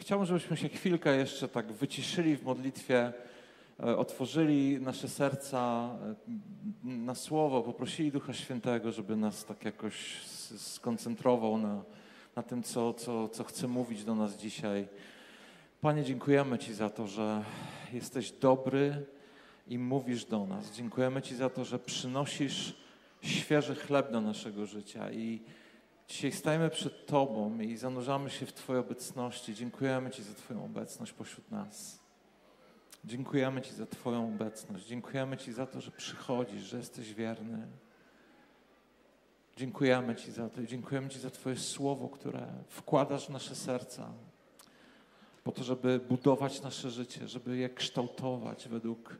chciałbym, 0.00 0.26
żebyśmy 0.26 0.56
się 0.56 0.68
chwilkę 0.68 1.16
jeszcze 1.16 1.48
tak 1.48 1.72
wyciszyli 1.72 2.36
w 2.36 2.44
modlitwie, 2.44 3.12
e, 3.80 3.96
otworzyli 3.96 4.80
nasze 4.80 5.08
serca 5.08 5.90
e, 6.02 6.14
na 6.84 7.14
słowo, 7.14 7.62
poprosili 7.62 8.12
Ducha 8.12 8.32
Świętego, 8.32 8.92
żeby 8.92 9.16
nas 9.16 9.44
tak 9.44 9.64
jakoś 9.64 10.22
skoncentrował 10.56 11.58
na, 11.58 11.82
na 12.36 12.42
tym, 12.42 12.62
co, 12.62 12.94
co, 12.94 13.28
co 13.28 13.44
chce 13.44 13.68
mówić 13.68 14.04
do 14.04 14.14
nas 14.14 14.36
dzisiaj. 14.36 14.88
Panie, 15.80 16.04
dziękujemy 16.04 16.58
Ci 16.58 16.74
za 16.74 16.90
to, 16.90 17.06
że 17.06 17.44
jesteś 17.92 18.32
dobry 18.32 19.06
i 19.68 19.78
mówisz 19.78 20.24
do 20.24 20.46
nas. 20.46 20.72
Dziękujemy 20.72 21.22
Ci 21.22 21.36
za 21.36 21.50
to, 21.50 21.64
że 21.64 21.78
przynosisz 21.78 22.74
świeży 23.22 23.74
chleb 23.74 24.12
do 24.12 24.20
naszego 24.20 24.66
życia 24.66 25.12
i 25.12 25.40
Dzisiaj 26.10 26.32
stajemy 26.32 26.70
przed 26.70 27.06
Tobą 27.06 27.60
i 27.60 27.76
zanurzamy 27.76 28.30
się 28.30 28.46
w 28.46 28.52
Twojej 28.52 28.80
obecności. 28.80 29.54
Dziękujemy 29.54 30.10
Ci 30.10 30.22
za 30.22 30.34
Twoją 30.34 30.64
obecność 30.64 31.12
pośród 31.12 31.50
nas. 31.50 32.00
Dziękujemy 33.04 33.62
Ci 33.62 33.74
za 33.74 33.86
Twoją 33.86 34.28
obecność. 34.34 34.86
Dziękujemy 34.86 35.36
Ci 35.36 35.52
za 35.52 35.66
to, 35.66 35.80
że 35.80 35.90
przychodzisz, 35.90 36.62
że 36.62 36.76
jesteś 36.76 37.14
wierny. 37.14 37.66
Dziękujemy 39.56 40.16
Ci 40.16 40.32
za 40.32 40.48
to 40.48 40.60
i 40.60 40.66
dziękujemy 40.66 41.08
Ci 41.08 41.18
za 41.18 41.30
Twoje 41.30 41.56
słowo, 41.56 42.08
które 42.08 42.46
wkładasz 42.68 43.26
w 43.26 43.30
nasze 43.30 43.54
serca, 43.54 44.12
po 45.44 45.52
to, 45.52 45.64
żeby 45.64 46.00
budować 46.08 46.62
nasze 46.62 46.90
życie, 46.90 47.28
żeby 47.28 47.56
je 47.56 47.68
kształtować 47.68 48.68
według 48.68 49.16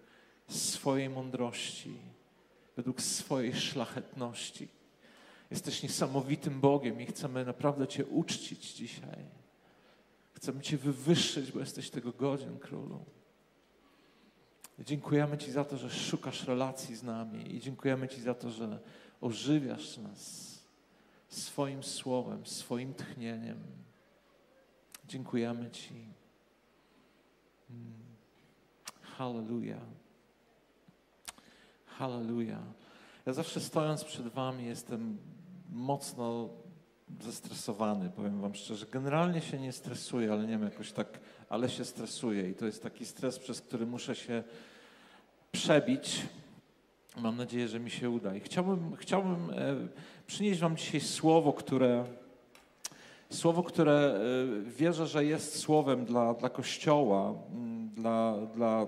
swojej 0.48 1.10
mądrości, 1.10 1.96
według 2.76 3.02
swojej 3.02 3.54
szlachetności. 3.54 4.79
Jesteś 5.50 5.82
niesamowitym 5.82 6.60
Bogiem 6.60 7.00
i 7.00 7.06
chcemy 7.06 7.44
naprawdę 7.44 7.88
Cię 7.88 8.06
uczcić 8.06 8.72
dzisiaj. 8.74 9.24
Chcemy 10.32 10.60
Cię 10.60 10.76
wywyższyć, 10.76 11.52
bo 11.52 11.60
jesteś 11.60 11.90
tego 11.90 12.12
godzien, 12.12 12.58
Królu. 12.58 13.04
Dziękujemy 14.78 15.38
Ci 15.38 15.52
za 15.52 15.64
to, 15.64 15.76
że 15.76 15.90
szukasz 15.90 16.46
relacji 16.46 16.96
z 16.96 17.02
nami 17.02 17.54
i 17.54 17.60
dziękujemy 17.60 18.08
Ci 18.08 18.20
za 18.20 18.34
to, 18.34 18.50
że 18.50 18.78
ożywiasz 19.20 19.96
nas 19.96 20.50
swoim 21.28 21.82
słowem, 21.82 22.46
swoim 22.46 22.94
tchnieniem. 22.94 23.58
Dziękujemy 25.08 25.70
Ci. 25.70 25.94
Hmm. 27.68 27.92
Hallelujah. 29.02 29.82
Hallelujah. 31.86 32.62
Ja 33.26 33.32
zawsze 33.32 33.60
stojąc 33.60 34.04
przed 34.04 34.28
Wami 34.28 34.64
jestem 34.64 35.18
mocno 35.72 36.48
zestresowany, 37.20 38.10
powiem 38.10 38.40
Wam 38.40 38.54
szczerze. 38.54 38.86
Generalnie 38.92 39.40
się 39.40 39.58
nie 39.58 39.72
stresuję, 39.72 40.32
ale 40.32 40.42
nie 40.42 40.48
wiem, 40.58 40.62
jakoś 40.62 40.92
tak, 40.92 41.20
ale 41.48 41.68
się 41.68 41.84
stresuję 41.84 42.50
i 42.50 42.54
to 42.54 42.66
jest 42.66 42.82
taki 42.82 43.06
stres, 43.06 43.38
przez 43.38 43.60
który 43.60 43.86
muszę 43.86 44.14
się 44.14 44.42
przebić. 45.52 46.22
Mam 47.16 47.36
nadzieję, 47.36 47.68
że 47.68 47.80
mi 47.80 47.90
się 47.90 48.10
uda. 48.10 48.34
I 48.34 48.40
chciałbym, 48.40 48.96
chciałbym 48.96 49.50
e, 49.50 49.76
przynieść 50.26 50.60
Wam 50.60 50.76
dzisiaj 50.76 51.00
słowo, 51.00 51.52
które, 51.52 52.04
słowo, 53.30 53.62
które 53.62 53.92
e, 53.92 54.70
wierzę, 54.70 55.06
że 55.06 55.24
jest 55.24 55.58
słowem 55.58 56.04
dla, 56.04 56.34
dla 56.34 56.48
Kościoła, 56.48 57.34
dla, 57.94 58.46
dla 58.54 58.86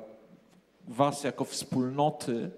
Was 0.88 1.24
jako 1.24 1.44
wspólnoty 1.44 2.50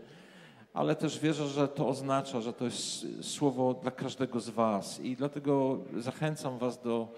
ale 0.75 0.97
też 0.97 1.19
wierzę, 1.19 1.49
że 1.49 1.69
to 1.69 1.89
oznacza, 1.89 2.41
że 2.41 2.53
to 2.53 2.65
jest 2.65 3.07
słowo 3.23 3.75
dla 3.75 3.91
każdego 3.91 4.41
z 4.41 4.51
Was 4.51 5.01
i 5.01 5.17
dlatego 5.17 5.79
zachęcam 5.99 6.59
Was 6.59 6.83
do, 6.83 7.09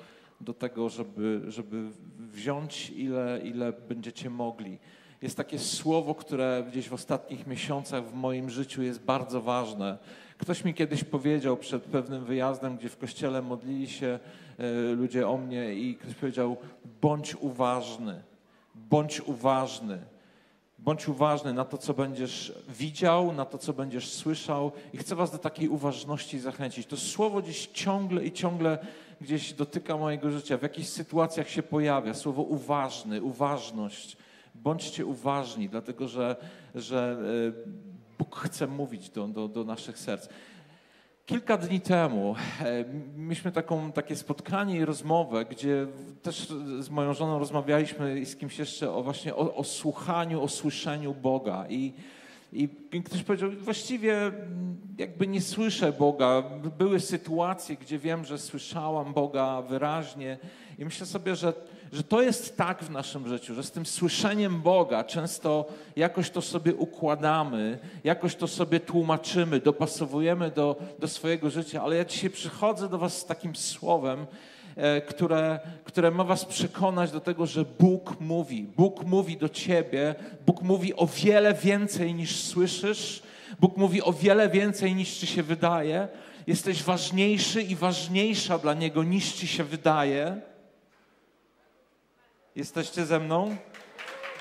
do 0.41 0.55
tego, 0.55 0.89
żeby, 0.89 1.43
żeby 1.49 1.83
wziąć 2.19 2.91
ile, 2.91 3.41
ile 3.45 3.73
będziecie 3.73 4.31
mogli. 4.31 4.79
Jest 5.23 5.37
takie 5.37 5.59
słowo, 5.59 6.15
które 6.15 6.65
gdzieś 6.71 6.89
w 6.89 6.93
ostatnich 6.93 7.47
miesiącach 7.47 8.05
w 8.05 8.15
moim 8.15 8.51
życiu 8.51 8.83
jest 8.83 9.01
bardzo 9.01 9.41
ważne. 9.41 9.99
Ktoś 10.39 10.65
mi 10.65 10.75
kiedyś 10.75 11.05
powiedział 11.05 11.57
przed 11.57 11.83
pewnym 11.83 12.25
wyjazdem, 12.25 12.77
gdzie 12.77 12.89
w 12.89 12.97
kościele 12.97 13.43
modlili 13.43 13.89
się 13.89 14.19
e, 14.59 14.95
ludzie 14.95 15.29
o 15.29 15.37
mnie 15.37 15.75
i 15.75 15.95
ktoś 15.95 16.15
powiedział: 16.15 16.57
bądź 17.01 17.35
uważny, 17.35 18.23
bądź 18.75 19.21
uważny. 19.21 19.99
Bądź 20.79 21.09
uważny 21.09 21.53
na 21.53 21.65
to, 21.65 21.79
co 21.79 21.95
będziesz 21.95 22.53
widział, 22.69 23.33
na 23.33 23.45
to, 23.45 23.59
co 23.59 23.73
będziesz 23.73 24.13
słyszał, 24.13 24.73
i 24.93 24.99
chcę 24.99 25.17
Was 25.17 25.31
do 25.31 25.39
takiej 25.39 25.69
uważności 25.69 26.39
zachęcić. 26.39 26.87
To 26.87 26.97
słowo 26.97 27.43
gdzieś 27.43 27.67
ciągle 27.67 28.25
i 28.25 28.33
ciągle 28.33 28.79
gdzieś 29.21 29.53
dotyka 29.53 29.97
mojego 29.97 30.31
życia, 30.31 30.59
w 30.59 30.63
jakichś 30.63 30.89
sytuacjach 30.89 31.49
się 31.49 31.63
pojawia. 31.63 32.15
Słowo 32.15 32.43
uważny, 32.43 33.23
uważność. 33.23 34.17
Bądźcie 34.55 35.07
uważni, 35.07 35.69
dlatego 35.69 36.09
że, 36.09 36.37
że 36.75 37.19
e, 37.49 38.17
Bóg 38.19 38.37
chce 38.37 38.67
mówić 38.67 39.11
do, 39.11 39.29
do, 39.29 39.49
do 39.49 39.65
naszych 39.65 39.99
serc. 39.99 40.29
Kilka 41.27 41.57
dni 41.57 41.81
temu 41.81 42.35
e, 42.61 42.85
mieliśmy 43.17 43.53
taką, 43.53 43.93
takie 43.93 44.17
spotkanie 44.17 44.77
i 44.77 44.85
rozmowę, 44.85 45.45
gdzie 45.45 45.87
też 46.23 46.49
z 46.81 46.91
moją 46.91 47.15
żoną 47.15 47.39
rozmawialiśmy 47.39 48.21
i 48.21 48.27
z 48.27 48.37
kimś 48.37 48.59
jeszcze 48.59 48.93
o 48.93 49.03
właśnie 49.03 49.35
o, 49.35 49.55
o 49.55 49.65
słuchaniu, 49.65 50.43
o 50.43 50.49
słyszeniu 50.49 51.15
Boga. 51.15 51.67
I, 51.69 51.93
I 52.53 52.69
ktoś 53.05 53.23
powiedział, 53.23 53.51
właściwie 53.51 54.33
jakby 54.99 55.27
nie 55.27 55.41
słyszę 55.41 55.93
Boga. 55.93 56.43
Były 56.79 57.01
sytuacje, 57.01 57.77
gdzie 57.77 57.99
wiem, 57.99 58.25
że 58.25 58.39
słyszałam 58.39 59.13
Boga 59.13 59.63
wyraźnie 59.63 60.39
i 60.79 60.85
myślę 60.85 61.07
sobie, 61.07 61.37
że 61.37 61.53
że 61.93 62.03
to 62.03 62.23
jest 62.23 62.57
tak 62.57 62.83
w 62.85 62.91
naszym 62.91 63.29
życiu, 63.29 63.55
że 63.55 63.63
z 63.63 63.71
tym 63.71 63.87
słyszeniem 63.87 64.63
Boga 64.63 65.05
często 65.05 65.67
jakoś 65.97 66.31
to 66.31 66.43
sobie 66.43 66.75
układamy, 66.75 67.79
jakoś 68.05 68.35
to 68.35 68.49
sobie 68.49 68.81
tłumaczymy, 68.81 69.61
dopasowujemy 69.61 70.51
do, 70.51 70.77
do 70.99 71.09
swojego 71.09 71.51
życia, 71.51 71.83
ale 71.83 71.97
ja 71.97 72.05
dzisiaj 72.05 72.31
przychodzę 72.31 72.89
do 72.89 72.99
Was 72.99 73.19
z 73.19 73.25
takim 73.25 73.57
słowem, 73.57 74.27
e, 74.77 75.01
które, 75.01 75.61
które 75.85 76.11
ma 76.11 76.25
Was 76.25 76.45
przekonać 76.45 77.11
do 77.11 77.21
tego, 77.21 77.47
że 77.47 77.65
Bóg 77.65 78.21
mówi. 78.21 78.63
Bóg 78.77 79.05
mówi 79.05 79.37
do 79.37 79.49
Ciebie, 79.49 80.15
Bóg 80.47 80.63
mówi 80.63 80.97
o 80.97 81.07
wiele 81.07 81.55
więcej 81.55 82.15
niż 82.15 82.37
słyszysz, 82.37 83.23
Bóg 83.61 83.77
mówi 83.77 84.03
o 84.03 84.13
wiele 84.13 84.49
więcej 84.49 84.95
niż 84.95 85.17
Ci 85.17 85.27
się 85.27 85.43
wydaje. 85.43 86.09
Jesteś 86.47 86.83
ważniejszy 86.83 87.63
i 87.63 87.77
ważniejsza 87.77 88.59
dla 88.59 88.75
Niego 88.75 89.05
niż 89.05 89.33
Ci 89.33 89.47
się 89.47 89.65
wydaje. 89.65 90.41
Jesteście 92.57 93.07
ze 93.07 93.21
mną? 93.21 93.57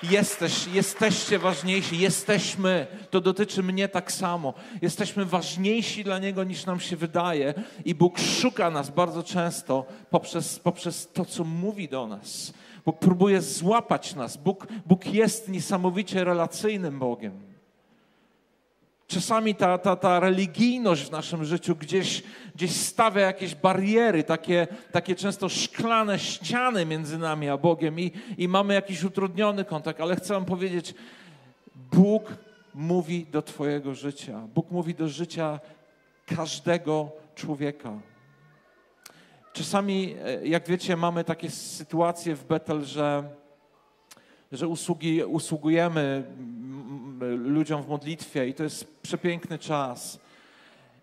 Jesteś, 0.03 0.67
jesteście 0.67 1.39
ważniejsi, 1.39 1.99
jesteśmy. 1.99 2.87
To 3.09 3.21
dotyczy 3.21 3.63
mnie 3.63 3.87
tak 3.87 4.11
samo. 4.11 4.53
Jesteśmy 4.81 5.25
ważniejsi 5.25 6.03
dla 6.03 6.19
Niego 6.19 6.43
niż 6.43 6.65
nam 6.65 6.79
się 6.79 6.95
wydaje, 6.95 7.53
i 7.85 7.95
Bóg 7.95 8.19
szuka 8.19 8.69
nas 8.69 8.89
bardzo 8.89 9.23
często 9.23 9.85
poprzez, 10.09 10.59
poprzez 10.59 11.11
to, 11.13 11.25
co 11.25 11.43
mówi 11.43 11.89
do 11.89 12.07
nas. 12.07 12.53
Bóg 12.85 12.99
próbuje 12.99 13.41
złapać 13.41 14.15
nas. 14.15 14.37
Bóg, 14.37 14.67
Bóg 14.85 15.05
jest 15.05 15.49
niesamowicie 15.49 16.23
relacyjnym 16.23 16.99
Bogiem. 16.99 17.54
Czasami 19.07 19.55
ta, 19.55 19.77
ta, 19.77 19.95
ta 19.95 20.19
religijność 20.19 21.03
w 21.03 21.11
naszym 21.11 21.45
życiu 21.45 21.75
gdzieś, 21.75 22.23
gdzieś 22.55 22.71
stawia 22.71 23.21
jakieś 23.21 23.55
bariery, 23.55 24.23
takie, 24.23 24.67
takie 24.91 25.15
często 25.15 25.49
szklane 25.49 26.19
ściany 26.19 26.85
między 26.85 27.17
nami 27.17 27.49
a 27.49 27.57
Bogiem 27.57 27.99
i, 27.99 28.11
i 28.37 28.47
mamy 28.47 28.73
jakiś 28.73 29.03
utrudniony 29.03 29.65
kontakt, 29.65 30.01
ale 30.01 30.15
chcę 30.15 30.33
Wam 30.33 30.45
powiedzieć, 30.45 30.93
Bóg 31.75 32.33
mówi 32.73 33.25
do 33.31 33.41
Twojego 33.41 33.95
życia. 33.95 34.47
Bóg 34.55 34.71
mówi 34.71 34.95
do 34.95 35.07
życia 35.07 35.59
każdego 36.25 37.11
człowieka. 37.35 37.99
Czasami, 39.53 40.15
e, 40.25 40.47
jak 40.47 40.67
wiecie, 40.67 40.95
mamy 40.95 41.23
takie 41.23 41.49
sytuacje 41.49 42.35
w 42.35 42.45
Betel, 42.45 42.83
że, 42.83 43.23
że 44.51 44.67
usługi, 44.67 45.23
usługujemy 45.23 46.23
ludziom 47.37 47.83
w 47.83 47.87
modlitwie 47.87 48.47
i 48.47 48.53
to 48.53 48.63
jest 48.63 49.01
przepiękny 49.01 49.59
czas. 49.59 50.19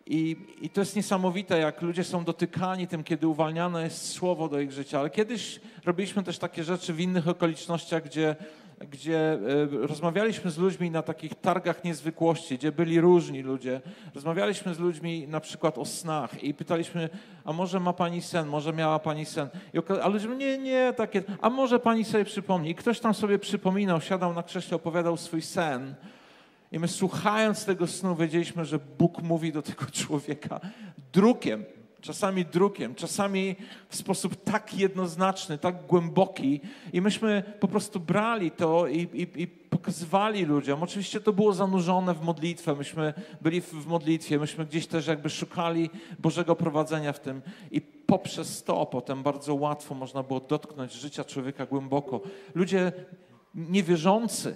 I, 0.06 0.36
I 0.60 0.70
to 0.70 0.80
jest 0.80 0.96
niesamowite, 0.96 1.58
jak 1.58 1.82
ludzie 1.82 2.04
są 2.04 2.24
dotykani 2.24 2.86
tym, 2.86 3.04
kiedy 3.04 3.28
uwalniane 3.28 3.84
jest 3.84 4.08
słowo 4.08 4.48
do 4.48 4.60
ich 4.60 4.72
życia. 4.72 5.00
Ale 5.00 5.10
kiedyś 5.10 5.60
robiliśmy 5.84 6.22
też 6.22 6.38
takie 6.38 6.64
rzeczy 6.64 6.92
w 6.92 7.00
innych 7.00 7.28
okolicznościach, 7.28 8.04
gdzie 8.04 8.36
gdzie 8.90 9.32
e, 9.32 9.38
rozmawialiśmy 9.86 10.50
z 10.50 10.58
ludźmi 10.58 10.90
na 10.90 11.02
takich 11.02 11.34
targach 11.34 11.84
niezwykłości, 11.84 12.58
gdzie 12.58 12.72
byli 12.72 13.00
różni 13.00 13.42
ludzie. 13.42 13.80
Rozmawialiśmy 14.14 14.74
z 14.74 14.78
ludźmi 14.78 15.28
na 15.28 15.40
przykład 15.40 15.78
o 15.78 15.84
snach 15.84 16.44
i 16.44 16.54
pytaliśmy, 16.54 17.08
a 17.44 17.52
może 17.52 17.80
ma 17.80 17.92
pani 17.92 18.22
sen, 18.22 18.48
może 18.48 18.72
miała 18.72 18.98
pani 18.98 19.24
sen. 19.24 19.48
a 20.02 20.08
ludzie, 20.08 20.28
nie, 20.28 20.58
nie, 20.58 20.92
takie, 20.96 21.22
a 21.40 21.50
może 21.50 21.78
pani 21.78 22.04
sobie 22.04 22.24
przypomni. 22.24 22.70
I 22.70 22.74
ktoś 22.74 23.00
tam 23.00 23.14
sobie 23.14 23.38
przypominał, 23.38 24.00
siadał 24.00 24.34
na 24.34 24.42
krześle, 24.42 24.76
opowiadał 24.76 25.16
swój 25.16 25.42
sen. 25.42 25.94
I 26.72 26.78
my 26.78 26.88
słuchając 26.88 27.64
tego 27.64 27.86
snu 27.86 28.16
wiedzieliśmy, 28.16 28.64
że 28.64 28.78
Bóg 28.98 29.22
mówi 29.22 29.52
do 29.52 29.62
tego 29.62 29.84
człowieka 30.02 30.60
drukiem, 31.12 31.64
czasami 32.02 32.44
drukiem, 32.44 32.94
czasami 32.94 33.56
w 33.88 33.96
sposób 33.96 34.44
tak 34.44 34.74
jednoznaczny, 34.74 35.58
tak 35.58 35.86
głęboki. 35.86 36.60
I 36.92 37.00
myśmy 37.00 37.42
po 37.60 37.68
prostu 37.68 38.00
brali 38.00 38.50
to 38.50 38.86
i, 38.86 38.98
i, 38.98 39.42
i 39.42 39.46
pokazywali 39.46 40.44
ludziom. 40.44 40.82
Oczywiście 40.82 41.20
to 41.20 41.32
było 41.32 41.52
zanurzone 41.52 42.14
w 42.14 42.22
modlitwę, 42.22 42.74
myśmy 42.74 43.14
byli 43.40 43.60
w, 43.60 43.86
modlitwie, 43.86 44.38
myśmy 44.38 44.66
gdzieś 44.66 44.86
też 44.86 45.06
jakby 45.06 45.30
szukali 45.30 45.90
Bożego 46.18 46.56
prowadzenia 46.56 47.12
w 47.12 47.20
tym. 47.20 47.42
I 47.70 47.80
poprzez 47.80 48.64
to 48.64 48.86
potem 48.86 49.22
bardzo 49.22 49.54
łatwo 49.54 49.94
można 49.94 50.22
było 50.22 50.40
dotknąć 50.40 50.92
życia 50.92 51.24
człowieka 51.24 51.66
głęboko. 51.66 52.20
Ludzie 52.54 52.92
niewierzący, 53.54 54.54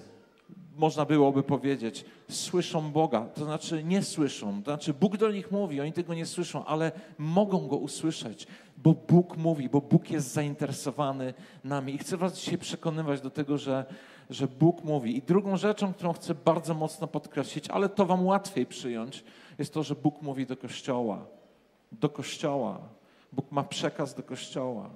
można 0.76 1.04
byłoby 1.04 1.42
powiedzieć, 1.42 2.04
słyszą 2.30 2.90
Boga, 2.90 3.20
to 3.20 3.44
znaczy 3.44 3.84
nie 3.84 4.02
słyszą, 4.02 4.62
to 4.62 4.70
znaczy 4.70 4.94
Bóg 4.94 5.16
do 5.16 5.30
nich 5.30 5.50
mówi, 5.50 5.80
oni 5.80 5.92
tego 5.92 6.14
nie 6.14 6.26
słyszą, 6.26 6.64
ale 6.64 6.92
mogą 7.18 7.66
Go 7.66 7.76
usłyszeć, 7.76 8.46
bo 8.76 8.94
Bóg 9.08 9.36
mówi, 9.36 9.68
bo 9.68 9.80
Bóg 9.80 10.10
jest 10.10 10.32
zainteresowany 10.32 11.34
nami. 11.64 11.94
I 11.94 11.98
chcę 11.98 12.16
Was 12.16 12.38
dzisiaj 12.38 12.58
przekonywać 12.58 13.20
do 13.20 13.30
tego, 13.30 13.58
że, 13.58 13.84
że 14.30 14.48
Bóg 14.48 14.84
mówi. 14.84 15.16
I 15.16 15.22
drugą 15.22 15.56
rzeczą, 15.56 15.94
którą 15.94 16.12
chcę 16.12 16.34
bardzo 16.34 16.74
mocno 16.74 17.06
podkreślić, 17.06 17.70
ale 17.70 17.88
to 17.88 18.06
Wam 18.06 18.26
łatwiej 18.26 18.66
przyjąć, 18.66 19.24
jest 19.58 19.74
to, 19.74 19.82
że 19.82 19.94
Bóg 19.94 20.22
mówi 20.22 20.46
do 20.46 20.56
Kościoła. 20.56 21.26
Do 21.92 22.08
Kościoła. 22.08 22.78
Bóg 23.32 23.52
ma 23.52 23.62
przekaz 23.62 24.14
do 24.14 24.22
Kościoła. 24.22 24.90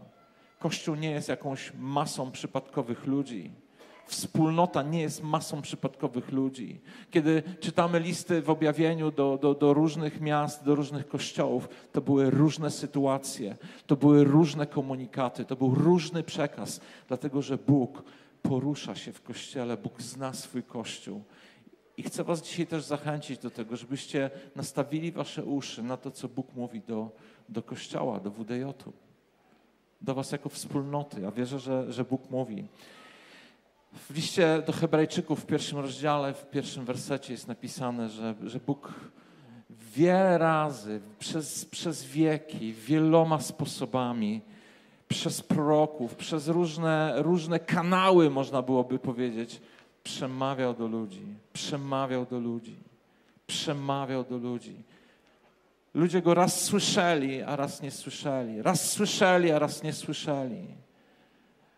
Kościół 0.58 0.94
nie 0.94 1.10
jest 1.10 1.28
jakąś 1.28 1.72
masą 1.78 2.30
przypadkowych 2.30 3.06
ludzi. 3.06 3.50
Wspólnota 4.10 4.82
nie 4.82 5.00
jest 5.00 5.22
masą 5.22 5.62
przypadkowych 5.62 6.32
ludzi. 6.32 6.80
Kiedy 7.10 7.42
czytamy 7.60 8.00
listy 8.00 8.42
w 8.42 8.50
objawieniu 8.50 9.10
do, 9.10 9.38
do, 9.42 9.54
do, 9.54 9.74
różnych 9.74 10.20
miast, 10.20 10.64
do 10.64 10.74
różnych 10.74 11.08
kościołów, 11.08 11.68
to 11.92 12.00
były 12.00 12.30
różne 12.30 12.70
sytuacje, 12.70 13.56
to 13.86 13.96
były 13.96 14.24
różne 14.24 14.66
komunikaty, 14.66 15.44
to 15.44 15.56
był 15.56 15.74
różny 15.74 16.22
przekaz, 16.22 16.80
dlatego 17.08 17.42
że 17.42 17.58
Bóg 17.58 18.02
porusza 18.42 18.94
się 18.94 19.12
w 19.12 19.22
kościele, 19.22 19.76
Bóg 19.76 20.02
zna 20.02 20.32
swój 20.32 20.62
kościół. 20.62 21.22
I 21.96 22.02
chcę 22.02 22.24
Was 22.24 22.42
dzisiaj 22.42 22.66
też 22.66 22.84
zachęcić 22.84 23.38
do 23.38 23.50
tego, 23.50 23.76
żebyście 23.76 24.30
nastawili 24.56 25.12
Wasze 25.12 25.44
uszy 25.44 25.82
na 25.82 25.96
to, 25.96 26.10
co 26.10 26.28
Bóg 26.28 26.54
mówi 26.56 26.80
do, 26.80 27.10
do 27.48 27.62
kościoła, 27.62 28.20
do 28.20 28.30
WDJ-u, 28.30 28.92
do 30.00 30.14
Was 30.14 30.32
jako 30.32 30.48
wspólnoty. 30.48 31.20
Ja 31.20 31.30
wierzę, 31.30 31.58
że, 31.58 31.92
że 31.92 32.04
Bóg 32.04 32.30
mówi. 32.30 32.64
W 33.92 34.14
liście 34.14 34.62
do 34.66 34.72
Hebrajczyków 34.72 35.40
w 35.42 35.46
pierwszym 35.46 35.78
rozdziale, 35.78 36.34
w 36.34 36.50
pierwszym 36.50 36.84
wersecie 36.84 37.32
jest 37.32 37.48
napisane, 37.48 38.08
że, 38.08 38.34
że 38.42 38.60
Bóg 38.60 38.94
wiele 39.70 40.38
razy, 40.38 41.00
przez, 41.18 41.64
przez 41.64 42.04
wieki, 42.04 42.72
wieloma 42.72 43.40
sposobami, 43.40 44.40
przez 45.08 45.42
proroków, 45.42 46.14
przez 46.14 46.48
różne, 46.48 47.14
różne 47.16 47.58
kanały, 47.58 48.30
można 48.30 48.62
byłoby 48.62 48.98
powiedzieć, 48.98 49.60
przemawiał 50.02 50.74
do 50.74 50.86
ludzi, 50.86 51.26
przemawiał 51.52 52.26
do 52.26 52.38
ludzi, 52.38 52.76
przemawiał 53.46 54.24
do 54.24 54.36
ludzi. 54.36 54.82
Ludzie 55.94 56.22
go 56.22 56.34
raz 56.34 56.60
słyszeli, 56.60 57.42
a 57.42 57.56
raz 57.56 57.82
nie 57.82 57.90
słyszeli. 57.90 58.62
Raz 58.62 58.90
słyszeli, 58.90 59.50
a 59.50 59.58
raz 59.58 59.82
nie 59.82 59.92
słyszeli. 59.92 60.66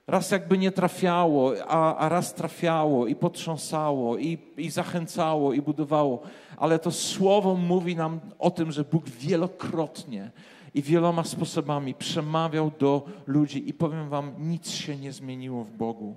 Raz 0.06 0.30
jakby 0.30 0.58
nie 0.58 0.72
trafiało, 0.72 1.52
a, 1.68 1.96
a 1.96 2.08
raz 2.08 2.34
trafiało 2.34 3.06
i 3.06 3.14
potrząsało, 3.14 4.18
i, 4.18 4.38
i 4.56 4.70
zachęcało, 4.70 5.52
i 5.52 5.62
budowało. 5.62 6.22
Ale 6.56 6.78
to 6.78 6.90
słowo 6.90 7.54
mówi 7.54 7.96
nam 7.96 8.20
o 8.38 8.50
tym, 8.50 8.72
że 8.72 8.84
Bóg 8.84 9.08
wielokrotnie 9.08 10.30
i 10.74 10.82
wieloma 10.82 11.24
sposobami 11.24 11.94
przemawiał 11.94 12.70
do 12.78 13.02
ludzi. 13.26 13.68
I 13.68 13.74
powiem 13.74 14.08
Wam, 14.08 14.32
nic 14.38 14.70
się 14.70 14.96
nie 14.96 15.12
zmieniło 15.12 15.64
w 15.64 15.70
Bogu. 15.70 16.14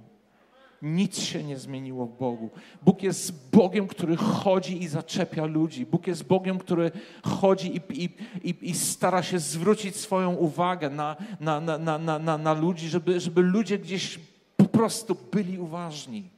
Nic 0.85 1.19
się 1.19 1.43
nie 1.43 1.57
zmieniło 1.57 2.05
w 2.05 2.17
Bogu. 2.17 2.49
Bóg 2.81 3.03
jest 3.03 3.49
Bogiem, 3.51 3.87
który 3.87 4.15
chodzi 4.15 4.83
i 4.83 4.87
zaczepia 4.87 5.45
ludzi. 5.45 5.85
Bóg 5.85 6.07
jest 6.07 6.23
Bogiem, 6.23 6.57
który 6.57 6.91
chodzi 7.23 7.75
i, 7.75 8.03
i, 8.03 8.09
i, 8.43 8.55
i 8.61 8.73
stara 8.73 9.23
się 9.23 9.39
zwrócić 9.39 9.95
swoją 9.95 10.35
uwagę 10.35 10.89
na, 10.89 11.15
na, 11.39 11.59
na, 11.61 11.97
na, 11.97 12.19
na, 12.19 12.37
na 12.37 12.53
ludzi, 12.53 12.89
żeby, 12.89 13.19
żeby 13.19 13.41
ludzie 13.41 13.79
gdzieś 13.79 14.19
po 14.57 14.65
prostu 14.65 15.17
byli 15.31 15.59
uważni. 15.59 16.29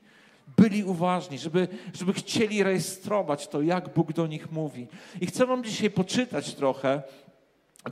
Byli 0.58 0.84
uważni, 0.84 1.38
żeby, 1.38 1.68
żeby 1.94 2.14
chcieli 2.14 2.64
rejestrować 2.64 3.48
to, 3.48 3.62
jak 3.62 3.94
Bóg 3.94 4.14
do 4.14 4.28
nich 4.28 4.52
mówi. 4.52 4.88
I 5.22 5.26
chcę 5.26 5.46
Wam 5.46 5.64
dzisiaj 5.64 5.90
poczytać 5.90 6.56
trochę, 6.56 7.02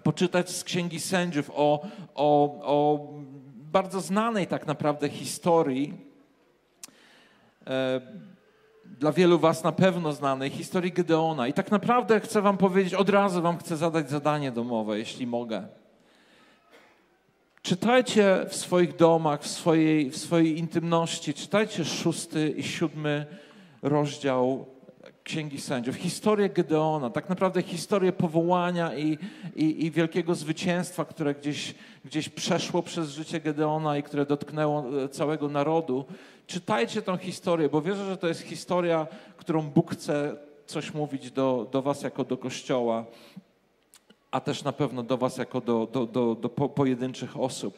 poczytać 0.04 0.50
z 0.50 0.63
Księgi 0.63 1.00
Sędziów 1.00 1.51
o, 1.56 1.88
o, 2.16 2.44
o 2.62 3.08
bardzo 3.72 4.01
znanej 4.01 4.48
tak 4.48 4.68
naprawdę 4.68 5.10
historii 5.10 6.15
dla 9.00 9.12
wielu 9.12 9.40
Was 9.40 9.64
na 9.64 9.72
pewno 9.72 10.14
znanej 10.14 10.50
historii 10.50 10.92
Gedeona. 10.92 11.48
I 11.48 11.54
tak 11.54 11.72
naprawdę 11.72 12.20
chcę 12.20 12.42
Wam 12.42 12.58
powiedzieć, 12.58 12.94
od 12.94 13.10
razu 13.10 13.42
Wam 13.42 13.58
chcę 13.58 13.78
zadać 13.78 14.10
zadanie 14.10 14.52
domowe, 14.52 15.00
jeśli 15.00 15.28
mogę. 15.28 15.68
Czytajcie 17.62 18.46
w 18.50 18.56
swoich 18.56 18.96
domach, 18.96 19.42
w 19.42 19.48
swojej, 19.48 20.12
w 20.12 20.18
swojej 20.18 20.58
intymności, 20.58 21.34
czytajcie 21.34 21.86
szósty 21.86 22.50
i 22.50 22.64
siódmy 22.64 23.26
rozdział 23.82 24.66
Księgi 25.25 25.62
Sędziów. 25.62 25.95
Historię 25.95 26.50
Gedeona, 26.50 27.10
tak 27.10 27.30
naprawdę 27.30 27.62
historię 27.62 28.12
powołania 28.12 28.95
i, 28.95 29.18
i, 29.56 29.86
i, 29.86 29.92
wielkiego 29.92 30.36
zwycięstwa, 30.36 31.06
które 31.06 31.36
gdzieś, 31.36 31.75
gdzieś 32.06 32.30
przeszło 32.30 32.83
przez 32.83 33.10
życie 33.10 33.39
Gedeona 33.39 33.98
i 33.98 34.04
które 34.04 34.25
dotknęło 34.25 35.04
e, 35.04 35.10
całego 35.10 35.50
narodu. 35.50 36.06
Czytajcie 36.48 37.01
tę 37.01 37.18
historię, 37.18 37.69
bo 37.69 37.81
wierzę, 37.81 38.06
że 38.06 38.18
to 38.18 38.27
jest 38.27 38.42
historia, 38.42 39.07
którą 39.38 39.62
Bóg 39.62 39.94
chce 39.94 40.38
coś 40.66 40.94
mówić 40.94 41.31
do, 41.31 41.68
do 41.72 41.81
was 41.81 42.01
jako 42.01 42.24
do 42.24 42.38
Kościoła, 42.38 43.06
a 44.36 44.40
też 44.40 44.64
na 44.64 44.72
pewno 44.72 45.04
do 45.04 45.18
was 45.18 45.38
jako 45.38 45.62
do, 45.62 45.88
do, 45.94 46.06
do, 46.06 46.36
do 46.36 46.50
pojedynczych 46.50 47.40
osób. 47.40 47.78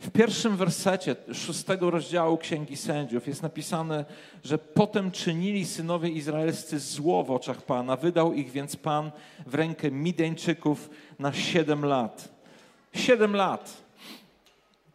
W 0.00 0.10
pierwszym 0.10 0.56
wersecie 0.56 1.16
szóstego 1.32 1.90
rozdziału 1.90 2.38
Księgi 2.38 2.76
Sędziów 2.76 3.26
jest 3.26 3.42
napisane, 3.42 4.04
że 4.44 4.58
potem 4.58 5.10
czynili 5.10 5.64
synowie 5.64 6.08
izraelscy 6.08 6.78
zło 6.78 7.24
w 7.24 7.30
oczach 7.30 7.62
Pana. 7.62 7.96
Wydał 7.96 8.32
ich 8.32 8.50
więc 8.50 8.76
Pan 8.76 9.10
w 9.46 9.54
rękę 9.54 9.90
Mideńczyków 9.90 10.90
na 11.18 11.32
siedem 11.32 11.84
lat. 11.84 12.28
Siedem 12.94 13.36
lat 13.36 13.82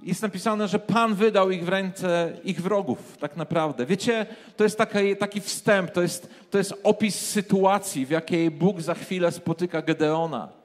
jest 0.03 0.21
napisane, 0.21 0.67
że 0.67 0.79
Pan 0.79 1.15
wydał 1.15 1.51
ich 1.51 1.65
w 1.65 1.69
ręce 1.69 2.33
ich 2.43 2.61
wrogów, 2.61 3.17
tak 3.17 3.37
naprawdę. 3.37 3.85
Wiecie, 3.85 4.25
to 4.57 4.63
jest 4.63 4.77
taki, 4.77 5.17
taki 5.17 5.41
wstęp, 5.41 5.91
to 5.91 6.01
jest, 6.01 6.29
to 6.51 6.57
jest 6.57 6.73
opis 6.83 7.15
sytuacji, 7.29 8.05
w 8.05 8.09
jakiej 8.09 8.51
Bóg 8.51 8.81
za 8.81 8.93
chwilę 8.93 9.31
spotyka 9.31 9.81
Gedeona. 9.81 10.60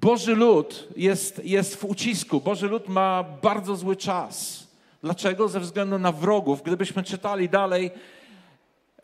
Boży 0.00 0.34
lud 0.34 0.88
jest, 0.96 1.44
jest 1.44 1.76
w 1.76 1.84
ucisku, 1.84 2.40
Boży 2.40 2.68
lud 2.68 2.88
ma 2.88 3.24
bardzo 3.42 3.76
zły 3.76 3.96
czas. 3.96 4.66
Dlaczego? 5.02 5.48
Ze 5.48 5.60
względu 5.60 5.98
na 5.98 6.12
wrogów. 6.12 6.62
Gdybyśmy 6.62 7.02
czytali 7.02 7.48
dalej, 7.48 7.90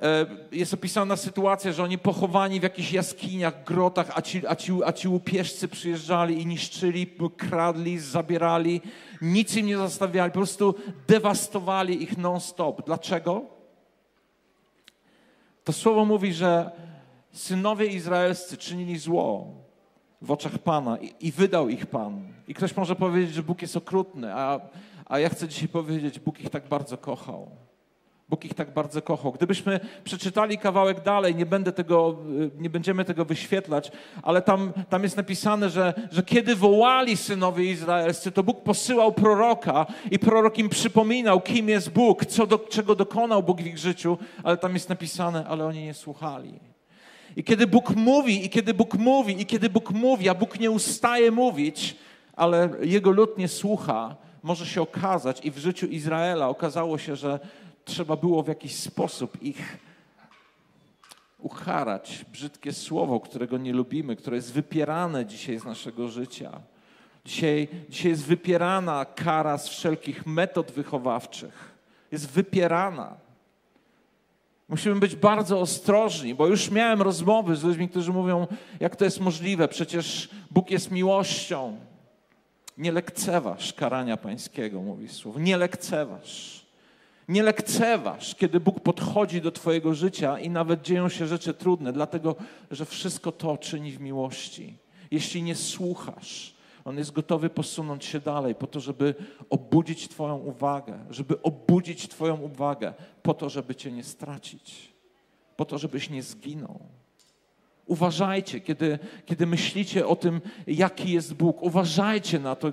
E, 0.03 0.27
jest 0.53 0.75
opisana 0.75 1.17
sytuacja, 1.17 1.73
że 1.73 1.83
oni 1.83 1.99
pochowani 1.99 2.61
w 2.61 2.63
jakichś 2.63 2.93
jaskiniach, 2.93 3.65
grotach, 3.65 4.11
a 4.15 4.23
ci, 4.23 4.47
a 4.47 4.57
ci, 4.57 4.73
a 4.85 4.93
ci 4.93 5.09
łupieżcy 5.09 5.69
przyjeżdżali 5.69 6.41
i 6.41 6.47
niszczyli, 6.47 7.07
kradli, 7.37 7.99
zabierali, 7.99 8.81
nic 9.21 9.57
im 9.57 9.67
nie 9.67 9.77
zostawiali, 9.77 10.33
po 10.33 10.39
prostu 10.39 10.75
dewastowali 11.07 12.03
ich 12.03 12.19
non-stop. 12.19 12.87
Dlaczego? 12.87 13.45
To 15.65 15.73
słowo 15.73 16.05
mówi, 16.05 16.33
że 16.33 16.71
synowie 17.33 17.87
izraelscy 17.87 18.57
czynili 18.57 18.99
zło 18.99 19.55
w 20.23 20.31
oczach 20.31 20.59
Pana 20.59 20.99
i, 20.99 21.15
i 21.21 21.33
wydał 21.33 21.69
ich 21.69 21.87
Pan. 21.87 22.23
I 22.49 22.55
ktoś 22.55 22.77
może 22.77 22.97
powiedzieć, 22.97 23.35
że 23.35 23.43
Bóg 23.43 23.63
jest 23.63 23.77
okrutny, 23.77 24.35
a, 24.35 24.61
a 25.07 25.19
ja 25.19 25.29
chcę 25.29 25.49
dzisiaj 25.49 25.69
powiedzieć, 25.69 26.21
Bóg 26.21 26.41
ich 26.41 26.51
tak 26.51 26.69
bardzo 26.69 26.99
kochał. 26.99 27.51
Bóg 28.29 28.45
ich 28.45 28.55
tak 28.55 28.75
bardzo 28.75 29.03
kochał. 29.03 29.33
Gdybyśmy 29.33 29.81
przeczytali 30.05 30.59
kawałek 30.59 31.03
dalej, 31.03 31.35
nie, 31.35 31.47
będę 31.47 31.73
tego, 31.73 32.17
nie 32.59 32.71
będziemy 32.71 33.05
tego 33.05 33.25
wyświetlać, 33.25 33.93
ale 34.23 34.43
tam, 34.43 34.73
tam 34.89 35.03
jest 35.03 35.17
napisane, 35.17 35.71
że, 35.71 35.95
że 36.11 36.23
kiedy 36.23 36.57
wołali 36.57 37.17
synowie 37.17 37.71
izraelscy, 37.71 38.33
to 38.33 38.43
Bóg 38.43 38.63
posyłał 38.63 39.13
proroka 39.13 39.87
i 40.11 40.19
prorok 40.19 40.59
im 40.59 40.69
przypominał, 40.69 41.41
kim 41.41 41.69
jest 41.69 41.91
Bóg, 41.91 42.27
co 42.27 42.47
do, 42.47 42.59
czego 42.59 42.95
dokonał 42.95 43.43
Bóg 43.43 43.63
w 43.63 43.67
ich 43.67 43.79
życiu, 43.79 44.19
ale 44.43 44.57
tam 44.57 44.75
jest 44.75 44.89
napisane, 44.89 45.47
ale 45.49 45.65
oni 45.65 45.85
nie 45.85 45.95
słuchali. 45.95 46.72
I 47.37 47.45
kiedy 47.45 47.67
Bóg 47.67 47.97
mówi, 47.97 48.47
i 48.47 48.51
kiedy 48.51 48.75
Bóg 48.75 48.95
mówi, 48.95 49.41
i 49.41 49.47
kiedy 49.47 49.71
Bóg 49.71 49.91
mówi, 49.91 50.29
a 50.29 50.35
Bóg 50.35 50.61
nie 50.61 50.71
ustaje 50.71 51.31
mówić, 51.31 51.97
ale 52.37 52.71
jego 52.83 53.11
lud 53.11 53.39
nie 53.39 53.49
słucha, 53.49 54.17
może 54.43 54.67
się 54.67 54.83
okazać, 54.83 55.45
i 55.45 55.51
w 55.51 55.59
życiu 55.59 55.87
Izraela 55.87 56.49
okazało 56.49 56.99
się, 56.99 57.17
że 57.17 57.41
trzeba 57.85 58.17
było 58.17 58.43
w 58.43 58.49
jakiś 58.49 58.77
sposób 58.77 59.43
ich 59.43 59.79
ucharać 61.39 62.25
brzydkie 62.33 62.73
słowo, 62.73 63.21
którego 63.21 63.59
nie 63.59 63.73
lubimy, 63.73 64.17
które 64.17 64.37
jest 64.37 64.53
wypierane 64.53 65.27
dzisiaj 65.27 65.59
z 65.59 65.65
naszego 65.65 66.09
życia. 66.09 66.61
Dzisiaj, 67.25 67.69
dzisiaj 67.89 68.11
jest 68.11 68.25
wypierana 68.25 69.05
kara 69.05 69.59
z 69.59 69.69
wszelkich 69.69 70.27
metod 70.27 70.71
wychowawczych. 70.71 71.73
Jest 72.13 72.31
wypierana. 72.31 73.17
Musimy 74.69 75.01
być 75.01 75.17
bardzo 75.17 75.61
ostrożni, 75.61 76.35
bo 76.35 76.47
już 76.47 76.71
miałem 76.71 77.03
rozmowy 77.03 77.57
z 77.57 77.63
ludźmi, 77.63 77.89
którzy 77.89 78.13
mówią, 78.13 78.47
jak 78.81 78.97
to 78.97 79.05
jest 79.05 79.21
możliwe, 79.21 79.69
przecież 79.69 80.29
Bóg 80.51 80.71
jest 80.71 80.91
miłością. 80.91 81.77
Nie 82.79 82.93
lekceważ 82.93 83.73
karania 83.73 84.17
pańskiego, 84.17 84.83
mówi 84.83 85.09
słowo. 85.09 85.41
Nie 85.41 85.57
lekceważ. 85.57 86.63
Nie 87.29 87.43
lekceważ, 87.43 88.35
kiedy 88.35 88.61
Bóg 88.61 88.81
podchodzi 88.81 89.41
do 89.41 89.53
Twojego 89.53 89.95
życia 89.95 90.39
i 90.39 90.51
nawet 90.51 90.83
dzieją 90.83 91.09
się 91.09 91.27
rzeczy 91.27 91.55
trudne, 91.55 91.93
dlatego 91.93 92.37
że 92.71 92.85
wszystko 92.85 93.33
to 93.33 93.59
czyni 93.59 93.93
w 93.93 94.01
miłości. 94.01 94.79
Jeśli 95.11 95.43
nie 95.43 95.55
słuchasz, 95.55 96.52
on 96.85 96.99
jest 96.99 97.13
gotowy 97.13 97.51
posunąć 97.51 98.05
się 98.05 98.21
dalej 98.21 98.55
po 98.55 98.67
to, 98.67 98.81
żeby 98.81 99.15
obudzić 99.51 100.09
Twoją 100.09 100.39
uwagę, 100.39 100.99
żeby 101.11 101.43
obudzić 101.43 102.09
Twoją 102.09 102.41
uwagę 102.41 102.95
po 103.23 103.35
to, 103.35 103.49
żeby 103.49 103.75
Cię 103.75 103.93
nie 103.93 104.05
stracić, 104.05 104.93
po 105.57 105.65
to, 105.65 105.79
żebyś 105.79 106.11
nie 106.11 106.23
zginął. 106.23 106.81
Uważajcie, 107.87 108.61
kiedy, 108.61 108.99
kiedy 109.27 109.47
myślicie 109.47 110.07
o 110.07 110.17
tym, 110.17 110.41
jaki 110.67 111.13
jest 111.13 111.35
Bóg. 111.35 111.63
Uważajcie 111.63 112.39
na 112.39 112.57
to, 112.57 112.73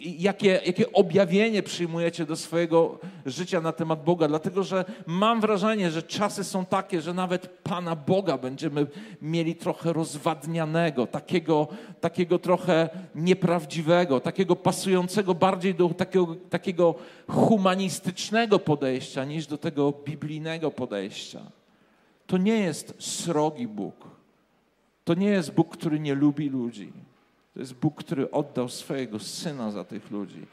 jakie, 0.00 0.60
jakie 0.66 0.92
objawienie 0.92 1.62
przyjmujecie 1.62 2.26
do 2.26 2.36
swojego 2.36 2.98
życia 3.26 3.60
na 3.60 3.72
temat 3.72 4.04
Boga, 4.04 4.28
dlatego 4.28 4.62
że 4.62 4.84
mam 5.06 5.40
wrażenie, 5.40 5.90
że 5.90 6.02
czasy 6.02 6.44
są 6.44 6.64
takie, 6.64 7.00
że 7.00 7.14
nawet 7.14 7.46
Pana 7.46 7.96
Boga 7.96 8.38
będziemy 8.38 8.86
mieli 9.22 9.54
trochę 9.54 9.92
rozwadnianego, 9.92 11.06
takiego, 11.06 11.68
takiego 12.00 12.38
trochę 12.38 12.88
nieprawdziwego, 13.14 14.20
takiego 14.20 14.56
pasującego 14.56 15.34
bardziej 15.34 15.74
do 15.74 15.88
takiego, 15.88 16.36
takiego 16.50 16.94
humanistycznego 17.28 18.58
podejścia 18.58 19.24
niż 19.24 19.46
do 19.46 19.58
tego 19.58 19.92
biblijnego 20.04 20.70
podejścia. 20.70 21.40
To 22.26 22.36
nie 22.38 22.58
jest 22.58 22.94
srogi 22.98 23.68
Bóg. 23.68 24.19
To 25.10 25.14
nie 25.14 25.28
jest 25.28 25.54
Bóg, 25.54 25.76
który 25.76 26.00
nie 26.00 26.14
lubi 26.14 26.48
ludzi. 26.48 26.92
To 27.54 27.60
jest 27.60 27.74
Bóg, 27.74 27.94
który 27.94 28.30
oddał 28.30 28.68
swojego 28.68 29.18
syna 29.18 29.70
za 29.70 29.84
tych 29.84 30.10
ludzi. 30.10 30.46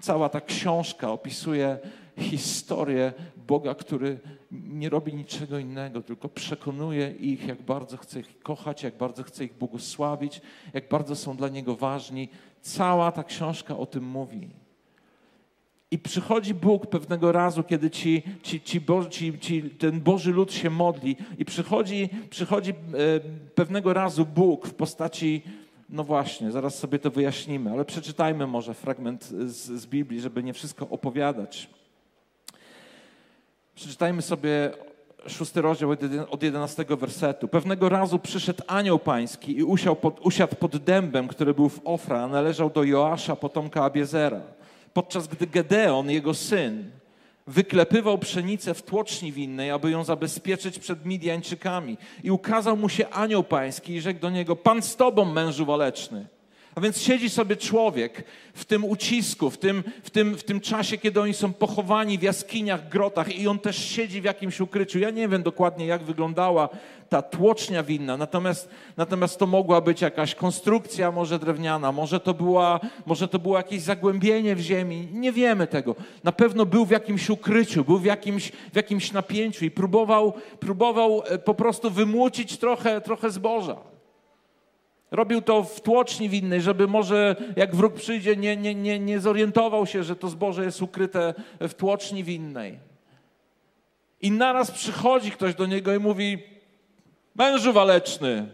Cała 0.00 0.28
ta 0.28 0.40
książka 0.40 1.10
opisuje 1.10 1.78
historię 2.18 3.12
Boga, 3.48 3.74
który 3.74 4.18
nie 4.50 4.88
robi 4.88 5.14
niczego 5.14 5.58
innego, 5.58 6.02
tylko 6.02 6.28
przekonuje 6.28 7.10
ich, 7.10 7.46
jak 7.46 7.62
bardzo 7.62 7.96
chce 7.96 8.20
ich 8.20 8.40
kochać, 8.40 8.82
jak 8.82 8.96
bardzo 8.96 9.22
chce 9.22 9.44
ich 9.44 9.52
błogosławić, 9.52 10.40
jak 10.72 10.88
bardzo 10.88 11.16
są 11.16 11.36
dla 11.36 11.48
Niego 11.48 11.76
ważni. 11.76 12.28
Cała 12.60 13.12
ta 13.12 13.24
książka 13.24 13.76
o 13.76 13.86
tym 13.86 14.04
mówi. 14.04 14.50
I 15.90 15.98
przychodzi 15.98 16.54
Bóg 16.54 16.86
pewnego 16.86 17.32
razu, 17.32 17.62
kiedy 17.62 17.90
ci, 17.90 18.22
ci, 18.42 18.60
ci, 18.60 18.80
ci, 19.10 19.38
ci, 19.38 19.62
ten 19.62 20.00
Boży 20.00 20.32
lud 20.32 20.52
się 20.52 20.70
modli, 20.70 21.16
i 21.38 21.44
przychodzi, 21.44 22.08
przychodzi 22.30 22.70
e, 22.70 22.74
pewnego 23.54 23.92
razu 23.92 24.26
Bóg 24.26 24.66
w 24.66 24.74
postaci, 24.74 25.42
no 25.88 26.04
właśnie, 26.04 26.50
zaraz 26.50 26.78
sobie 26.78 26.98
to 26.98 27.10
wyjaśnimy, 27.10 27.70
ale 27.70 27.84
przeczytajmy 27.84 28.46
może 28.46 28.74
fragment 28.74 29.24
z, 29.24 29.54
z 29.54 29.86
Biblii, 29.86 30.20
żeby 30.20 30.42
nie 30.42 30.52
wszystko 30.52 30.88
opowiadać. 30.88 31.70
Przeczytajmy 33.74 34.22
sobie 34.22 34.70
szósty 35.26 35.60
rozdział 35.60 35.90
od 36.30 36.42
jedenastego 36.42 36.96
wersetu. 36.96 37.48
Pewnego 37.48 37.88
razu 37.88 38.18
przyszedł 38.18 38.62
anioł 38.66 38.98
pański 38.98 39.58
i 39.58 39.64
usiadł 39.64 39.96
pod, 39.96 40.20
usiadł 40.26 40.56
pod 40.56 40.76
dębem, 40.76 41.28
który 41.28 41.54
był 41.54 41.68
w 41.68 41.80
Ofra, 41.84 42.22
a 42.22 42.28
należał 42.28 42.70
do 42.70 42.82
Joasza, 42.84 43.36
potomka 43.36 43.84
Abiezera 43.84 44.57
podczas 44.94 45.28
gdy 45.28 45.46
Gedeon, 45.46 46.10
jego 46.10 46.34
syn, 46.34 46.90
wyklepywał 47.46 48.18
pszenicę 48.18 48.74
w 48.74 48.82
tłoczni 48.82 49.32
winnej, 49.32 49.70
aby 49.70 49.90
ją 49.90 50.04
zabezpieczyć 50.04 50.78
przed 50.78 51.06
Midianczykami. 51.06 51.96
I 52.24 52.30
ukazał 52.30 52.76
mu 52.76 52.88
się 52.88 53.08
anioł 53.08 53.44
pański 53.44 53.94
i 53.94 54.00
rzekł 54.00 54.20
do 54.20 54.30
niego, 54.30 54.56
Pan 54.56 54.82
z 54.82 54.96
tobą, 54.96 55.24
mężu 55.24 55.66
waleczny. 55.66 56.26
A 56.74 56.80
więc 56.80 57.00
siedzi 57.00 57.30
sobie 57.30 57.56
człowiek 57.56 58.24
w 58.54 58.64
tym 58.64 58.84
ucisku, 58.84 59.50
w 59.50 59.58
tym, 59.58 59.84
w, 60.02 60.10
tym, 60.10 60.36
w 60.36 60.44
tym 60.44 60.60
czasie, 60.60 60.98
kiedy 60.98 61.20
oni 61.20 61.34
są 61.34 61.52
pochowani 61.52 62.18
w 62.18 62.22
jaskiniach, 62.22 62.88
grotach 62.88 63.38
i 63.38 63.48
on 63.48 63.58
też 63.58 63.78
siedzi 63.78 64.20
w 64.20 64.24
jakimś 64.24 64.60
ukryciu. 64.60 64.98
Ja 64.98 65.10
nie 65.10 65.28
wiem 65.28 65.42
dokładnie, 65.42 65.86
jak 65.86 66.02
wyglądała 66.02 66.68
ta 67.08 67.22
tłocznia 67.22 67.82
winna, 67.82 68.16
natomiast, 68.16 68.68
natomiast 68.96 69.38
to 69.38 69.46
mogła 69.46 69.80
być 69.80 70.00
jakaś 70.00 70.34
konstrukcja 70.34 71.12
może 71.12 71.38
drewniana, 71.38 71.92
może 71.92 72.20
to, 72.20 72.34
była, 72.34 72.80
może 73.06 73.28
to 73.28 73.38
było 73.38 73.56
jakieś 73.56 73.82
zagłębienie 73.82 74.56
w 74.56 74.60
ziemi, 74.60 75.08
nie 75.12 75.32
wiemy 75.32 75.66
tego. 75.66 75.94
Na 76.24 76.32
pewno 76.32 76.66
był 76.66 76.86
w 76.86 76.90
jakimś 76.90 77.30
ukryciu, 77.30 77.84
był 77.84 77.98
w 77.98 78.04
jakimś, 78.04 78.52
w 78.72 78.76
jakimś 78.76 79.12
napięciu 79.12 79.64
i 79.64 79.70
próbował, 79.70 80.32
próbował 80.60 81.22
e, 81.26 81.38
po 81.38 81.54
prostu 81.54 81.90
wymłócić 81.90 82.58
trochę, 82.58 83.00
trochę 83.00 83.30
zboża. 83.30 83.97
Robił 85.10 85.42
to 85.42 85.62
w 85.62 85.80
tłoczni 85.80 86.28
winnej, 86.28 86.60
żeby 86.60 86.86
może 86.86 87.36
jak 87.56 87.76
wróg 87.76 87.94
przyjdzie, 87.94 88.36
nie, 88.36 88.56
nie, 88.56 88.74
nie, 88.74 88.98
nie 88.98 89.20
zorientował 89.20 89.86
się, 89.86 90.04
że 90.04 90.16
to 90.16 90.28
zboże 90.28 90.64
jest 90.64 90.82
ukryte 90.82 91.34
w 91.60 91.74
tłoczni 91.74 92.24
winnej. 92.24 92.78
I 94.20 94.30
naraz 94.30 94.70
przychodzi 94.70 95.30
ktoś 95.30 95.54
do 95.54 95.66
niego 95.66 95.94
i 95.94 95.98
mówi: 95.98 96.38
Mężu 97.34 97.72
waleczny. 97.72 98.48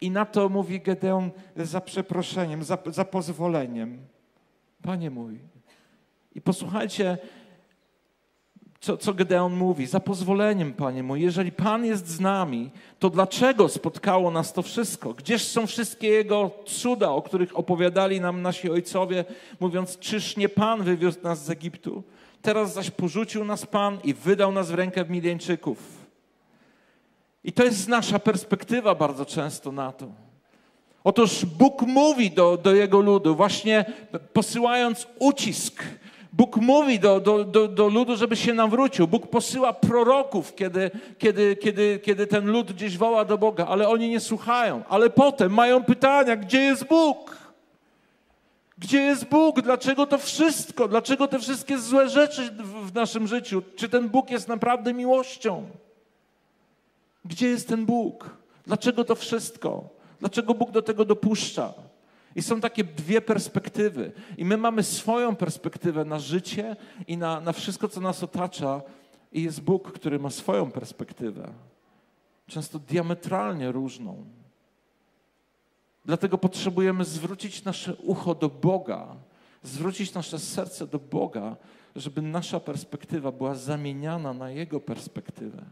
I 0.00 0.10
na 0.10 0.24
to 0.24 0.48
mówi 0.48 0.80
Gedeon 0.80 1.30
za 1.56 1.80
przeproszeniem, 1.80 2.64
za, 2.64 2.78
za 2.86 3.04
pozwoleniem. 3.04 3.98
Panie 4.82 5.10
mój. 5.10 5.38
I 6.34 6.40
posłuchajcie, 6.40 7.18
co, 8.82 8.96
co 8.96 9.14
Gedeon 9.14 9.56
mówi. 9.56 9.86
Za 9.86 10.00
pozwoleniem, 10.00 10.72
Panie 10.72 11.02
mój, 11.02 11.20
jeżeli 11.20 11.52
Pan 11.52 11.84
jest 11.84 12.08
z 12.08 12.20
nami, 12.20 12.70
to 12.98 13.10
dlaczego 13.10 13.68
spotkało 13.68 14.30
nas 14.30 14.52
to 14.52 14.62
wszystko? 14.62 15.14
Gdzież 15.14 15.44
są 15.44 15.66
wszystkie 15.66 16.08
Jego 16.08 16.50
cuda, 16.66 17.10
o 17.10 17.22
których 17.22 17.58
opowiadali 17.58 18.20
nam 18.20 18.42
nasi 18.42 18.70
ojcowie, 18.70 19.24
mówiąc, 19.60 19.98
czyż 19.98 20.36
nie 20.36 20.48
Pan 20.48 20.82
wywiózł 20.82 21.18
nas 21.22 21.44
z 21.44 21.50
Egiptu? 21.50 22.02
Teraz 22.42 22.74
zaś 22.74 22.90
porzucił 22.90 23.44
nas 23.44 23.66
Pan 23.66 23.98
i 24.04 24.14
wydał 24.14 24.52
nas 24.52 24.70
w 24.70 24.74
rękę 24.74 25.04
Midianczyków. 25.04 25.78
I 27.44 27.52
to 27.52 27.64
jest 27.64 27.88
nasza 27.88 28.18
perspektywa 28.18 28.94
bardzo 28.94 29.26
często 29.26 29.72
na 29.72 29.92
to. 29.92 30.06
Otóż 31.04 31.44
Bóg 31.44 31.82
mówi 31.82 32.30
do, 32.30 32.56
do 32.56 32.74
Jego 32.74 33.00
ludu, 33.00 33.36
właśnie 33.36 33.84
posyłając 34.32 35.06
ucisk, 35.18 35.84
Bóg 36.32 36.56
mówi 36.56 36.98
do, 36.98 37.20
do, 37.20 37.44
do, 37.44 37.68
do 37.68 37.88
ludu, 37.88 38.16
żeby 38.16 38.36
się 38.36 38.54
nawrócił. 38.54 39.08
Bóg 39.08 39.26
posyła 39.26 39.72
proroków, 39.72 40.54
kiedy, 40.54 40.90
kiedy, 41.18 41.56
kiedy, 41.56 42.00
kiedy 42.02 42.26
ten 42.26 42.46
lud 42.46 42.72
gdzieś 42.72 42.98
woła 42.98 43.24
do 43.24 43.38
Boga, 43.38 43.66
ale 43.66 43.88
oni 43.88 44.08
nie 44.08 44.20
słuchają. 44.20 44.82
Ale 44.88 45.10
potem 45.10 45.54
mają 45.54 45.84
pytania, 45.84 46.36
gdzie 46.36 46.60
jest 46.60 46.84
Bóg? 46.84 47.36
Gdzie 48.78 49.00
jest 49.00 49.24
Bóg? 49.24 49.60
Dlaczego 49.60 50.06
to 50.06 50.18
wszystko? 50.18 50.88
Dlaczego 50.88 51.28
te 51.28 51.38
wszystkie 51.38 51.78
złe 51.78 52.08
rzeczy 52.08 52.50
w 52.84 52.94
naszym 52.94 53.26
życiu? 53.26 53.62
Czy 53.76 53.88
ten 53.88 54.08
Bóg 54.08 54.30
jest 54.30 54.48
naprawdę 54.48 54.94
miłością? 54.94 55.66
Gdzie 57.24 57.48
jest 57.48 57.68
ten 57.68 57.86
Bóg? 57.86 58.30
Dlaczego 58.66 59.04
to 59.04 59.14
wszystko? 59.14 59.88
Dlaczego 60.20 60.54
Bóg 60.54 60.70
do 60.70 60.82
tego 60.82 61.04
dopuszcza? 61.04 61.72
I 62.36 62.42
są 62.42 62.60
takie 62.60 62.84
dwie 62.84 63.20
perspektywy. 63.20 64.12
I 64.36 64.44
my 64.44 64.56
mamy 64.56 64.82
swoją 64.82 65.36
perspektywę 65.36 66.04
na 66.04 66.18
życie 66.18 66.76
i 67.06 67.16
na, 67.16 67.40
na 67.40 67.52
wszystko, 67.52 67.88
co 67.88 68.00
nas 68.00 68.22
otacza. 68.22 68.82
I 69.32 69.42
jest 69.42 69.60
Bóg, 69.60 69.92
który 69.92 70.18
ma 70.18 70.30
swoją 70.30 70.70
perspektywę. 70.70 71.52
Często 72.46 72.78
diametralnie 72.78 73.72
różną. 73.72 74.24
Dlatego 76.04 76.38
potrzebujemy 76.38 77.04
zwrócić 77.04 77.64
nasze 77.64 77.94
ucho 77.94 78.34
do 78.34 78.48
Boga, 78.48 79.16
zwrócić 79.62 80.14
nasze 80.14 80.38
serce 80.38 80.86
do 80.86 80.98
Boga, 80.98 81.56
żeby 81.96 82.22
nasza 82.22 82.60
perspektywa 82.60 83.32
była 83.32 83.54
zamieniana 83.54 84.34
na 84.34 84.50
Jego 84.50 84.80
perspektywę. 84.80 85.64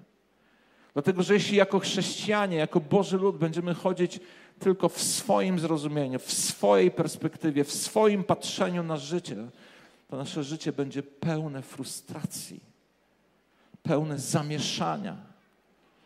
Dlatego, 0.93 1.23
że 1.23 1.35
jeśli 1.35 1.57
jako 1.57 1.79
chrześcijanie, 1.79 2.57
jako 2.57 2.81
Boży 2.81 3.17
lud 3.17 3.37
będziemy 3.37 3.75
chodzić 3.75 4.21
tylko 4.61 4.89
w 4.89 5.03
swoim 5.03 5.59
zrozumieniu, 5.59 6.19
w 6.19 6.33
swojej 6.33 6.91
perspektywie, 6.91 7.65
w 7.65 7.73
swoim 7.73 8.25
patrzeniu 8.25 8.83
na 8.83 8.97
życie, 8.97 9.37
to 10.09 10.17
nasze 10.17 10.45
życie 10.45 10.73
będzie 10.73 11.03
pełne 11.03 11.63
frustracji, 11.63 12.61
pełne 13.83 14.19
zamieszania. 14.19 15.17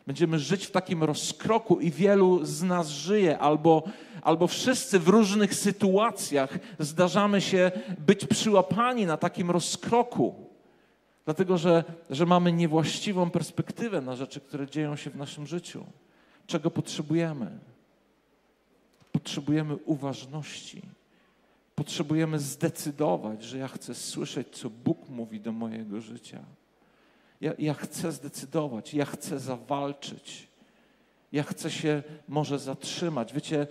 Będziemy 0.07 0.39
żyć 0.39 0.67
w 0.67 0.71
takim 0.71 1.05
rozkroku 1.05 1.81
i 1.81 1.91
wielu 1.91 2.45
z 2.45 2.63
nas 2.63 2.89
żyje, 2.89 3.39
albo, 3.39 3.83
albo 4.23 4.47
wszyscy 4.47 4.99
w 4.99 5.09
różnych 5.09 5.55
sytuacjach 5.55 6.59
zdarzamy 6.79 7.41
się 7.41 7.73
być 7.99 8.27
przyłapani 8.27 9.07
na 9.07 9.17
takim 9.17 9.51
rozkroku. 9.51 10.35
Dlatego, 11.25 11.59
że, 11.59 11.85
że 12.11 12.27
mamy 12.27 12.53
niewłaściwą 12.53 13.31
perspektywę 13.31 14.01
na 14.01 14.17
rzeczy, 14.17 14.41
które 14.41 14.69
dzieją 14.69 14.97
się 14.97 15.11
w 15.11 15.17
naszym 15.17 15.47
życiu. 15.47 15.85
Czego 16.47 16.71
potrzebujemy? 16.71 17.59
Potrzebujemy 19.15 19.77
uważności. 19.77 20.83
Potrzebujemy 21.75 22.39
zdecydować, 22.39 23.43
że 23.43 23.59
ja 23.59 23.69
chcę 23.69 23.95
słyszeć, 23.95 24.49
co 24.53 24.71
Bóg 24.71 25.09
mówi 25.09 25.41
do 25.41 25.53
mojego 25.53 26.01
życia. 26.01 26.45
Ja, 27.41 27.53
ja 27.59 27.75
chcę 27.75 28.13
zdecydować, 28.13 28.95
ja 28.95 29.05
chcę 29.05 29.39
zawalczyć. 29.41 30.49
Ja 31.33 31.43
chcę 31.43 31.71
się 31.71 32.03
może 32.29 32.59
zatrzymać. 32.59 33.33
Wiecie, 33.33 33.67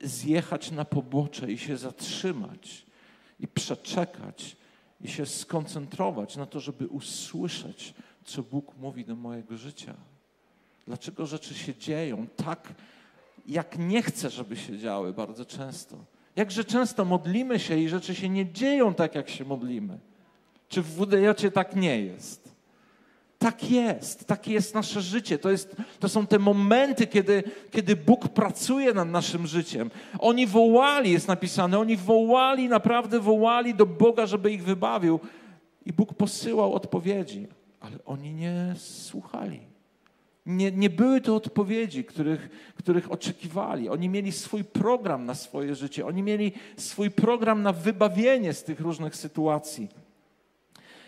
zjechać 0.00 0.70
na 0.70 0.84
pobocze 0.84 1.52
i 1.52 1.58
się 1.58 1.76
zatrzymać 1.76 2.86
i 3.40 3.48
przeczekać 3.48 4.56
i 5.00 5.08
się 5.08 5.26
skoncentrować 5.26 6.36
na 6.36 6.46
to, 6.46 6.60
żeby 6.60 6.86
usłyszeć, 6.86 7.94
co 8.24 8.42
Bóg 8.42 8.76
mówi 8.76 9.04
do 9.04 9.16
mojego 9.16 9.56
życia. 9.56 9.94
Dlaczego 10.86 11.26
rzeczy 11.26 11.54
się 11.54 11.74
dzieją 11.74 12.26
tak, 12.36 12.74
jak 13.48 13.78
nie 13.78 14.02
chcę, 14.02 14.30
żeby 14.30 14.56
się 14.56 14.78
działy 14.78 15.12
bardzo 15.12 15.44
często. 15.44 15.96
Jakże 16.36 16.64
często 16.64 17.04
modlimy 17.04 17.58
się 17.58 17.78
i 17.78 17.88
rzeczy 17.88 18.14
się 18.14 18.28
nie 18.28 18.52
dzieją 18.52 18.94
tak, 18.94 19.14
jak 19.14 19.28
się 19.28 19.44
modlimy. 19.44 19.98
Czy 20.68 20.82
w 20.82 20.86
WDJ 20.86 21.48
tak 21.54 21.76
nie 21.76 22.00
jest? 22.00 22.56
Tak 23.38 23.70
jest, 23.70 24.26
takie 24.26 24.52
jest 24.52 24.74
nasze 24.74 25.02
życie. 25.02 25.38
To, 25.38 25.50
jest, 25.50 25.76
to 26.00 26.08
są 26.08 26.26
te 26.26 26.38
momenty, 26.38 27.06
kiedy, 27.06 27.42
kiedy 27.70 27.96
Bóg 27.96 28.28
pracuje 28.28 28.94
nad 28.94 29.08
naszym 29.08 29.46
życiem. 29.46 29.90
Oni 30.18 30.46
wołali, 30.46 31.12
jest 31.12 31.28
napisane, 31.28 31.78
oni 31.78 31.96
wołali, 31.96 32.68
naprawdę 32.68 33.20
wołali 33.20 33.74
do 33.74 33.86
Boga, 33.86 34.26
żeby 34.26 34.52
ich 34.52 34.64
wybawił. 34.64 35.20
I 35.86 35.92
Bóg 35.92 36.14
posyłał 36.14 36.74
odpowiedzi, 36.74 37.46
ale 37.80 37.98
oni 38.04 38.34
nie 38.34 38.74
słuchali. 38.76 39.75
Nie, 40.46 40.72
nie 40.72 40.90
były 40.90 41.20
to 41.20 41.36
odpowiedzi, 41.36 42.04
których, 42.04 42.72
których 42.76 43.12
oczekiwali. 43.12 43.88
Oni 43.88 44.08
mieli 44.08 44.32
swój 44.32 44.64
program 44.64 45.24
na 45.24 45.34
swoje 45.34 45.74
życie, 45.74 46.06
oni 46.06 46.22
mieli 46.22 46.52
swój 46.76 47.10
program 47.10 47.62
na 47.62 47.72
wybawienie 47.72 48.52
z 48.52 48.64
tych 48.64 48.80
różnych 48.80 49.16
sytuacji. 49.16 49.88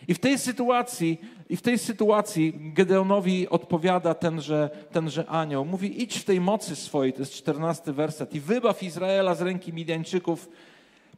I 0.09 0.14
w 0.14 0.18
tej 0.18 0.38
sytuacji, 0.38 1.21
i 1.49 1.57
w 1.57 1.62
tej 1.62 1.78
sytuacji 1.78 2.73
Gedeonowi 2.75 3.49
odpowiada 3.49 4.14
tenże, 4.14 4.71
tenże 4.92 5.26
anioł. 5.26 5.64
Mówi, 5.64 6.02
idź 6.02 6.18
w 6.18 6.25
tej 6.25 6.40
mocy 6.40 6.76
swojej, 6.76 7.12
to 7.12 7.18
jest 7.18 7.33
czternasty 7.33 7.92
werset, 7.92 8.35
i 8.35 8.40
wybaw 8.40 8.83
Izraela 8.83 9.35
z 9.35 9.42
ręki 9.42 9.73
Midianczyków, 9.73 10.49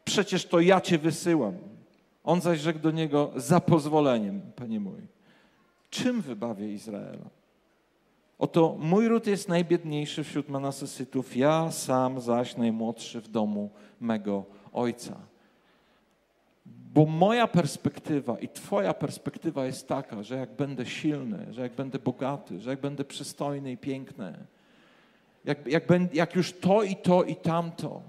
przecież 0.04 0.46
to 0.46 0.60
ja 0.60 0.80
cię 0.80 0.98
wysyłam. 0.98 1.54
On 2.24 2.40
zaś 2.40 2.60
rzekł 2.60 2.78
do 2.78 2.90
niego, 2.90 3.32
za 3.36 3.60
pozwoleniem, 3.60 4.40
panie 4.56 4.80
mój. 4.80 5.00
Czym 5.90 6.20
wybawię 6.20 6.72
Izraela? 6.72 7.39
Oto 8.40 8.76
mój 8.78 9.08
ród 9.08 9.26
jest 9.26 9.48
najbiedniejszy 9.48 10.24
wśród 10.24 10.48
Manasesytów, 10.48 11.36
ja 11.36 11.70
sam 11.70 12.20
zaś 12.20 12.56
najmłodszy 12.56 13.20
w 13.20 13.28
domu 13.28 13.70
mego 14.00 14.44
ojca. 14.72 15.16
Bo 16.66 17.06
moja 17.06 17.46
perspektywa 17.46 18.38
i 18.38 18.48
Twoja 18.48 18.94
perspektywa 18.94 19.66
jest 19.66 19.88
taka, 19.88 20.22
że 20.22 20.36
jak 20.36 20.50
będę 20.50 20.86
silny, 20.86 21.46
że 21.50 21.62
jak 21.62 21.74
będę 21.74 21.98
bogaty, 21.98 22.60
że 22.60 22.70
jak 22.70 22.80
będę 22.80 23.04
przystojny 23.04 23.72
i 23.72 23.76
piękny, 23.76 24.34
jak, 25.44 25.66
jak, 25.66 25.86
będę, 25.86 26.14
jak 26.14 26.34
już 26.34 26.52
to 26.52 26.82
i 26.82 26.96
to 26.96 27.24
i 27.24 27.36
tamto, 27.36 28.02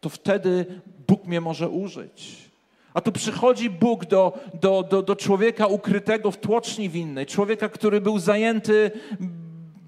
to 0.00 0.08
wtedy 0.08 0.66
Bóg 1.08 1.24
mnie 1.24 1.40
może 1.40 1.68
użyć. 1.68 2.48
A 2.94 3.00
tu 3.00 3.12
przychodzi 3.12 3.70
Bóg 3.70 4.04
do, 4.04 4.38
do, 4.60 4.82
do, 4.82 5.02
do 5.02 5.16
człowieka 5.16 5.66
ukrytego 5.66 6.30
w 6.30 6.36
tłoczni 6.36 6.88
winnej, 6.88 7.26
człowieka, 7.26 7.68
który 7.68 8.00
był 8.00 8.18
zajęty 8.18 8.90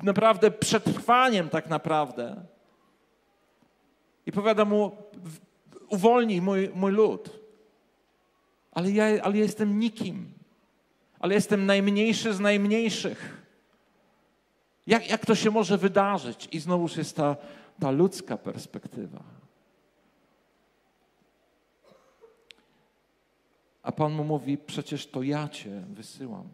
naprawdę 0.03 0.51
przetrwaniem 0.51 1.49
tak 1.49 1.69
naprawdę. 1.69 2.45
I 4.27 4.33
powiada 4.33 4.65
mu, 4.65 4.93
uwolnij 5.89 6.43
mój, 6.43 6.71
mój 6.75 6.93
lud 6.93 7.41
ale 8.73 8.91
ja, 8.91 9.23
ale 9.23 9.37
jestem 9.37 9.79
nikim, 9.79 10.33
ale 11.19 11.35
jestem 11.35 11.67
najmniejszy 11.67 12.35
z 12.35 12.41
najmniejszych. 12.41 13.47
Jak, 14.87 15.11
jak 15.11 15.27
to 15.27 15.35
się 15.35 15.51
może 15.51 15.79
wydarzyć? 15.79 16.49
I 16.53 16.61
znowuż 16.61 16.97
jest 16.97 17.17
ta, 17.17 17.37
ta 17.81 17.91
ludzka 17.91 18.37
perspektywa. 18.37 19.23
A 23.83 23.93
Pan 23.93 24.13
mu 24.13 24.25
mówi: 24.25 24.59
Przecież 24.59 25.07
to 25.07 25.23
ja 25.23 25.49
Cię 25.49 25.85
wysyłam. 25.89 26.49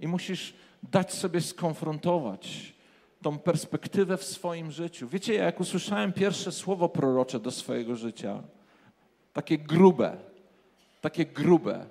I 0.00 0.08
musisz 0.08 0.54
dać 0.82 1.14
sobie 1.14 1.40
skonfrontować 1.40 2.74
tą 3.22 3.38
perspektywę 3.38 4.16
w 4.16 4.24
swoim 4.24 4.70
życiu. 4.70 5.08
Wiecie, 5.08 5.34
jak 5.34 5.60
usłyszałem 5.60 6.12
pierwsze 6.12 6.52
słowo 6.52 6.88
prorocze 6.88 7.40
do 7.40 7.50
swojego 7.50 7.96
życia, 7.96 8.42
takie 9.32 9.58
grube, 9.58 10.16
takie 11.00 11.26
grube. 11.26 11.86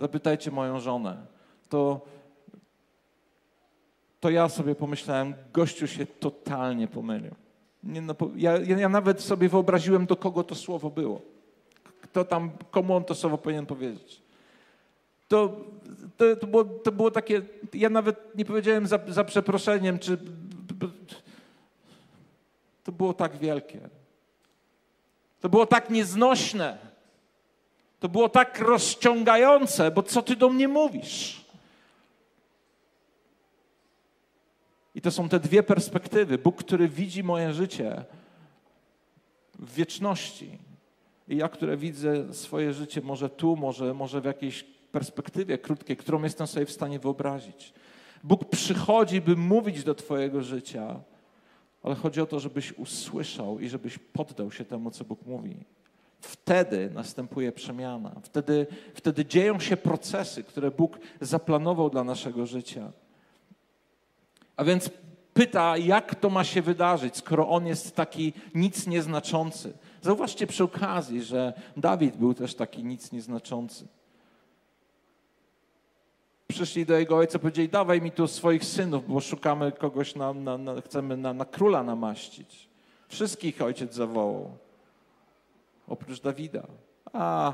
Zapytajcie 0.00 0.50
moją 0.50 0.80
żonę. 0.80 1.16
To, 1.68 2.00
to 4.20 4.30
ja 4.30 4.48
sobie 4.48 4.74
pomyślałem, 4.74 5.34
gościu 5.52 5.86
się 5.86 6.06
totalnie 6.06 6.88
pomylił. 6.88 7.34
Nie, 7.82 8.00
no, 8.00 8.14
ja, 8.36 8.58
ja 8.58 8.88
nawet 8.88 9.20
sobie 9.20 9.48
wyobraziłem, 9.48 10.06
do 10.06 10.16
kogo 10.16 10.44
to 10.44 10.54
słowo 10.54 10.90
było. 10.90 11.22
Kto 12.00 12.24
tam, 12.24 12.50
komu 12.70 12.94
on 12.94 13.04
to 13.04 13.14
słowo 13.14 13.38
powinien 13.38 13.66
powiedzieć. 13.66 14.22
To, 15.30 15.56
to, 16.16 16.36
to, 16.36 16.46
było, 16.46 16.64
to 16.64 16.92
było 16.92 17.10
takie, 17.10 17.42
ja 17.74 17.90
nawet 17.90 18.34
nie 18.34 18.44
powiedziałem 18.44 18.86
za, 18.86 18.98
za 19.08 19.24
przeproszeniem, 19.24 19.98
czy 19.98 20.18
to 22.84 22.92
było 22.92 23.14
tak 23.14 23.36
wielkie. 23.36 23.80
To 25.40 25.48
było 25.48 25.66
tak 25.66 25.90
nieznośne. 25.90 26.78
To 28.00 28.08
było 28.08 28.28
tak 28.28 28.58
rozciągające, 28.58 29.90
bo 29.90 30.02
co 30.02 30.22
ty 30.22 30.36
do 30.36 30.48
mnie 30.48 30.68
mówisz? 30.68 31.44
I 34.94 35.00
to 35.00 35.10
są 35.10 35.28
te 35.28 35.40
dwie 35.40 35.62
perspektywy. 35.62 36.38
Bóg, 36.38 36.56
który 36.56 36.88
widzi 36.88 37.22
moje 37.22 37.52
życie 37.52 38.04
w 39.58 39.74
wieczności. 39.74 40.58
I 41.28 41.36
ja, 41.36 41.48
które 41.48 41.76
widzę 41.76 42.34
swoje 42.34 42.72
życie 42.72 43.00
może 43.00 43.30
tu, 43.30 43.56
może, 43.56 43.94
może 43.94 44.20
w 44.20 44.24
jakiejś 44.24 44.79
perspektywie 44.92 45.58
krótkiej, 45.58 45.96
którą 45.96 46.22
jestem 46.22 46.46
sobie 46.46 46.66
w 46.66 46.70
stanie 46.70 46.98
wyobrazić. 46.98 47.72
Bóg 48.24 48.44
przychodzi, 48.44 49.20
by 49.20 49.36
mówić 49.36 49.84
do 49.84 49.94
Twojego 49.94 50.42
życia, 50.42 51.00
ale 51.82 51.94
chodzi 51.94 52.20
o 52.20 52.26
to, 52.26 52.40
żebyś 52.40 52.72
usłyszał 52.72 53.58
i 53.58 53.68
żebyś 53.68 53.98
poddał 53.98 54.50
się 54.50 54.64
temu, 54.64 54.90
co 54.90 55.04
Bóg 55.04 55.26
mówi. 55.26 55.56
Wtedy 56.20 56.90
następuje 56.94 57.52
przemiana. 57.52 58.12
Wtedy, 58.22 58.66
wtedy 58.94 59.24
dzieją 59.24 59.60
się 59.60 59.76
procesy, 59.76 60.44
które 60.44 60.70
Bóg 60.70 60.98
zaplanował 61.20 61.90
dla 61.90 62.04
naszego 62.04 62.46
życia. 62.46 62.92
A 64.56 64.64
więc 64.64 64.90
pyta, 65.34 65.76
jak 65.76 66.14
to 66.14 66.30
ma 66.30 66.44
się 66.44 66.62
wydarzyć, 66.62 67.16
skoro 67.16 67.48
on 67.48 67.66
jest 67.66 67.96
taki 67.96 68.32
nic 68.54 68.86
nieznaczący. 68.86 69.72
Zauważcie 70.02 70.46
przy 70.46 70.64
okazji, 70.64 71.22
że 71.22 71.52
Dawid 71.76 72.16
był 72.16 72.34
też 72.34 72.54
taki 72.54 72.84
nic 72.84 73.12
nieznaczący. 73.12 73.88
Przyszli 76.50 76.86
do 76.86 76.98
jego 76.98 77.16
ojca, 77.16 77.38
powiedzieli: 77.38 77.68
Dawaj 77.68 78.02
mi 78.02 78.12
tu 78.12 78.28
swoich 78.28 78.64
synów, 78.64 79.08
bo 79.08 79.20
szukamy 79.20 79.72
kogoś, 79.72 80.14
na, 80.14 80.32
na, 80.32 80.58
na 80.58 80.80
chcemy 80.80 81.16
na, 81.16 81.32
na 81.32 81.44
króla 81.44 81.82
namaścić. 81.82 82.68
Wszystkich 83.08 83.62
ojciec 83.62 83.94
zawołał 83.94 84.50
oprócz 85.88 86.20
Dawida. 86.20 86.66
A, 87.12 87.52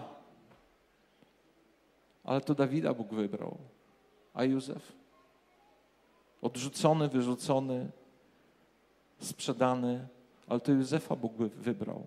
ale 2.25 2.41
to 2.41 2.55
Dawida 2.55 2.95
Bóg 2.95 3.15
wybrał. 3.15 3.59
A 4.35 4.45
Józef? 4.45 4.93
Odrzucony, 6.43 7.09
wyrzucony, 7.09 7.91
sprzedany, 9.19 10.09
ale 10.49 10.61
to 10.61 10.73
Józefa 10.73 11.17
Bóg 11.17 11.33
wybrał. 11.37 12.07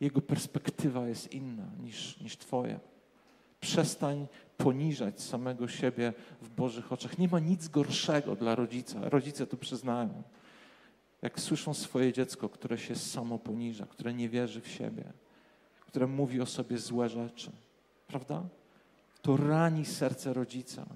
Jego 0.00 0.20
perspektywa 0.20 1.08
jest 1.08 1.32
inna 1.32 1.66
niż, 1.82 2.20
niż 2.20 2.36
Twoja. 2.36 2.93
Przestań 3.64 4.26
poniżać 4.56 5.22
samego 5.22 5.68
siebie 5.68 6.12
w 6.42 6.48
Bożych 6.48 6.92
oczach. 6.92 7.18
Nie 7.18 7.28
ma 7.28 7.40
nic 7.40 7.68
gorszego 7.68 8.36
dla 8.36 8.54
rodzica. 8.54 9.08
Rodzice 9.08 9.46
to 9.46 9.56
przyznają 9.56 10.22
jak 11.22 11.40
słyszą 11.40 11.74
swoje 11.74 12.12
dziecko, 12.12 12.48
które 12.48 12.78
się 12.78 12.96
samo 12.96 13.38
poniża, 13.38 13.86
które 13.86 14.14
nie 14.14 14.28
wierzy 14.28 14.60
w 14.60 14.68
siebie, 14.68 15.04
które 15.80 16.06
mówi 16.06 16.40
o 16.40 16.46
sobie 16.46 16.78
złe 16.78 17.08
rzeczy, 17.08 17.50
prawda? 18.06 18.42
To 19.22 19.36
rani 19.36 19.84
serce 19.84 20.32
rodzica. 20.32 20.86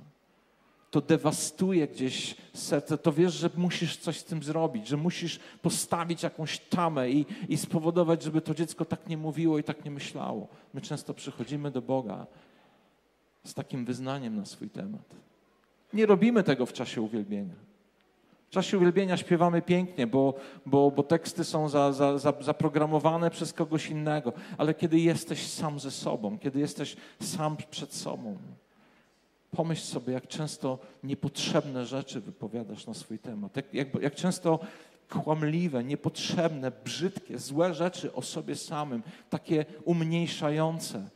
to 0.90 1.00
dewastuje 1.00 1.88
gdzieś 1.88 2.36
serce, 2.54 2.98
to 2.98 3.12
wiesz, 3.12 3.34
że 3.34 3.50
musisz 3.56 3.96
coś 3.96 4.18
z 4.18 4.24
tym 4.24 4.42
zrobić, 4.42 4.88
że 4.88 4.96
musisz 4.96 5.40
postawić 5.62 6.22
jakąś 6.22 6.58
tamę 6.58 7.10
i, 7.10 7.26
i 7.48 7.56
spowodować, 7.56 8.22
żeby 8.22 8.40
to 8.40 8.54
dziecko 8.54 8.84
tak 8.84 9.06
nie 9.06 9.16
mówiło 9.16 9.58
i 9.58 9.64
tak 9.64 9.84
nie 9.84 9.90
myślało. 9.90 10.48
My 10.74 10.80
często 10.80 11.14
przychodzimy 11.14 11.70
do 11.70 11.82
Boga 11.82 12.26
z 13.44 13.54
takim 13.54 13.84
wyznaniem 13.84 14.36
na 14.36 14.44
swój 14.44 14.70
temat. 14.70 15.14
Nie 15.92 16.06
robimy 16.06 16.42
tego 16.42 16.66
w 16.66 16.72
czasie 16.72 17.02
uwielbienia. 17.02 17.54
W 18.48 18.50
czasie 18.50 18.76
uwielbienia 18.76 19.16
śpiewamy 19.16 19.62
pięknie, 19.62 20.06
bo, 20.06 20.34
bo, 20.66 20.90
bo 20.90 21.02
teksty 21.02 21.44
są 21.44 21.68
za, 21.68 21.92
za, 21.92 22.18
za, 22.18 22.32
zaprogramowane 22.40 23.30
przez 23.30 23.52
kogoś 23.52 23.90
innego, 23.90 24.32
ale 24.58 24.74
kiedy 24.74 24.98
jesteś 24.98 25.46
sam 25.46 25.80
ze 25.80 25.90
sobą, 25.90 26.38
kiedy 26.38 26.60
jesteś 26.60 26.96
sam 27.20 27.56
przed 27.70 27.94
sobą, 27.94 28.36
pomyśl 29.50 29.82
sobie, 29.82 30.12
jak 30.12 30.28
często 30.28 30.78
niepotrzebne 31.04 31.86
rzeczy 31.86 32.20
wypowiadasz 32.20 32.86
na 32.86 32.94
swój 32.94 33.18
temat, 33.18 33.56
jak, 33.56 33.74
jak, 33.74 33.94
jak 34.02 34.14
często 34.14 34.58
kłamliwe, 35.08 35.84
niepotrzebne, 35.84 36.72
brzydkie, 36.84 37.38
złe 37.38 37.74
rzeczy 37.74 38.12
o 38.12 38.22
sobie 38.22 38.56
samym, 38.56 39.02
takie 39.30 39.64
umniejszające. 39.84 41.08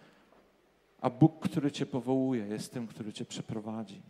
A 1.03 1.11
Bóg, 1.11 1.41
który 1.41 1.73
Cię 1.73 1.87
powołuje, 1.87 2.47
jest 2.47 2.73
tym, 2.73 2.87
który 2.87 3.13
Cię 3.13 3.25
przeprowadzi. 3.25 4.03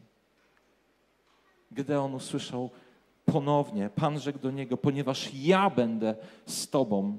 Gedeon 1.71 2.15
usłyszał 2.15 2.71
ponownie, 3.25 3.91
Pan 3.95 4.21
rzekł 4.21 4.39
do 4.39 4.51
niego, 4.51 4.77
ponieważ 4.77 5.35
ja 5.35 5.71
będę 5.71 6.15
z 6.47 6.71
Tobą, 6.71 7.19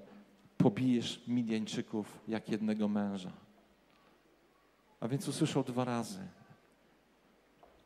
pobijesz 0.57 1.21
Midianczyków 1.27 2.19
jak 2.27 2.49
jednego 2.49 2.87
męża. 2.87 3.31
A 4.99 5.07
więc 5.07 5.27
usłyszał 5.27 5.63
dwa 5.63 5.85
razy. 5.85 6.19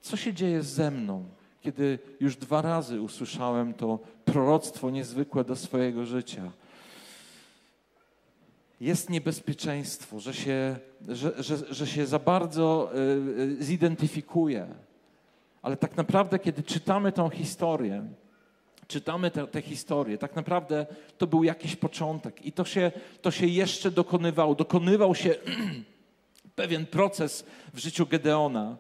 Co 0.02 0.18
się 0.18 0.34
dzieje 0.34 0.64
ze 0.64 0.92
mną, 0.92 1.26
kiedy 1.62 2.00
już 2.20 2.36
dwa 2.36 2.62
razy 2.62 3.02
usłyszałem 3.02 3.74
to 3.74 4.00
proroctwo 4.26 4.90
niezwykłe 4.90 5.44
do 5.44 5.56
swojego 5.56 6.06
życia? 6.06 6.52
Jest 8.80 9.10
niebezpieczeństwo, 9.10 10.20
że 10.20 10.34
się, 10.34 10.76
że, 11.08 11.44
że, 11.44 11.58
że 11.74 11.88
się 11.88 12.06
za 12.06 12.20
bardzo 12.20 12.92
y, 12.96 13.00
y, 13.42 13.64
zidentyfikuje 13.64 14.68
ale 15.68 15.78
tak 15.78 15.98
naprawdę, 15.98 16.40
kiedy 16.40 16.64
czytamy 16.64 17.12
tą 17.12 17.30
historię, 17.30 18.04
czytamy 18.88 19.32
tę, 19.32 19.48
tę 19.48 19.62
historię, 19.62 20.18
tak 20.18 20.36
naprawdę 20.36 20.86
to 21.18 21.28
był 21.28 21.44
jakiś 21.44 21.76
początek 21.76 22.46
i 22.46 22.52
to 22.52 22.66
się, 22.66 22.92
to 23.22 23.32
się 23.32 23.48
jeszcze 23.48 23.92
dokonywało. 23.92 24.56
Dokonywał 24.56 25.16
się 25.16 25.36
pewien 26.56 26.86
proces 26.86 27.46
w 27.74 27.80
życiu 27.80 28.06
Gedeona. 28.06 28.78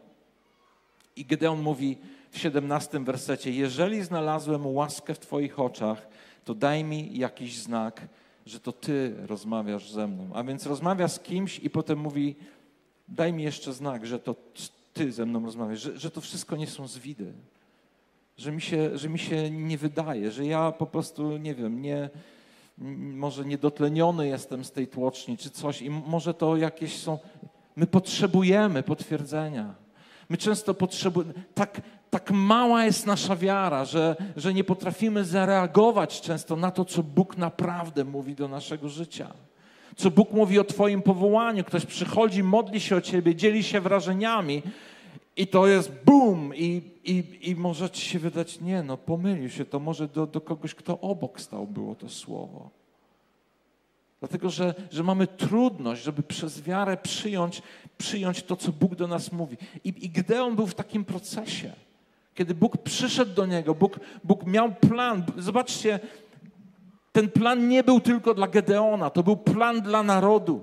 I 1.15 1.25
Gedeon 1.25 1.61
mówi 1.61 1.97
w 2.31 2.37
17 2.37 2.99
wersecie: 2.99 3.51
Jeżeli 3.51 4.03
znalazłem 4.03 4.67
łaskę 4.67 5.13
w 5.13 5.19
Twoich 5.19 5.59
oczach, 5.59 6.07
to 6.45 6.55
daj 6.55 6.83
mi 6.83 7.17
jakiś 7.17 7.57
znak, 7.57 8.01
że 8.47 8.59
to 8.59 8.71
Ty 8.71 9.15
rozmawiasz 9.27 9.91
ze 9.91 10.07
mną. 10.07 10.29
A 10.33 10.43
więc 10.43 10.65
rozmawia 10.65 11.07
z 11.07 11.19
kimś 11.19 11.59
i 11.59 11.69
potem 11.69 11.99
mówi: 11.99 12.35
Daj 13.07 13.33
mi 13.33 13.43
jeszcze 13.43 13.73
znak, 13.73 14.05
że 14.05 14.19
to 14.19 14.35
ty 14.93 15.11
ze 15.11 15.25
mną 15.25 15.45
rozmawiasz, 15.45 15.79
że, 15.79 15.97
że 15.97 16.11
to 16.11 16.21
wszystko 16.21 16.55
nie 16.55 16.67
są 16.67 16.87
zwidy. 16.87 17.33
Że 18.37 18.51
mi, 18.51 18.61
się, 18.61 18.97
że 18.97 19.09
mi 19.09 19.19
się 19.19 19.51
nie 19.51 19.77
wydaje, 19.77 20.31
że 20.31 20.45
ja 20.45 20.71
po 20.71 20.85
prostu, 20.85 21.37
nie 21.37 21.55
wiem, 21.55 21.81
nie, 21.81 22.09
może 22.97 23.45
niedotleniony 23.45 24.27
jestem 24.27 24.65
z 24.65 24.71
tej 24.71 24.87
tłoczni 24.87 25.37
czy 25.37 25.49
coś 25.49 25.81
i 25.81 25.89
może 25.89 26.33
to 26.33 26.57
jakieś 26.57 26.97
są... 26.97 27.19
My 27.75 27.87
potrzebujemy 27.87 28.83
potwierdzenia. 28.83 29.75
My 30.29 30.37
często 30.37 30.73
potrzebujemy... 30.73 31.33
Tak, 31.53 31.81
tak 32.19 32.31
mała 32.31 32.85
jest 32.85 33.05
nasza 33.05 33.35
wiara, 33.35 33.85
że, 33.85 34.15
że 34.37 34.53
nie 34.53 34.63
potrafimy 34.63 35.25
zareagować 35.25 36.21
często 36.21 36.55
na 36.55 36.71
to, 36.71 36.85
co 36.85 37.03
Bóg 37.03 37.37
naprawdę 37.37 38.03
mówi 38.03 38.35
do 38.35 38.47
naszego 38.47 38.89
życia 38.89 39.33
co 39.97 40.11
Bóg 40.11 40.31
mówi 40.31 40.59
o 40.59 40.63
Twoim 40.63 41.01
powołaniu. 41.01 41.63
Ktoś 41.63 41.85
przychodzi, 41.85 42.43
modli 42.43 42.79
się 42.79 42.95
o 42.95 43.01
Ciebie, 43.01 43.35
dzieli 43.35 43.63
się 43.63 43.81
wrażeniami 43.81 44.63
i 45.37 45.47
to 45.47 45.67
jest 45.67 45.91
boom 46.05 46.55
i, 46.55 46.81
i, 47.05 47.23
i 47.41 47.55
może 47.55 47.89
Ci 47.89 48.09
się 48.09 48.19
wydać, 48.19 48.61
nie 48.61 48.83
no, 48.83 48.97
pomylił 48.97 49.49
się, 49.49 49.65
to 49.65 49.79
może 49.79 50.07
do, 50.07 50.27
do 50.27 50.41
kogoś, 50.41 50.75
kto 50.75 50.99
obok 50.99 51.41
stał, 51.41 51.67
było 51.67 51.95
to 51.95 52.09
słowo. 52.09 52.69
Dlatego, 54.19 54.49
że, 54.49 54.75
że 54.91 55.03
mamy 55.03 55.27
trudność, 55.27 56.03
żeby 56.03 56.23
przez 56.23 56.61
wiarę 56.61 56.97
przyjąć, 56.97 57.61
przyjąć 57.97 58.43
to, 58.43 58.55
co 58.55 58.71
Bóg 58.71 58.95
do 58.95 59.07
nas 59.07 59.31
mówi. 59.31 59.57
I, 59.83 59.89
I 60.05 60.09
Gideon 60.09 60.55
był 60.55 60.67
w 60.67 60.75
takim 60.75 61.05
procesie. 61.05 61.86
Kiedy 62.37 62.55
Bóg 62.55 62.77
przyszedł 62.77 63.33
do 63.33 63.45
niego, 63.45 63.75
Bóg, 63.75 63.99
Bóg 64.23 64.45
miał 64.45 64.71
plan. 64.71 65.23
Zobaczcie, 65.37 65.99
ten 67.11 67.29
plan 67.29 67.67
nie 67.67 67.83
był 67.83 67.99
tylko 67.99 68.33
dla 68.33 68.47
Gedeona, 68.47 69.09
to 69.09 69.23
był 69.23 69.37
plan 69.37 69.81
dla 69.81 70.03
narodu. 70.03 70.61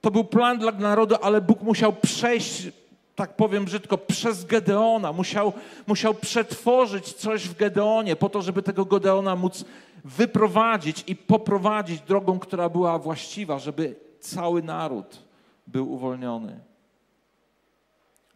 To 0.00 0.10
był 0.10 0.24
plan 0.24 0.58
dla 0.58 0.72
narodu, 0.72 1.14
ale 1.22 1.40
Bóg 1.40 1.62
musiał 1.62 1.92
przejść, 1.92 2.68
tak 3.16 3.36
powiem 3.36 3.64
brzydko, 3.64 3.98
przez 3.98 4.44
Gedeona. 4.44 5.12
Musiał, 5.12 5.52
musiał 5.86 6.14
przetworzyć 6.14 7.12
coś 7.12 7.48
w 7.48 7.56
Gedeonie 7.56 8.16
po 8.16 8.28
to, 8.28 8.42
żeby 8.42 8.62
tego 8.62 8.84
Gedeona 8.84 9.36
móc 9.36 9.64
wyprowadzić 10.04 11.04
i 11.06 11.16
poprowadzić 11.16 12.00
drogą, 12.00 12.38
która 12.38 12.68
była 12.68 12.98
właściwa, 12.98 13.58
żeby 13.58 13.94
cały 14.20 14.62
naród 14.62 15.22
był 15.66 15.92
uwolniony. 15.92 16.69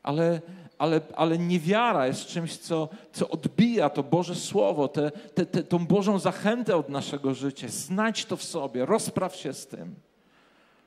Ale 0.05 0.41
ale, 0.79 1.01
ale 1.17 1.39
niewiara 1.39 2.07
jest 2.07 2.27
czymś, 2.27 2.57
co, 2.57 2.89
co 3.13 3.29
odbija 3.29 3.91
to 3.91 4.03
Boże 4.03 4.35
Słowo, 4.35 4.89
te, 4.89 5.11
te, 5.11 5.47
te, 5.47 5.63
tą 5.63 5.87
Bożą 5.87 6.19
zachętę 6.19 6.77
od 6.77 6.89
naszego 6.89 7.35
życia. 7.35 7.69
Znajdź 7.69 8.25
to 8.25 8.37
w 8.37 8.43
sobie, 8.43 8.87
rozpraw 8.87 9.37
się 9.37 9.53
z 9.53 9.67
tym. 9.67 9.95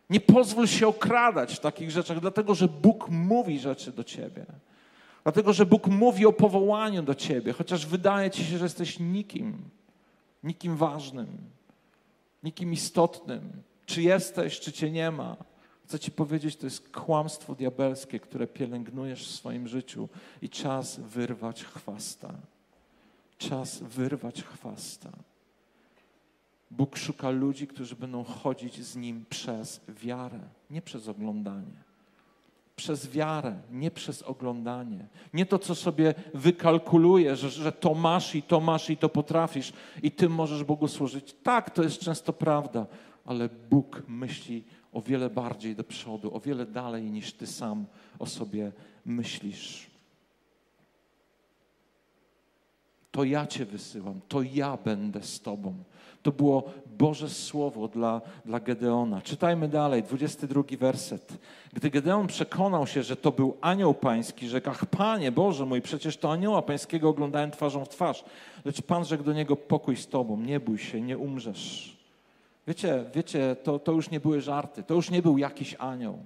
Nie 0.09 0.19
pozwól 0.19 0.67
się 0.67 0.87
okradać 0.87 1.55
w 1.55 1.59
takich 1.59 1.91
rzeczach, 1.91 2.19
dlatego 2.19 2.55
że 2.55 2.67
Bóg 2.67 3.09
mówi 3.09 3.59
rzeczy 3.59 3.91
do 3.91 4.03
ciebie. 4.03 4.45
Dlatego, 5.23 5.53
że 5.53 5.65
Bóg 5.65 5.87
mówi 5.87 6.25
o 6.25 6.33
powołaniu 6.33 7.03
do 7.03 7.15
ciebie, 7.15 7.53
chociaż 7.53 7.85
wydaje 7.85 8.31
ci 8.31 8.45
się, 8.45 8.57
że 8.57 8.65
jesteś 8.65 8.99
nikim, 8.99 9.69
nikim 10.43 10.77
ważnym, 10.77 11.27
nikim 12.43 12.73
istotnym. 12.73 13.51
Czy 13.85 14.01
jesteś, 14.01 14.59
czy 14.59 14.71
cię 14.71 14.91
nie 14.91 15.11
ma. 15.11 15.35
Chcę 15.87 15.99
Ci 15.99 16.11
powiedzieć, 16.11 16.55
to 16.55 16.65
jest 16.65 16.89
kłamstwo 16.89 17.55
diabelskie, 17.55 18.19
które 18.19 18.47
pielęgnujesz 18.47 19.27
w 19.27 19.31
swoim 19.31 19.67
życiu 19.67 20.09
i 20.41 20.49
czas 20.49 20.99
wyrwać 20.99 21.63
chwasta. 21.63 22.33
Czas 23.37 23.79
wyrwać 23.79 24.43
chwasta. 24.43 25.09
Bóg 26.71 26.97
szuka 26.97 27.29
ludzi, 27.29 27.67
którzy 27.67 27.95
będą 27.95 28.23
chodzić 28.23 28.85
z 28.85 28.95
Nim 28.95 29.25
przez 29.29 29.81
wiarę, 29.87 30.39
nie 30.69 30.81
przez 30.81 31.07
oglądanie. 31.07 31.83
Przez 32.75 33.09
wiarę, 33.09 33.59
nie 33.71 33.91
przez 33.91 34.23
oglądanie. 34.23 35.07
Nie 35.33 35.45
to, 35.45 35.59
co 35.59 35.75
sobie 35.75 36.13
wykalkulujesz, 36.33 37.39
że, 37.39 37.49
że 37.49 37.71
to 37.71 37.93
masz 37.93 38.35
i 38.35 38.43
to 38.43 38.59
masz 38.59 38.89
i 38.89 38.97
to 38.97 39.09
potrafisz 39.09 39.73
i 40.03 40.11
Ty 40.11 40.29
możesz 40.29 40.63
Bogu 40.63 40.87
służyć. 40.87 41.35
Tak, 41.43 41.69
to 41.69 41.83
jest 41.83 41.99
często 41.99 42.33
prawda, 42.33 42.85
ale 43.25 43.49
Bóg 43.69 44.03
myśli 44.07 44.63
o 44.93 45.01
wiele 45.01 45.29
bardziej 45.29 45.75
do 45.75 45.83
przodu, 45.83 46.35
o 46.35 46.39
wiele 46.39 46.65
dalej 46.65 47.11
niż 47.11 47.33
ty 47.33 47.47
sam 47.47 47.85
o 48.19 48.25
sobie 48.25 48.71
myślisz. 49.05 49.87
To 53.11 53.23
ja 53.23 53.47
Cię 53.47 53.65
wysyłam, 53.65 54.21
to 54.27 54.41
ja 54.41 54.77
będę 54.85 55.23
z 55.23 55.41
Tobą. 55.41 55.75
To 56.23 56.31
było 56.31 56.63
Boże 56.97 57.29
Słowo 57.29 57.87
dla, 57.87 58.21
dla 58.45 58.59
Gedeona. 58.59 59.21
Czytajmy 59.21 59.67
dalej, 59.69 60.03
22 60.03 60.63
werset. 60.79 61.37
Gdy 61.73 61.89
Gedeon 61.89 62.27
przekonał 62.27 62.87
się, 62.87 63.03
że 63.03 63.15
to 63.15 63.31
był 63.31 63.57
anioł 63.61 63.93
pański, 63.93 64.47
rzekł, 64.47 64.69
ach 64.69 64.85
Panie 64.85 65.31
Boże 65.31 65.65
mój, 65.65 65.81
przecież 65.81 66.17
to 66.17 66.31
anioła 66.31 66.61
pańskiego 66.61 67.09
oglądałem 67.09 67.51
twarzą 67.51 67.85
w 67.85 67.89
twarz. 67.89 68.25
Lecz 68.65 68.81
Pan 68.81 69.05
rzekł 69.05 69.23
do 69.23 69.33
niego, 69.33 69.55
pokój 69.55 69.97
z 69.97 70.07
Tobą, 70.07 70.41
nie 70.41 70.59
bój 70.59 70.77
się, 70.77 71.01
nie 71.01 71.17
umrzesz. 71.17 71.96
Wiecie, 72.67 73.05
wiecie 73.13 73.55
to, 73.63 73.79
to 73.79 73.91
już 73.91 74.09
nie 74.09 74.19
były 74.19 74.41
żarty, 74.41 74.83
to 74.83 74.93
już 74.93 75.09
nie 75.09 75.21
był 75.21 75.37
jakiś 75.37 75.75
anioł. 75.79 76.19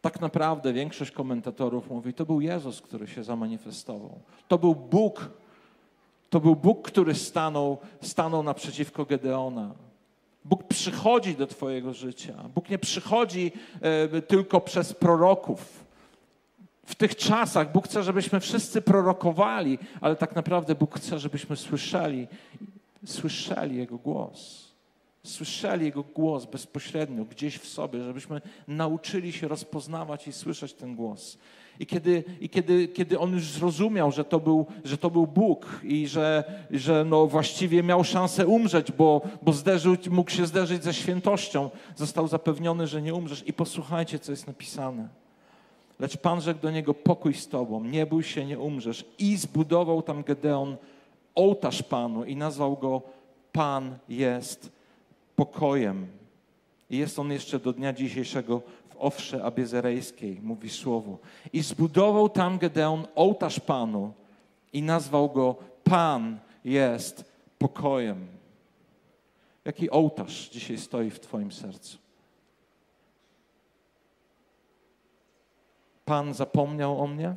Tak 0.00 0.20
naprawdę 0.20 0.72
większość 0.72 1.10
komentatorów 1.10 1.90
mówi, 1.90 2.14
to 2.14 2.26
był 2.26 2.40
Jezus, 2.40 2.80
który 2.80 3.06
się 3.06 3.24
zamanifestował. 3.24 4.18
To 4.48 4.58
był 4.58 4.74
Bóg, 4.74 5.30
to 6.30 6.40
był 6.40 6.56
Bóg, 6.56 6.82
który 6.82 7.14
stanął, 7.14 7.78
stanął 8.02 8.42
naprzeciwko 8.42 9.04
Gedeona. 9.04 9.74
Bóg 10.44 10.64
przychodzi 10.64 11.34
do 11.34 11.46
Twojego 11.46 11.94
życia. 11.94 12.34
Bóg 12.54 12.70
nie 12.70 12.78
przychodzi 12.78 13.52
e, 13.80 14.22
tylko 14.22 14.60
przez 14.60 14.92
proroków. 14.92 15.84
W 16.86 16.94
tych 16.94 17.16
czasach 17.16 17.72
Bóg 17.72 17.84
chce, 17.84 18.02
żebyśmy 18.02 18.40
wszyscy 18.40 18.82
prorokowali, 18.82 19.78
ale 20.00 20.16
tak 20.16 20.36
naprawdę 20.36 20.74
Bóg 20.74 20.98
chce, 20.98 21.18
żebyśmy 21.18 21.56
słyszeli, 21.56 22.28
słyszeli 23.04 23.76
Jego 23.76 23.98
głos 23.98 24.65
słyszeli 25.26 25.84
Jego 25.84 26.02
głos 26.02 26.44
bezpośrednio 26.44 27.24
gdzieś 27.24 27.58
w 27.58 27.68
sobie, 27.68 28.02
żebyśmy 28.02 28.40
nauczyli 28.68 29.32
się 29.32 29.48
rozpoznawać 29.48 30.28
i 30.28 30.32
słyszeć 30.32 30.72
ten 30.72 30.96
głos. 30.96 31.38
I 31.80 31.86
kiedy, 31.86 32.24
i 32.40 32.48
kiedy, 32.48 32.88
kiedy 32.88 33.18
on 33.18 33.32
już 33.32 33.44
zrozumiał, 33.44 34.12
że 34.12 34.24
to 34.24 34.40
był, 34.40 34.66
że 34.84 34.98
to 34.98 35.10
był 35.10 35.26
Bóg 35.26 35.80
i 35.82 36.08
że, 36.08 36.44
że 36.70 37.04
no 37.04 37.26
właściwie 37.26 37.82
miał 37.82 38.04
szansę 38.04 38.46
umrzeć, 38.46 38.92
bo, 38.92 39.22
bo 39.42 39.52
zderzył, 39.52 39.96
mógł 40.10 40.30
się 40.30 40.46
zderzyć 40.46 40.84
ze 40.84 40.94
świętością, 40.94 41.70
został 41.96 42.28
zapewniony, 42.28 42.86
że 42.86 43.02
nie 43.02 43.14
umrzesz. 43.14 43.44
I 43.46 43.52
posłuchajcie, 43.52 44.18
co 44.18 44.32
jest 44.32 44.46
napisane. 44.46 45.08
Lecz 46.00 46.16
Pan 46.16 46.40
rzekł 46.40 46.60
do 46.60 46.70
niego, 46.70 46.94
pokój 46.94 47.34
z 47.34 47.48
tobą, 47.48 47.84
nie 47.84 48.06
bój 48.06 48.22
się, 48.22 48.44
nie 48.44 48.58
umrzesz. 48.58 49.04
I 49.18 49.36
zbudował 49.36 50.02
tam 50.02 50.22
Gedeon 50.22 50.76
ołtarz 51.34 51.82
Panu 51.82 52.24
i 52.24 52.36
nazwał 52.36 52.76
go 52.76 53.02
Pan 53.52 53.98
jest 54.08 54.75
pokojem. 55.36 56.06
I 56.90 56.98
jest 56.98 57.18
on 57.18 57.32
jeszcze 57.32 57.58
do 57.58 57.72
dnia 57.72 57.92
dzisiejszego 57.92 58.62
w 58.88 58.96
Owsze 58.98 59.44
Abiezerejskiej, 59.44 60.40
mówi 60.42 60.70
słowo. 60.70 61.18
I 61.52 61.62
zbudował 61.62 62.28
tam 62.28 62.58
Gedeon 62.58 63.06
ołtarz 63.14 63.60
Panu 63.60 64.12
i 64.72 64.82
nazwał 64.82 65.30
go 65.30 65.56
Pan 65.84 66.38
jest 66.64 67.24
pokojem. 67.58 68.26
Jaki 69.64 69.90
ołtarz 69.90 70.48
dzisiaj 70.48 70.78
stoi 70.78 71.10
w 71.10 71.20
Twoim 71.20 71.52
sercu? 71.52 71.98
Pan 76.04 76.34
zapomniał 76.34 77.00
o 77.00 77.06
mnie? 77.06 77.34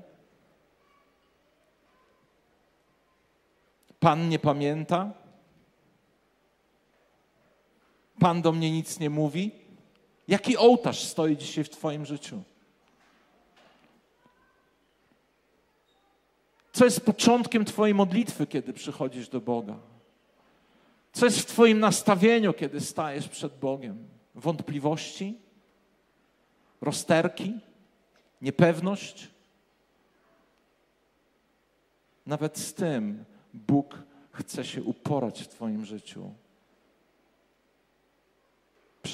Pan 3.99 4.29
nie 4.29 4.39
pamięta? 4.39 5.11
Pan 8.19 8.41
do 8.41 8.51
mnie 8.51 8.71
nic 8.71 8.99
nie 8.99 9.09
mówi? 9.09 9.51
Jaki 10.27 10.57
ołtarz 10.57 11.03
stoi 11.03 11.37
dzisiaj 11.37 11.63
w 11.63 11.69
Twoim 11.69 12.05
życiu? 12.05 12.43
Co 16.71 16.85
jest 16.85 17.05
początkiem 17.05 17.65
Twojej 17.65 17.95
modlitwy, 17.95 18.47
kiedy 18.47 18.73
przychodzisz 18.73 19.29
do 19.29 19.41
Boga? 19.41 19.75
Co 21.13 21.25
jest 21.25 21.39
w 21.39 21.45
Twoim 21.45 21.79
nastawieniu, 21.79 22.53
kiedy 22.53 22.81
stajesz 22.81 23.29
przed 23.29 23.59
Bogiem? 23.59 24.07
Wątpliwości? 24.35 25.37
Rozterki? 26.81 27.59
Niepewność? 28.41 29.27
Nawet 32.25 32.57
z 32.57 32.73
tym 32.73 33.25
Bóg 33.53 34.03
chce 34.31 34.65
się 34.65 34.83
uporać 34.83 35.41
w 35.43 35.47
Twoim 35.47 35.85
życiu 35.85 36.33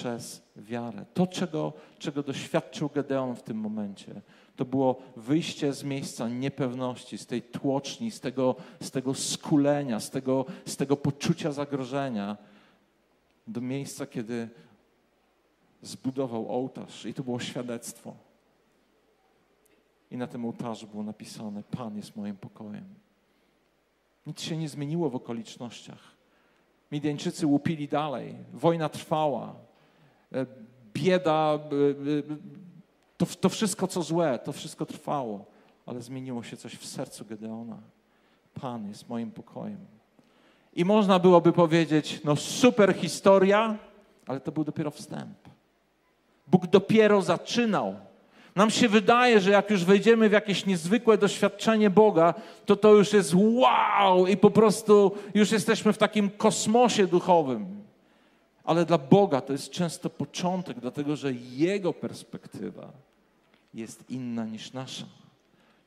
przez 0.06 0.42
wiarę. 0.56 1.06
To, 1.14 1.28
czego, 1.28 1.74
czego 1.98 2.24
doświadczył 2.24 2.90
Gedeon 2.90 3.36
w 3.36 3.44
tym 3.44 3.58
momencie, 3.58 4.22
to 4.56 4.66
było 4.66 5.02
wyjście 5.16 5.74
z 5.74 5.84
miejsca 5.84 6.30
niepewności, 6.30 7.18
z 7.18 7.26
tej 7.26 7.42
tłoczni, 7.42 8.12
z 8.12 8.20
tego, 8.20 8.56
z 8.82 8.92
tego 8.92 9.14
skulenia, 9.14 10.00
z 10.00 10.10
tego, 10.10 10.46
z 10.66 10.78
tego 10.78 10.98
poczucia 10.98 11.52
zagrożenia 11.52 12.38
do 13.48 13.62
miejsca, 13.62 14.06
kiedy 14.06 14.50
zbudował 15.82 16.50
ołtarz. 16.50 17.06
I 17.06 17.14
to 17.14 17.24
było 17.24 17.40
świadectwo. 17.40 18.14
I 20.12 20.18
na 20.18 20.28
tym 20.28 20.46
ołtarzu 20.46 20.88
było 20.88 21.04
napisane: 21.04 21.64
Pan 21.64 21.98
jest 21.98 22.16
moim 22.16 22.38
pokojem. 22.38 22.86
Nic 24.28 24.42
się 24.42 24.58
nie 24.58 24.70
zmieniło 24.70 25.10
w 25.10 25.16
okolicznościach. 25.16 26.16
Midianczycy 26.92 27.48
łupili 27.48 27.88
dalej, 27.88 28.36
wojna 28.54 28.90
trwała, 28.90 29.65
bieda, 30.94 31.60
e, 31.72 31.76
e, 32.20 32.38
to, 33.18 33.26
to 33.26 33.50
wszystko 33.50 33.88
co 33.88 34.02
złe, 34.02 34.40
to 34.40 34.52
wszystko 34.52 34.86
trwało, 34.86 35.46
ale 35.86 36.02
zmieniło 36.02 36.44
się 36.44 36.58
coś 36.58 36.76
w 36.76 36.86
sercu 36.86 37.26
Gedeona. 37.26 37.78
Pan 38.62 38.88
jest 38.88 39.10
moim 39.10 39.32
pokojem. 39.32 39.86
I 40.74 40.86
można 40.86 41.20
byłoby 41.20 41.54
powiedzieć, 41.54 42.22
no 42.24 42.36
super 42.36 42.94
historia, 42.94 43.78
ale 44.28 44.40
to 44.40 44.52
był 44.52 44.64
dopiero 44.64 44.92
wstęp. 44.92 45.38
Bóg 46.48 46.68
dopiero 46.68 47.22
zaczynał 47.22 47.96
nam 48.56 48.72
się 48.72 48.90
wydaje, 48.90 49.40
że 49.40 49.52
jak 49.52 49.70
już 49.70 49.86
wejdziemy 49.86 50.30
w 50.30 50.32
jakieś 50.32 50.66
niezwykłe 50.66 51.18
doświadczenie 51.18 51.90
Boga, 51.90 52.34
to 52.66 52.76
to 52.76 52.94
już 52.94 53.14
jest 53.14 53.34
wow 53.36 54.28
i 54.28 54.38
po 54.38 54.52
prostu 54.52 55.12
już 55.34 55.52
jesteśmy 55.52 55.94
w 55.94 55.98
takim 55.98 56.30
kosmosie 56.30 57.08
duchowym. 57.08 57.85
Ale 58.66 58.86
dla 58.86 58.98
Boga 58.98 59.42
to 59.42 59.54
jest 59.54 59.70
często 59.70 60.10
początek, 60.10 60.80
dlatego 60.80 61.16
że 61.16 61.34
Jego 61.34 61.94
perspektywa 61.94 62.92
jest 63.74 64.10
inna 64.10 64.46
niż 64.46 64.74
nasza. 64.74 65.06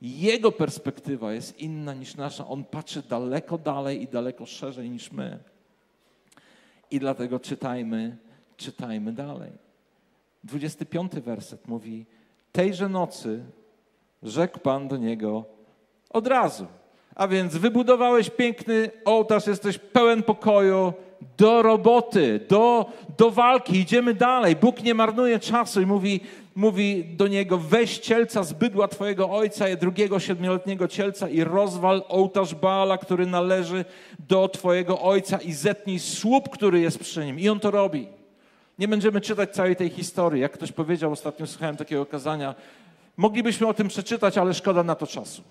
Jego 0.03 0.53
perspektywa 0.53 1.33
jest 1.33 1.59
inna 1.59 1.95
niż 1.95 2.17
nasza. 2.17 2.49
On 2.49 2.65
patrzy 2.65 3.03
daleko 3.03 3.59
dalej 3.59 4.03
i 4.03 4.09
daleko 4.09 4.47
szerzej 4.47 4.91
niż 4.91 5.13
my. 5.13 5.39
I 6.91 6.99
dlatego 6.99 7.41
czytajmy, 7.41 8.17
czytajmy 8.57 9.13
dalej. 9.13 9.53
25 10.45 11.13
werset 11.13 11.69
mówi: 11.69 12.07
Tejże 12.53 12.89
nocy 12.89 13.45
rzekł 14.23 14.59
Pan 14.59 14.89
do 14.89 14.97
niego 14.97 15.45
od 16.11 16.27
razu. 16.27 16.67
A 17.15 17.29
więc 17.29 17.57
wybudowałeś 17.57 18.31
piękny 18.31 18.91
ołtarz, 19.05 19.47
jesteś 19.47 19.79
pełen 19.79 20.23
pokoju, 20.23 20.93
do 21.39 21.63
roboty, 21.63 22.41
do, 22.49 22.87
do 23.19 23.31
walki, 23.31 23.77
idziemy 23.77 24.15
dalej. 24.15 24.57
Bóg 24.57 24.83
nie 24.83 24.95
marnuje 24.95 25.39
czasu 25.39 25.81
i 25.81 25.87
mówi, 25.87 26.21
mówi 26.55 27.05
do 27.05 27.27
niego: 27.27 27.59
weź 27.59 27.99
cielca 27.99 28.43
z 28.43 28.53
bydła 28.53 28.89
twojego 28.89 29.31
ojca 29.31 29.69
i 29.69 29.77
drugiego 29.77 30.21
siedmioletniego 30.21 30.89
cielca 30.89 31.29
i 31.29 31.45
rozwal 31.45 32.03
ołtarz 32.09 32.55
Baala, 32.55 32.99
który 32.99 33.27
należy 33.27 33.85
do 34.29 34.49
twojego 34.49 35.01
ojca 35.01 35.39
i 35.39 35.53
zetnij 35.53 35.99
słup, 35.99 36.49
który 36.49 36.81
jest 36.81 36.99
przy 36.99 37.27
nim. 37.27 37.39
I 37.41 37.49
on 37.49 37.61
to 37.61 37.71
robi. 37.71 38.09
Nie 38.79 38.89
będziemy 38.89 39.21
czytać 39.21 39.51
całej 39.51 39.77
tej 39.77 39.91
historii. 39.91 40.43
Jak 40.43 40.53
ktoś 40.53 40.73
powiedział, 40.73 41.13
ostatnio 41.13 41.47
słuchałem 41.47 41.77
takiego 41.77 42.07
kazania, 42.07 42.55
moglibyśmy 43.17 43.67
o 43.67 43.75
tym 43.75 43.89
przeczytać, 43.89 44.39
ale 44.39 44.55
szkoda 44.55 44.83
na 44.83 44.95
to 44.95 45.07
czasu. 45.07 45.43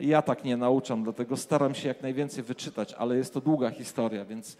Ja 0.00 0.22
tak 0.22 0.44
nie 0.44 0.56
nauczam, 0.56 1.04
dlatego 1.04 1.36
staram 1.36 1.74
się 1.74 1.88
jak 1.88 2.02
najwięcej 2.02 2.44
wyczytać, 2.44 2.92
ale 2.92 3.16
jest 3.16 3.34
to 3.34 3.40
długa 3.40 3.70
historia, 3.70 4.24
więc 4.24 4.56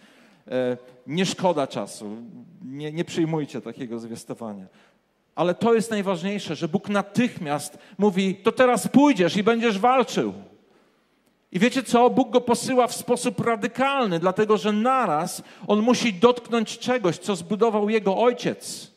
nie 1.07 1.27
szkoda 1.27 1.67
czasu. 1.67 2.17
Nie, 2.65 2.93
nie 2.93 3.05
przyjmujcie 3.05 3.61
takiego 3.61 3.99
zwiastowania. 3.99 4.67
Ale 5.35 5.55
to 5.55 5.75
jest 5.75 5.91
najważniejsze, 5.91 6.57
że 6.57 6.69
Bóg 6.69 6.89
natychmiast 6.89 7.79
mówi: 7.99 8.35
To 8.35 8.53
teraz 8.53 8.89
pójdziesz 8.89 9.37
i 9.37 9.43
będziesz 9.43 9.79
walczył. 9.79 10.33
I 11.53 11.59
wiecie 11.59 11.83
co? 11.83 12.11
Bóg 12.11 12.31
go 12.31 12.41
posyła 12.41 12.87
w 12.87 12.95
sposób 12.95 13.41
radykalny, 13.41 14.19
dlatego 14.19 14.57
że 14.57 14.73
naraz 14.73 15.43
on 15.67 15.81
musi 15.81 16.15
dotknąć 16.15 16.79
czegoś, 16.79 17.19
co 17.19 17.37
zbudował 17.37 17.91
jego 17.91 18.19
ojciec, 18.19 18.91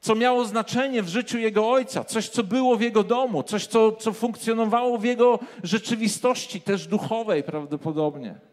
co 0.00 0.14
miało 0.14 0.44
znaczenie 0.44 1.02
w 1.02 1.08
życiu 1.08 1.38
jego 1.38 1.70
ojca, 1.70 2.04
coś, 2.04 2.28
co 2.28 2.44
było 2.44 2.76
w 2.76 2.80
jego 2.80 3.02
domu, 3.02 3.42
coś, 3.42 3.66
co, 3.66 3.92
co 3.92 4.12
funkcjonowało 4.12 4.98
w 4.98 5.04
jego 5.04 5.38
rzeczywistości, 5.62 6.60
też 6.60 6.86
duchowej 6.86 7.42
prawdopodobnie. 7.42 8.49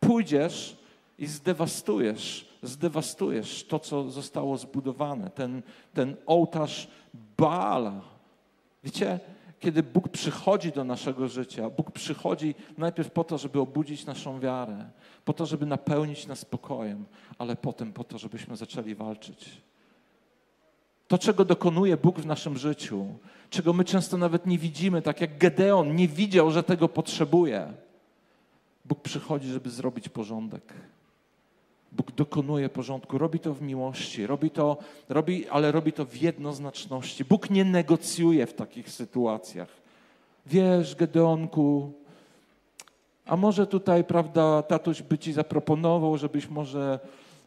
Pójdziesz 0.00 0.76
i 1.18 1.26
zdewastujesz, 1.26 2.48
zdewastujesz 2.62 3.64
to, 3.64 3.78
co 3.78 4.10
zostało 4.10 4.56
zbudowane, 4.56 5.30
ten, 5.30 5.62
ten 5.94 6.16
ołtarz 6.26 6.88
Baala. 7.36 8.00
Wiecie, 8.84 9.20
kiedy 9.60 9.82
Bóg 9.82 10.08
przychodzi 10.08 10.72
do 10.72 10.84
naszego 10.84 11.28
życia, 11.28 11.70
Bóg 11.70 11.90
przychodzi 11.90 12.54
najpierw 12.78 13.10
po 13.10 13.24
to, 13.24 13.38
żeby 13.38 13.60
obudzić 13.60 14.06
naszą 14.06 14.40
wiarę, 14.40 14.90
po 15.24 15.32
to, 15.32 15.46
żeby 15.46 15.66
napełnić 15.66 16.26
nas 16.26 16.38
spokojem, 16.38 17.04
ale 17.38 17.56
potem 17.56 17.92
po 17.92 18.04
to, 18.04 18.18
żebyśmy 18.18 18.56
zaczęli 18.56 18.94
walczyć. 18.94 19.62
To, 21.08 21.18
czego 21.18 21.44
dokonuje 21.44 21.96
Bóg 21.96 22.20
w 22.20 22.26
naszym 22.26 22.58
życiu, 22.58 23.06
czego 23.50 23.72
my 23.72 23.84
często 23.84 24.16
nawet 24.16 24.46
nie 24.46 24.58
widzimy, 24.58 25.02
tak 25.02 25.20
jak 25.20 25.38
Gedeon 25.38 25.96
nie 25.96 26.08
widział, 26.08 26.50
że 26.50 26.62
tego 26.62 26.88
potrzebuje. 26.88 27.72
Bóg 28.84 29.00
przychodzi, 29.00 29.48
żeby 29.48 29.70
zrobić 29.70 30.08
porządek. 30.08 30.74
Bóg 31.92 32.12
dokonuje 32.12 32.68
porządku, 32.68 33.18
robi 33.18 33.40
to 33.40 33.54
w 33.54 33.62
miłości, 33.62 34.26
robi 34.26 34.50
to, 34.50 34.76
robi, 35.08 35.48
ale 35.48 35.72
robi 35.72 35.92
to 35.92 36.04
w 36.04 36.16
jednoznaczności. 36.16 37.24
Bóg 37.24 37.50
nie 37.50 37.64
negocjuje 37.64 38.46
w 38.46 38.54
takich 38.54 38.90
sytuacjach. 38.90 39.68
Wiesz, 40.46 40.94
Gedeonku, 40.94 41.92
a 43.26 43.36
może 43.36 43.66
tutaj, 43.66 44.04
prawda, 44.04 44.62
tatuś 44.62 45.02
by 45.02 45.18
ci 45.18 45.32
zaproponował, 45.32 46.18
żebyś 46.18 46.48
może 46.48 46.98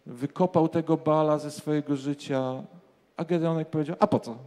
wykopał 0.06 0.70
tego 0.70 0.98
bala 0.98 1.40
ze 1.40 1.52
swojego 1.52 1.96
życia. 1.96 2.64
A 3.18 3.24
Gedeonek 3.24 3.70
powiedział, 3.70 3.96
a 4.00 4.08
po 4.08 4.20
co? 4.20 4.38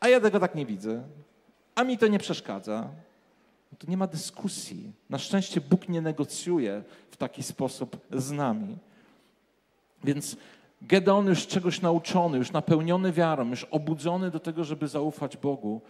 A 0.00 0.08
ja 0.08 0.20
tego 0.20 0.40
tak 0.40 0.54
nie 0.54 0.66
widzę. 0.66 1.02
A 1.74 1.84
mi 1.84 1.98
to 1.98 2.06
nie 2.06 2.18
przeszkadza. 2.18 2.88
No 3.72 3.78
to 3.78 3.90
nie 3.90 3.96
ma 3.96 4.06
dyskusji. 4.06 4.92
Na 5.10 5.18
szczęście 5.18 5.60
Bóg 5.60 5.88
nie 5.88 6.00
negocjuje 6.00 6.82
w 7.10 7.16
taki 7.16 7.42
sposób 7.42 7.96
z 8.12 8.30
nami. 8.30 8.76
Więc 10.04 10.36
Gedeon 10.82 11.26
już 11.26 11.46
czegoś 11.46 11.80
nauczony, 11.80 12.38
już 12.38 12.52
napełniony 12.52 13.12
wiarą, 13.12 13.50
już 13.50 13.64
obudzony 13.64 14.30
do 14.30 14.40
tego, 14.40 14.64
żeby 14.64 14.88
zaufać 14.88 15.36
Bogu, 15.36 15.80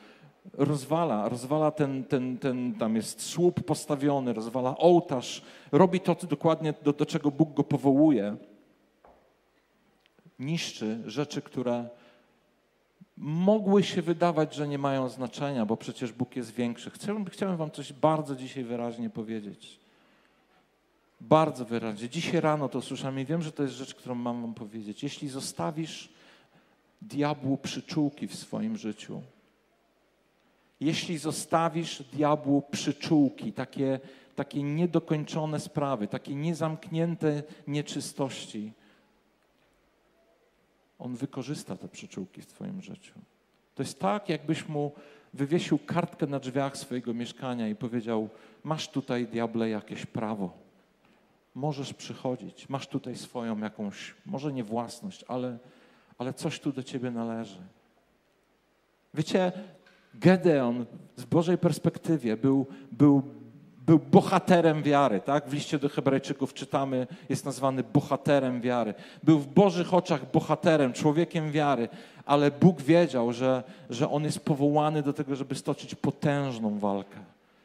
rozwala, 0.53 1.29
rozwala 1.29 1.71
ten, 1.71 2.05
ten, 2.05 2.39
ten, 2.39 2.75
tam 2.75 2.97
jest 2.97 3.23
słup 3.23 3.63
postawiony, 3.63 4.33
rozwala 4.33 4.77
ołtarz, 4.77 5.43
robi 5.73 6.01
to 6.01 6.15
dokładnie, 6.15 6.75
do, 6.83 6.93
do 6.93 7.07
czego 7.07 7.31
Bóg 7.31 7.55
go 7.55 7.65
powołuje. 7.65 8.37
Niszczy 10.39 10.99
rzeczy, 11.07 11.43
które 11.43 11.89
mogły 13.21 13.83
się 13.83 14.03
wydawać, 14.03 14.55
że 14.55 14.69
nie 14.69 14.79
mają 14.79 15.09
znaczenia, 15.09 15.67
bo 15.67 15.77
przecież 15.77 16.13
Bóg 16.13 16.37
jest 16.37 16.55
większy. 16.55 16.91
Chciałbym, 16.91 17.25
chciałbym 17.25 17.57
Wam 17.57 17.71
coś 17.71 17.93
bardzo 17.93 18.37
dzisiaj 18.37 18.65
wyraźnie 18.65 19.11
powiedzieć. 19.11 19.79
Bardzo 21.21 21.65
wyraźnie. 21.65 22.09
Dzisiaj 22.09 22.41
rano 22.41 22.69
to 22.69 22.83
słyszałem 22.83 23.21
i 23.21 23.25
wiem, 23.25 23.43
że 23.43 23.53
to 23.53 23.63
jest 23.63 23.75
rzecz, 23.75 23.95
którą 23.95 24.15
mam 24.15 24.43
Wam 24.43 24.55
powiedzieć. 24.55 25.03
Jeśli 25.03 25.29
zostawisz 25.29 26.09
diabłu 27.03 27.57
przyczółki 27.57 28.27
w 28.27 28.35
swoim 28.35 28.77
życiu, 28.77 29.23
jeśli 30.81 31.19
zostawisz 31.19 32.03
diabłu 32.13 32.63
przyczółki, 32.71 33.53
takie, 33.53 34.01
takie 34.37 34.63
niedokończone 34.63 35.61
sprawy, 35.61 36.09
takie 36.09 36.35
niezamknięte 36.35 37.43
nieczystości, 37.67 38.73
on 41.01 41.15
wykorzysta 41.15 41.77
te 41.77 41.89
przyczółki 41.89 42.43
w 42.43 42.47
Twoim 42.47 42.83
życiu. 42.83 43.15
To 43.75 43.83
jest 43.83 43.99
tak, 43.99 44.29
jakbyś 44.29 44.69
mu 44.69 44.93
wywiesił 45.35 45.79
kartkę 45.79 46.27
na 46.27 46.41
drzwiach 46.41 46.77
swojego 46.77 47.15
mieszkania 47.15 47.69
i 47.69 47.75
powiedział: 47.75 48.29
Masz 48.65 48.89
tutaj, 48.89 49.27
diable, 49.27 49.69
jakieś 49.69 50.07
prawo. 50.07 50.53
Możesz 51.55 51.95
przychodzić, 51.95 52.69
masz 52.69 52.87
tutaj 52.87 53.17
swoją 53.17 53.59
jakąś, 53.59 54.15
może 54.27 54.53
nie 54.53 54.65
własność, 54.65 55.25
ale, 55.29 55.59
ale 56.19 56.35
coś 56.35 56.61
tu 56.61 56.73
do 56.73 56.83
ciebie 56.83 57.11
należy. 57.11 57.61
Wiecie, 59.15 59.53
Gedeon 60.15 60.87
z 61.17 61.25
Bożej 61.25 61.59
perspektywie 61.59 62.37
był, 62.37 62.67
był, 62.93 63.23
był 63.91 63.99
bohaterem 63.99 64.83
wiary. 64.83 65.21
Tak? 65.21 65.49
W 65.49 65.53
liście 65.53 65.79
do 65.79 65.89
Hebrajczyków 65.89 66.55
czytamy, 66.55 67.07
jest 67.29 67.45
nazwany 67.45 67.83
bohaterem 67.83 68.61
wiary. 68.61 68.95
Był 69.23 69.39
w 69.39 69.47
Bożych 69.47 69.95
oczach 69.95 70.31
bohaterem, 70.33 70.93
człowiekiem 70.93 71.53
wiary, 71.53 71.89
ale 72.27 72.51
Bóg 72.51 72.83
wiedział, 72.83 73.33
że, 73.33 73.63
że 73.91 74.11
on 74.11 74.25
jest 74.25 74.41
powołany 74.41 75.03
do 75.03 75.13
tego, 75.13 75.37
żeby 75.37 75.55
stoczyć 75.55 75.95
potężną 75.95 76.79
walkę. 76.79 77.19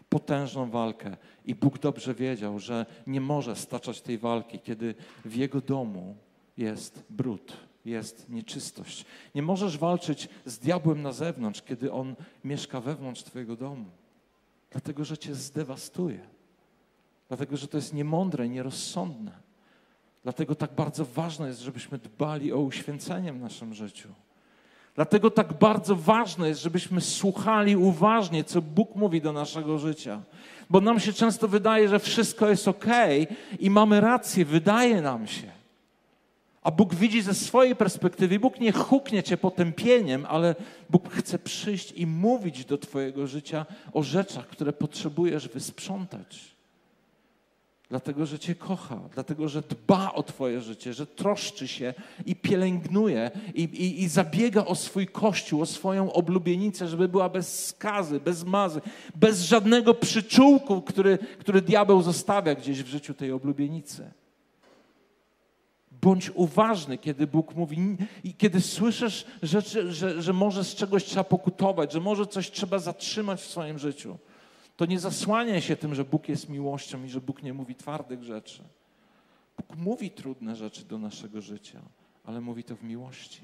Potężną 0.09 0.69
walkę. 0.69 1.17
I 1.45 1.55
Bóg 1.55 1.79
dobrze 1.79 2.13
wiedział, 2.13 2.59
że 2.59 2.85
nie 3.07 3.21
może 3.21 3.55
staczać 3.55 4.01
tej 4.01 4.17
walki, 4.17 4.59
kiedy 4.59 4.95
w 5.25 5.35
jego 5.35 5.61
domu 5.61 6.15
jest 6.57 7.03
brud 7.09 7.53
jest 7.85 8.29
nieczystość. 8.29 9.05
Nie 9.35 9.41
możesz 9.41 9.77
walczyć 9.77 10.29
z 10.45 10.59
diabłem 10.59 11.01
na 11.01 11.11
zewnątrz, 11.11 11.61
kiedy 11.61 11.91
on 11.91 12.15
mieszka 12.43 12.81
wewnątrz 12.81 13.23
Twojego 13.23 13.55
domu. 13.55 13.85
Dlatego, 14.75 15.05
że 15.05 15.17
Cię 15.17 15.35
zdewastuje. 15.35 16.19
Dlatego, 17.27 17.57
że 17.57 17.67
to 17.67 17.77
jest 17.77 17.93
niemądre, 17.93 18.49
nierozsądne. 18.49 19.31
Dlatego 20.23 20.55
tak 20.55 20.73
bardzo 20.73 21.05
ważne 21.05 21.47
jest, 21.47 21.59
żebyśmy 21.59 21.97
dbali 21.97 22.53
o 22.53 22.59
uświęcenie 22.59 23.33
w 23.33 23.39
naszym 23.39 23.73
życiu. 23.73 24.09
Dlatego 24.95 25.31
tak 25.31 25.53
bardzo 25.53 25.95
ważne 25.95 26.47
jest, 26.47 26.61
żebyśmy 26.61 27.01
słuchali 27.01 27.75
uważnie, 27.75 28.43
co 28.43 28.61
Bóg 28.61 28.95
mówi 28.95 29.21
do 29.21 29.33
naszego 29.33 29.79
życia. 29.79 30.21
Bo 30.69 30.81
nam 30.81 30.99
się 30.99 31.13
często 31.13 31.47
wydaje, 31.47 31.89
że 31.89 31.99
wszystko 31.99 32.49
jest 32.49 32.67
ok 32.67 32.85
i 33.59 33.69
mamy 33.69 34.01
rację, 34.01 34.45
wydaje 34.45 35.01
nam 35.01 35.27
się. 35.27 35.54
A 36.65 36.71
Bóg 36.71 36.95
widzi 36.95 37.21
ze 37.21 37.33
swojej 37.33 37.75
perspektywy. 37.75 38.39
Bóg 38.39 38.59
nie 38.59 38.71
huknie 38.71 39.23
cię 39.23 39.37
potępieniem, 39.37 40.25
ale 40.29 40.55
Bóg 40.89 41.09
chce 41.13 41.39
przyjść 41.39 41.91
i 41.91 42.07
mówić 42.07 42.65
do 42.65 42.77
Twojego 42.77 43.27
życia 43.27 43.65
o 43.93 44.03
rzeczach, 44.03 44.47
które 44.47 44.73
potrzebujesz 44.73 45.49
wysprzątać. 45.49 46.55
Dlatego, 47.89 48.25
że 48.25 48.39
Cię 48.39 48.55
kocha, 48.55 48.99
dlatego, 49.13 49.49
że 49.49 49.61
dba 49.61 50.13
o 50.13 50.23
Twoje 50.23 50.61
życie, 50.61 50.93
że 50.93 51.07
troszczy 51.07 51.67
się 51.67 51.93
i 52.25 52.35
pielęgnuje 52.35 53.31
i, 53.55 53.63
i, 53.63 54.03
i 54.03 54.07
zabiega 54.07 54.65
o 54.65 54.75
swój 54.75 55.07
kościół, 55.07 55.61
o 55.61 55.65
swoją 55.65 56.13
oblubienicę, 56.13 56.87
żeby 56.87 57.07
była 57.07 57.29
bez 57.29 57.65
skazy, 57.65 58.19
bez 58.19 58.43
mazy, 58.43 58.81
bez 59.15 59.41
żadnego 59.41 59.93
przyczółku, 59.93 60.81
który, 60.81 61.17
który 61.39 61.61
diabeł 61.61 62.01
zostawia 62.01 62.55
gdzieś 62.55 62.83
w 62.83 62.87
życiu 62.87 63.13
tej 63.13 63.31
oblubienicy. 63.31 64.11
Bądź 66.05 66.31
uważny, 66.33 66.97
kiedy 66.97 67.27
Bóg 67.27 67.55
mówi, 67.55 67.97
i 68.23 68.33
kiedy 68.33 68.61
słyszysz, 68.61 69.25
rzeczy, 69.43 69.93
że, 69.93 70.21
że 70.21 70.33
może 70.33 70.63
z 70.63 70.75
czegoś 70.75 71.03
trzeba 71.03 71.23
pokutować, 71.23 71.93
że 71.93 71.99
może 71.99 72.27
coś 72.27 72.51
trzeba 72.51 72.79
zatrzymać 72.79 73.41
w 73.41 73.45
swoim 73.45 73.79
życiu. 73.79 74.17
To 74.77 74.85
nie 74.85 74.99
zasłaniaj 74.99 75.61
się 75.61 75.75
tym, 75.75 75.95
że 75.95 76.03
Bóg 76.03 76.29
jest 76.29 76.49
miłością 76.49 77.03
i 77.03 77.09
że 77.09 77.21
Bóg 77.21 77.43
nie 77.43 77.53
mówi 77.53 77.75
twardych 77.75 78.23
rzeczy. 78.23 78.63
Bóg 79.57 79.77
mówi 79.77 80.11
trudne 80.11 80.55
rzeczy 80.55 80.85
do 80.85 80.97
naszego 80.97 81.41
życia, 81.41 81.81
ale 82.25 82.41
mówi 82.41 82.63
to 82.63 82.75
w 82.75 82.83
miłości. 82.83 83.41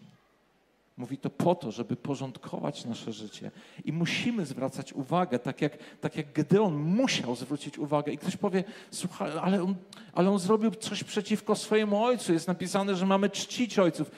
Mówi 1.01 1.17
to 1.17 1.29
po 1.29 1.55
to, 1.55 1.71
żeby 1.71 1.95
porządkować 1.95 2.85
nasze 2.85 3.13
życie. 3.13 3.51
I 3.85 3.93
musimy 3.93 4.45
zwracać 4.45 4.93
uwagę, 4.93 5.39
tak 5.39 5.61
jak, 5.61 5.77
tak 6.01 6.15
jak 6.15 6.33
Gedeon 6.33 6.73
musiał 6.73 7.35
zwrócić 7.35 7.77
uwagę. 7.77 8.11
I 8.11 8.17
ktoś 8.17 8.37
powie, 8.37 8.63
słuchaj, 8.91 9.31
ale 9.41 9.63
on, 9.63 9.75
ale 10.13 10.31
on 10.31 10.39
zrobił 10.39 10.71
coś 10.71 11.03
przeciwko 11.03 11.55
swojemu 11.55 12.03
ojcu. 12.03 12.33
Jest 12.33 12.47
napisane, 12.47 12.95
że 12.95 13.05
mamy 13.05 13.29
czcić 13.29 13.79
ojców. 13.79 14.11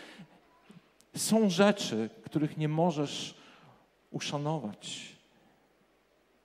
Są 1.15 1.49
rzeczy, 1.49 2.09
których 2.25 2.57
nie 2.57 2.67
możesz 2.67 3.35
uszanować. 4.11 5.12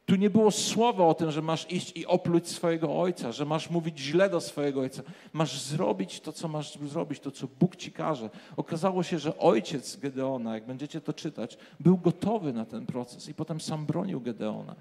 Tu 0.09 0.17
nie 0.17 0.31
było 0.31 0.51
słowa 0.51 1.07
o 1.07 1.15
tym, 1.15 1.31
że 1.31 1.43
masz 1.43 1.73
iść 1.73 1.97
i 1.97 2.07
opluć 2.07 2.49
swojego 2.49 3.01
ojca, 3.01 3.33
że 3.33 3.45
masz 3.45 3.71
mówić 3.71 3.99
źle 3.99 4.31
do 4.31 4.41
swojego 4.41 4.81
ojca. 4.81 5.03
Masz 5.33 5.61
zrobić 5.61 6.21
to, 6.21 6.33
co 6.33 6.49
masz 6.49 6.79
zrobić, 6.79 7.21
to, 7.21 7.31
co 7.31 7.47
Bóg 7.61 7.77
ci 7.77 7.93
każe. 7.93 8.31
Okazało 8.57 9.03
się, 9.03 9.19
że 9.19 9.39
ojciec 9.39 9.97
Gedeona, 9.97 10.55
jak 10.55 10.67
będziecie 10.67 11.01
to 11.01 11.13
czytać, 11.13 11.59
był 11.81 11.99
gotowy 11.99 12.53
na 12.53 12.65
ten 12.65 12.87
proces 12.87 13.29
i 13.29 13.35
potem 13.35 13.61
sam 13.61 13.87
bronił 13.87 14.21
Gedeona. 14.21 14.75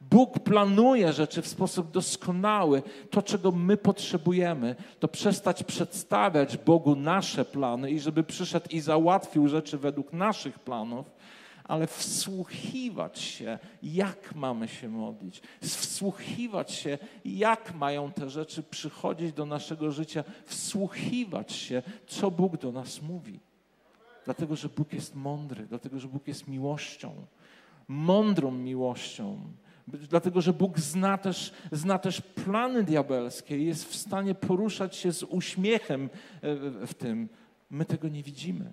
Bóg 0.00 0.38
planuje 0.38 1.12
rzeczy 1.12 1.42
w 1.42 1.48
sposób 1.48 1.90
doskonały. 1.90 2.82
To, 3.10 3.22
czego 3.22 3.52
my 3.52 3.76
potrzebujemy, 3.76 4.76
to 4.98 5.08
przestać 5.08 5.64
przedstawiać 5.64 6.56
Bogu 6.56 6.96
nasze 6.96 7.44
plany 7.44 7.90
i 7.90 8.00
żeby 8.00 8.22
przyszedł 8.22 8.66
i 8.70 8.80
załatwił 8.80 9.48
rzeczy 9.48 9.78
według 9.78 10.12
naszych 10.12 10.58
planów, 10.58 11.10
ale 11.70 11.86
wsłuchiwać 11.86 13.18
się, 13.18 13.58
jak 13.82 14.34
mamy 14.34 14.68
się 14.68 14.88
modlić, 14.88 15.42
wsłuchiwać 15.60 16.72
się, 16.72 16.98
jak 17.24 17.74
mają 17.74 18.12
te 18.12 18.30
rzeczy 18.30 18.62
przychodzić 18.62 19.32
do 19.32 19.46
naszego 19.46 19.90
życia, 19.90 20.24
wsłuchiwać 20.44 21.52
się, 21.52 21.82
co 22.06 22.30
Bóg 22.30 22.56
do 22.56 22.72
nas 22.72 23.02
mówi. 23.02 23.40
Dlatego, 24.24 24.56
że 24.56 24.68
Bóg 24.68 24.92
jest 24.92 25.14
mądry, 25.14 25.66
dlatego, 25.66 26.00
że 26.00 26.08
Bóg 26.08 26.28
jest 26.28 26.48
miłością, 26.48 27.14
mądrą 27.88 28.50
miłością. 28.50 29.40
Dlatego, 29.88 30.40
że 30.40 30.52
Bóg 30.52 30.78
zna 30.78 31.18
też, 31.18 31.52
zna 31.72 31.98
też 31.98 32.20
plany 32.20 32.84
diabelskie 32.84 33.58
i 33.58 33.66
jest 33.66 33.84
w 33.84 33.96
stanie 33.96 34.34
poruszać 34.34 34.96
się 34.96 35.12
z 35.12 35.22
uśmiechem 35.22 36.10
e, 36.42 36.86
w 36.86 36.94
tym. 36.94 37.28
My 37.70 37.84
tego 37.84 38.08
nie 38.08 38.22
widzimy. 38.22 38.72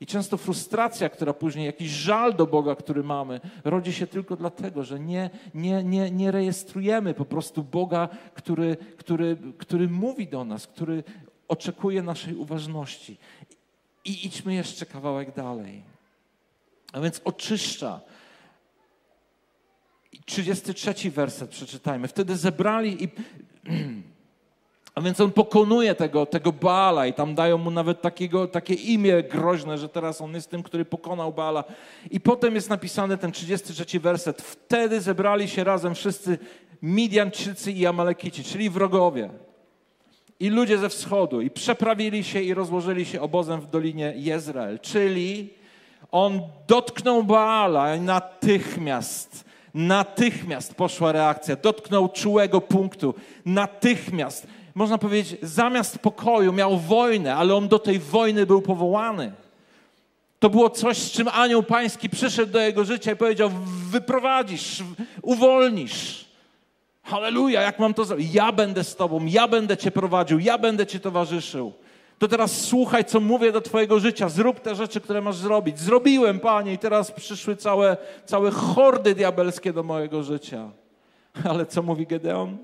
I 0.00 0.06
często 0.06 0.36
frustracja, 0.36 1.08
która 1.08 1.32
później, 1.34 1.66
jakiś 1.66 1.90
żal 1.90 2.34
do 2.34 2.46
Boga, 2.46 2.74
który 2.74 3.02
mamy, 3.02 3.40
rodzi 3.64 3.92
się 3.92 4.06
tylko 4.06 4.36
dlatego, 4.36 4.84
że 4.84 5.00
nie, 5.00 5.30
nie, 5.54 5.84
nie, 5.84 6.10
nie 6.10 6.30
rejestrujemy 6.30 7.14
po 7.14 7.24
prostu 7.24 7.64
Boga, 7.64 8.08
który, 8.34 8.76
który, 8.96 9.36
który 9.58 9.88
mówi 9.88 10.26
do 10.26 10.44
nas, 10.44 10.66
który 10.66 11.04
oczekuje 11.48 12.02
naszej 12.02 12.34
uważności. 12.34 13.16
I 14.04 14.26
idźmy 14.26 14.54
jeszcze 14.54 14.86
kawałek 14.86 15.34
dalej. 15.34 15.82
A 16.92 17.00
więc 17.00 17.20
oczyszcza. 17.24 18.00
33 20.24 21.10
werset 21.10 21.50
przeczytajmy. 21.50 22.08
Wtedy 22.08 22.36
zebrali 22.36 23.04
i 23.04 23.08
A 24.94 25.00
więc 25.00 25.20
on 25.20 25.32
pokonuje 25.32 25.94
tego, 25.94 26.26
tego 26.26 26.52
Baala 26.52 27.06
i 27.06 27.12
tam 27.12 27.34
dają 27.34 27.58
mu 27.58 27.70
nawet 27.70 28.00
takiego, 28.00 28.46
takie 28.46 28.74
imię 28.74 29.22
groźne, 29.22 29.78
że 29.78 29.88
teraz 29.88 30.20
on 30.20 30.34
jest 30.34 30.50
tym, 30.50 30.62
który 30.62 30.84
pokonał 30.84 31.32
Baala. 31.32 31.64
I 32.10 32.20
potem 32.20 32.54
jest 32.54 32.70
napisany 32.70 33.18
ten 33.18 33.32
33 33.32 34.00
werset. 34.00 34.42
Wtedy 34.42 35.00
zebrali 35.00 35.48
się 35.48 35.64
razem 35.64 35.94
wszyscy 35.94 36.38
Midianczycy 36.82 37.72
i 37.72 37.86
Amalekici, 37.86 38.44
czyli 38.44 38.70
wrogowie. 38.70 39.30
I 40.40 40.50
ludzie 40.50 40.78
ze 40.78 40.88
wschodu. 40.88 41.40
I 41.40 41.50
przeprawili 41.50 42.24
się 42.24 42.42
i 42.42 42.54
rozłożyli 42.54 43.04
się 43.04 43.20
obozem 43.20 43.60
w 43.60 43.66
dolinie 43.66 44.12
Jezreel. 44.16 44.78
Czyli 44.78 45.54
on 46.10 46.40
dotknął 46.66 47.24
Baala 47.24 47.96
i 47.96 48.00
natychmiast, 48.00 49.44
natychmiast 49.74 50.74
poszła 50.74 51.12
reakcja. 51.12 51.56
Dotknął 51.56 52.08
czułego 52.08 52.60
punktu. 52.60 53.14
Natychmiast 53.44 54.46
można 54.74 54.98
powiedzieć, 54.98 55.36
zamiast 55.42 55.98
pokoju 55.98 56.52
miał 56.52 56.78
wojnę, 56.78 57.36
ale 57.36 57.54
on 57.54 57.68
do 57.68 57.78
tej 57.78 57.98
wojny 57.98 58.46
był 58.46 58.62
powołany. 58.62 59.32
To 60.38 60.50
było 60.50 60.70
coś, 60.70 60.98
z 60.98 61.10
czym 61.10 61.28
anioł 61.28 61.62
pański 61.62 62.10
przyszedł 62.10 62.52
do 62.52 62.60
jego 62.60 62.84
życia 62.84 63.12
i 63.12 63.16
powiedział: 63.16 63.50
Wyprowadzisz, 63.90 64.82
uwolnisz. 65.22 66.24
Halleluja, 67.02 67.62
jak 67.62 67.78
mam 67.78 67.94
to 67.94 68.04
zrobić? 68.04 68.34
Ja 68.34 68.52
będę 68.52 68.84
z 68.84 68.96
tobą, 68.96 69.26
ja 69.26 69.48
będę 69.48 69.76
cię 69.76 69.90
prowadził, 69.90 70.38
ja 70.38 70.58
będę 70.58 70.86
ci 70.86 71.00
towarzyszył. 71.00 71.72
To 72.18 72.28
teraz 72.28 72.60
słuchaj, 72.60 73.04
co 73.04 73.20
mówię 73.20 73.52
do 73.52 73.60
twojego 73.60 74.00
życia. 74.00 74.28
Zrób 74.28 74.60
te 74.60 74.74
rzeczy, 74.74 75.00
które 75.00 75.20
masz 75.20 75.36
zrobić. 75.36 75.78
Zrobiłem, 75.78 76.40
Panie, 76.40 76.72
i 76.72 76.78
teraz 76.78 77.10
przyszły 77.10 77.56
całe, 77.56 77.96
całe 78.24 78.50
hordy 78.50 79.14
diabelskie 79.14 79.72
do 79.72 79.82
mojego 79.82 80.22
życia. 80.22 80.70
Ale 81.50 81.66
co 81.66 81.82
mówi 81.82 82.06
Gedeon? 82.06 82.58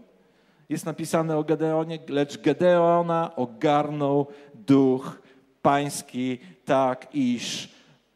Jest 0.68 0.86
napisane 0.86 1.36
o 1.36 1.44
Gedeonie, 1.44 1.98
lecz 2.08 2.38
Gedeona 2.38 3.36
ogarnął 3.36 4.26
duch 4.54 5.22
pański 5.62 6.38
tak, 6.64 7.06
iż 7.14 7.68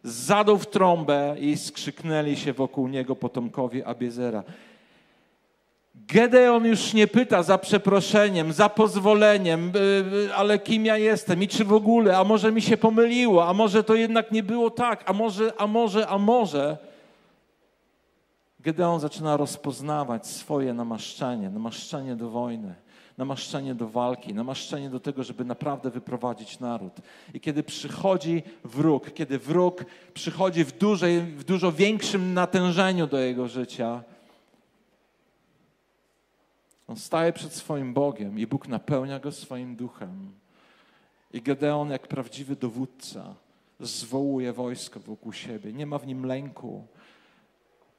zadał 0.02 0.58
w 0.58 0.66
trąbę 0.66 1.36
i 1.40 1.56
skrzyknęli 1.56 2.36
się 2.36 2.52
wokół 2.52 2.88
niego 2.88 3.16
potomkowie 3.16 3.86
Abiezera. 3.86 4.42
Gedeon 5.94 6.66
już 6.66 6.94
nie 6.94 7.06
pyta 7.06 7.42
za 7.42 7.58
przeproszeniem, 7.58 8.52
za 8.52 8.68
pozwoleniem, 8.68 9.72
y, 9.76 9.78
y, 10.28 10.34
ale 10.34 10.58
kim 10.58 10.86
ja 10.86 10.98
jestem 10.98 11.42
i 11.42 11.48
czy 11.48 11.64
w 11.64 11.72
ogóle, 11.72 12.18
a 12.18 12.24
może 12.24 12.52
mi 12.52 12.62
się 12.62 12.76
pomyliło, 12.76 13.48
a 13.48 13.52
może 13.52 13.84
to 13.84 13.94
jednak 13.94 14.32
nie 14.32 14.42
było 14.42 14.70
tak, 14.70 15.02
a 15.06 15.12
może, 15.12 15.52
a 15.58 15.66
może, 15.66 16.08
a 16.08 16.18
może. 16.18 16.89
Gedeon 18.62 19.00
zaczyna 19.00 19.36
rozpoznawać 19.36 20.26
swoje 20.26 20.74
namaszczenie, 20.74 21.50
namaszczenie 21.50 22.16
do 22.16 22.30
wojny, 22.30 22.74
namaszczenie 23.18 23.74
do 23.74 23.88
walki, 23.88 24.34
namaszczenie 24.34 24.90
do 24.90 25.00
tego, 25.00 25.24
żeby 25.24 25.44
naprawdę 25.44 25.90
wyprowadzić 25.90 26.60
naród. 26.60 26.92
I 27.34 27.40
kiedy 27.40 27.62
przychodzi 27.62 28.42
wróg, 28.64 29.12
kiedy 29.12 29.38
wróg 29.38 29.84
przychodzi 30.14 30.64
w, 30.64 30.78
dużej, 30.78 31.20
w 31.20 31.44
dużo 31.44 31.72
większym 31.72 32.34
natężeniu 32.34 33.06
do 33.06 33.18
jego 33.18 33.48
życia, 33.48 34.02
on 36.88 36.96
staje 36.96 37.32
przed 37.32 37.52
swoim 37.52 37.94
Bogiem 37.94 38.38
i 38.38 38.46
Bóg 38.46 38.68
napełnia 38.68 39.18
go 39.18 39.32
swoim 39.32 39.76
duchem. 39.76 40.30
I 41.32 41.42
Gedeon, 41.42 41.90
jak 41.90 42.08
prawdziwy 42.08 42.56
dowódca, 42.56 43.34
zwołuje 43.80 44.52
wojsko 44.52 45.00
wokół 45.00 45.32
siebie. 45.32 45.72
Nie 45.72 45.86
ma 45.86 45.98
w 45.98 46.06
nim 46.06 46.26
lęku. 46.26 46.86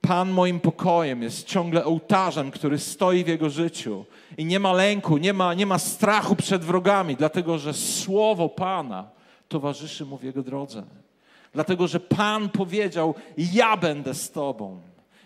Pan 0.02 0.30
moim 0.30 0.60
pokojem 0.60 1.22
jest 1.22 1.48
ciągle 1.48 1.86
ołtarzem, 1.86 2.52
który 2.52 2.80
stoi 2.80 3.24
w 3.24 3.28
jego 3.28 3.50
życiu. 3.50 4.06
I 4.38 4.46
nie 4.46 4.60
ma 4.60 4.74
lęku, 4.74 5.18
nie 5.18 5.34
ma, 5.34 5.54
nie 5.54 5.66
ma 5.66 5.80
strachu 5.80 6.36
przed 6.36 6.64
wrogami, 6.64 7.16
dlatego 7.16 7.58
że 7.58 7.74
słowo 7.74 8.50
Pana 8.50 9.10
towarzyszy 9.48 10.06
mu 10.06 10.18
w 10.18 10.24
jego 10.24 10.44
drodze. 10.44 10.84
Dlatego 11.54 11.88
że 11.88 12.00
Pan 12.00 12.50
powiedział: 12.50 13.16
Ja 13.38 13.78
będę 13.78 14.14
z 14.14 14.32
Tobą. 14.32 14.82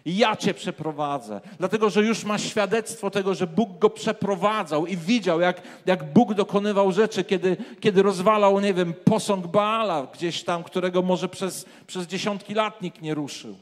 Ja 0.06 0.36
cię 0.36 0.54
przeprowadzę. 0.54 1.42
Dlatego, 1.60 1.90
że 1.90 2.04
już 2.04 2.24
ma 2.24 2.38
świadectwo 2.38 3.12
tego, 3.12 3.34
że 3.34 3.48
Bóg 3.48 3.80
go 3.80 3.90
przeprowadzał 3.90 4.86
i 4.86 4.98
widział, 4.98 5.40
jak, 5.40 5.62
jak 5.86 6.14
Bóg 6.14 6.34
dokonywał 6.34 6.92
rzeczy, 6.92 7.24
kiedy, 7.24 7.58
kiedy 7.80 8.02
rozwalał, 8.02 8.60
nie 8.60 8.74
wiem, 8.74 8.94
posąg 8.94 9.48
Baala 9.48 10.08
gdzieś 10.14 10.44
tam, 10.44 10.64
którego 10.64 11.02
może 11.02 11.30
przez, 11.30 11.66
przez 11.88 12.08
dziesiątki 12.08 12.54
lat 12.54 12.82
nikt 12.82 13.02
nie 13.02 13.14
ruszył. 13.14 13.56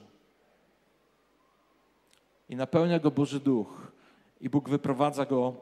I 2.53 2.55
napełnia 2.55 2.99
go 2.99 3.11
Boży 3.11 3.39
Duch. 3.39 3.91
I 4.41 4.49
Bóg 4.49 4.69
wyprowadza 4.69 5.25
go, 5.25 5.53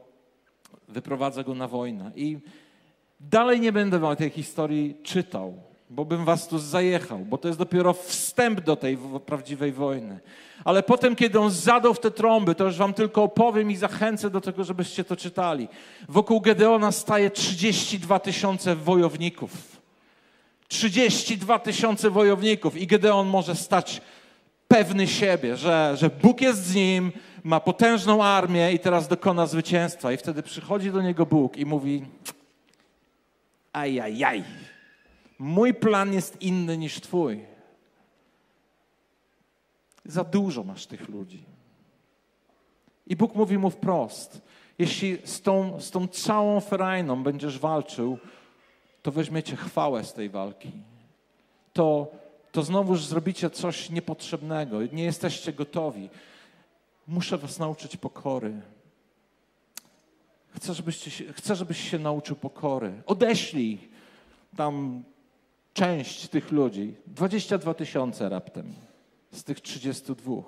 wyprowadza 0.87 1.43
go 1.43 1.55
na 1.55 1.67
wojnę. 1.67 2.11
I 2.15 2.37
dalej 3.19 3.59
nie 3.59 3.71
będę 3.71 4.15
tej 4.15 4.29
historii 4.29 4.95
czytał, 5.03 5.53
bo 5.89 6.05
bym 6.05 6.25
was 6.25 6.47
tu 6.47 6.59
zajechał, 6.59 7.19
bo 7.19 7.37
to 7.37 7.47
jest 7.47 7.59
dopiero 7.59 7.93
wstęp 7.93 8.61
do 8.61 8.75
tej 8.75 8.97
prawdziwej 9.25 9.71
wojny. 9.71 10.19
Ale 10.65 10.83
potem, 10.83 11.15
kiedy 11.15 11.39
on 11.39 11.51
zadał 11.51 11.93
w 11.93 11.99
te 11.99 12.11
trąby, 12.11 12.55
to 12.55 12.65
już 12.65 12.77
wam 12.77 12.93
tylko 12.93 13.23
opowiem 13.23 13.71
i 13.71 13.75
zachęcę 13.75 14.29
do 14.29 14.41
tego, 14.41 14.63
żebyście 14.63 15.03
to 15.03 15.15
czytali. 15.15 15.67
Wokół 16.09 16.41
Gedeona 16.41 16.91
staje 16.91 17.29
32 17.29 18.19
tysiące 18.19 18.75
wojowników. 18.75 19.81
32 20.67 21.59
tysiące 21.59 22.09
wojowników 22.09 22.77
i 22.77 22.87
Gedeon 22.87 23.27
może 23.27 23.55
stać 23.55 24.01
pewny 24.71 25.07
siebie, 25.07 25.57
że, 25.57 25.93
że 25.97 26.09
Bóg 26.09 26.41
jest 26.41 26.65
z 26.65 26.75
nim, 26.75 27.11
ma 27.43 27.59
potężną 27.59 28.23
armię 28.23 28.73
i 28.73 28.79
teraz 28.79 29.07
dokona 29.07 29.45
zwycięstwa. 29.45 30.11
I 30.11 30.17
wtedy 30.17 30.43
przychodzi 30.43 30.91
do 30.91 31.01
niego 31.01 31.25
Bóg 31.25 31.57
i 31.57 31.65
mówi: 31.65 32.05
Ajajaj, 33.73 34.43
mój 35.39 35.73
plan 35.73 36.13
jest 36.13 36.41
inny 36.41 36.77
niż 36.77 37.01
Twój. 37.01 37.45
Za 40.05 40.23
dużo 40.23 40.63
masz 40.63 40.85
tych 40.85 41.09
ludzi. 41.09 41.43
I 43.07 43.15
Bóg 43.15 43.35
mówi 43.35 43.57
mu 43.57 43.69
wprost: 43.69 44.41
Jeśli 44.79 45.17
z 45.23 45.41
tą, 45.41 45.81
z 45.81 45.91
tą 45.91 46.07
całą 46.07 46.59
ferajną 46.59 47.23
będziesz 47.23 47.59
walczył, 47.59 48.17
to 49.01 49.11
weźmiecie 49.11 49.55
chwałę 49.55 50.03
z 50.03 50.13
tej 50.13 50.29
walki. 50.29 50.71
To, 51.73 52.11
to 52.51 52.63
znowuż 52.63 53.05
zrobicie 53.05 53.49
coś 53.49 53.89
niepotrzebnego. 53.89 54.85
Nie 54.85 55.03
jesteście 55.03 55.53
gotowi. 55.53 56.09
Muszę 57.07 57.37
was 57.37 57.59
nauczyć 57.59 57.97
pokory. 57.97 58.61
Chcę, 60.55 60.73
żebyście 60.73 61.33
chcę, 61.33 61.55
żebyś 61.55 61.89
się 61.91 61.99
nauczył 61.99 62.35
pokory. 62.35 63.03
Odeślij 63.05 63.89
tam 64.57 65.03
część 65.73 66.27
tych 66.27 66.51
ludzi. 66.51 66.95
22 67.07 67.73
tysiące 67.73 68.29
raptem 68.29 68.73
z 69.31 69.43
tych 69.43 69.61
32. 69.61 70.41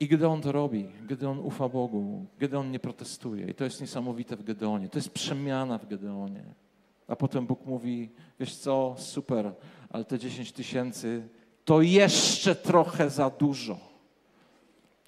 I 0.00 0.08
gdy 0.08 0.28
on 0.28 0.42
to 0.42 0.52
robi, 0.52 0.88
gdy 1.08 1.28
on 1.28 1.38
ufa 1.38 1.68
Bogu, 1.68 2.26
gdy 2.38 2.58
on 2.58 2.70
nie 2.70 2.78
protestuje. 2.78 3.46
I 3.46 3.54
to 3.54 3.64
jest 3.64 3.80
niesamowite 3.80 4.36
w 4.36 4.42
Gedeonie. 4.42 4.88
To 4.88 4.98
jest 4.98 5.10
przemiana 5.10 5.78
w 5.78 5.86
Gedeonie. 5.86 6.44
A 7.08 7.16
potem 7.16 7.46
Bóg 7.46 7.66
mówi, 7.66 8.10
wiesz 8.40 8.56
co, 8.56 8.94
super, 8.98 9.52
ale 9.92 10.04
te 10.04 10.18
10 10.18 10.52
tysięcy 10.52 11.22
to 11.64 11.82
jeszcze 11.82 12.54
trochę 12.54 13.10
za 13.10 13.30
dużo. 13.30 13.78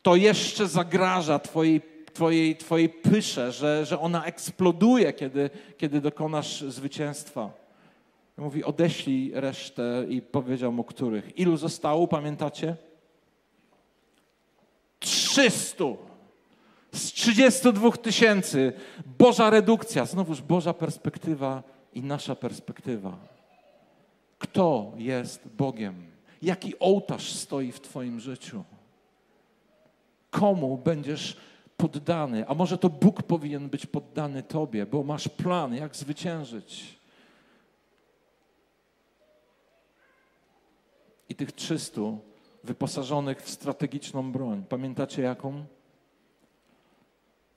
To 0.03 0.17
jeszcze 0.17 0.69
zagraża 0.69 1.39
twojej, 1.39 1.81
twojej, 2.13 2.57
twojej 2.57 2.89
pysze, 2.89 3.53
że, 3.53 3.87
że 3.87 4.01
ona 4.01 4.25
eksploduje, 4.25 5.13
kiedy, 5.13 5.51
kiedy 5.77 6.01
dokonasz 6.01 6.61
zwycięstwa. 6.61 7.51
Mówi, 8.37 8.65
odeślij 8.65 9.33
resztę 9.35 10.05
i 10.09 10.23
powiedział 10.23 10.73
mu, 10.73 10.85
których. 10.85 11.39
Ilu 11.39 11.57
zostało, 11.57 12.09
pamiętacie? 12.09 12.77
300 14.99 15.85
z 16.93 17.13
32 17.13 17.93
tysięcy. 17.93 18.73
Boża 19.19 19.51
redukcja, 19.51 20.05
znowuż 20.05 20.43
Boża 20.43 20.75
perspektywa 20.75 21.63
i 21.95 22.03
nasza 22.03 22.35
perspektywa. 22.35 23.34
Kto 24.45 24.93
jest 24.97 25.49
Bogiem? 25.49 26.07
Jaki 26.43 26.79
ołtarz 26.79 27.33
stoi 27.33 27.73
w 27.73 27.81
Twoim 27.81 28.21
życiu? 28.21 28.65
Komu 30.31 30.79
będziesz 30.79 31.37
poddany? 31.77 32.49
A 32.49 32.55
może 32.55 32.79
to 32.79 32.91
Bóg 32.91 33.23
powinien 33.23 33.69
być 33.69 33.87
poddany 33.87 34.43
Tobie, 34.43 34.87
bo 34.87 35.03
masz 35.03 35.29
plan, 35.29 35.75
jak 35.75 35.97
zwyciężyć. 35.97 36.99
i 41.29 41.35
tych 41.35 41.53
300 41.53 42.01
wyposażonych 42.65 43.43
w 43.43 43.51
strategiczną 43.51 44.33
broń. 44.33 44.65
Pamiętacie 44.69 45.23
jaką? 45.23 45.65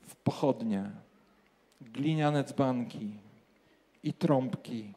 W 0.02 0.16
pochodnie, 0.16 0.92
gliniane 1.82 2.44
dzbanki 2.44 3.12
i 4.04 4.14
trąbki. 4.14 4.94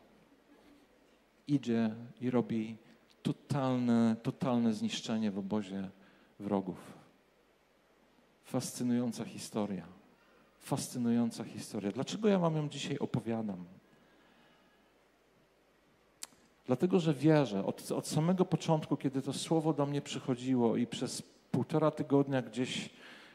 Idzie 1.51 1.94
i 2.20 2.30
robi 2.30 2.76
totalne, 3.22 4.16
totalne 4.22 4.72
zniszczenie 4.72 5.30
w 5.30 5.38
obozie 5.38 5.90
wrogów. 6.40 6.98
Fascynująca 8.44 9.24
historia. 9.24 9.86
Fascynująca 10.59 11.44
historia. 11.44 11.92
Dlaczego 11.92 12.28
ja 12.28 12.38
wam 12.38 12.57
ją 12.57 12.68
dzisiaj 12.68 12.98
opowiadam? 12.98 13.64
Dlatego, 16.66 17.01
że 17.01 17.14
wierzę 17.14 17.64
od, 17.64 17.92
od 17.92 18.07
samego 18.07 18.44
początku, 18.44 18.96
kiedy 18.96 19.22
to 19.22 19.32
słowo 19.32 19.72
do 19.72 19.86
mnie 19.86 20.03
przychodziło 20.03 20.76
i 20.76 20.86
przez 20.86 21.22
półtora 21.51 21.90
tygodnia 21.90 22.42
gdzieś, 22.42 22.90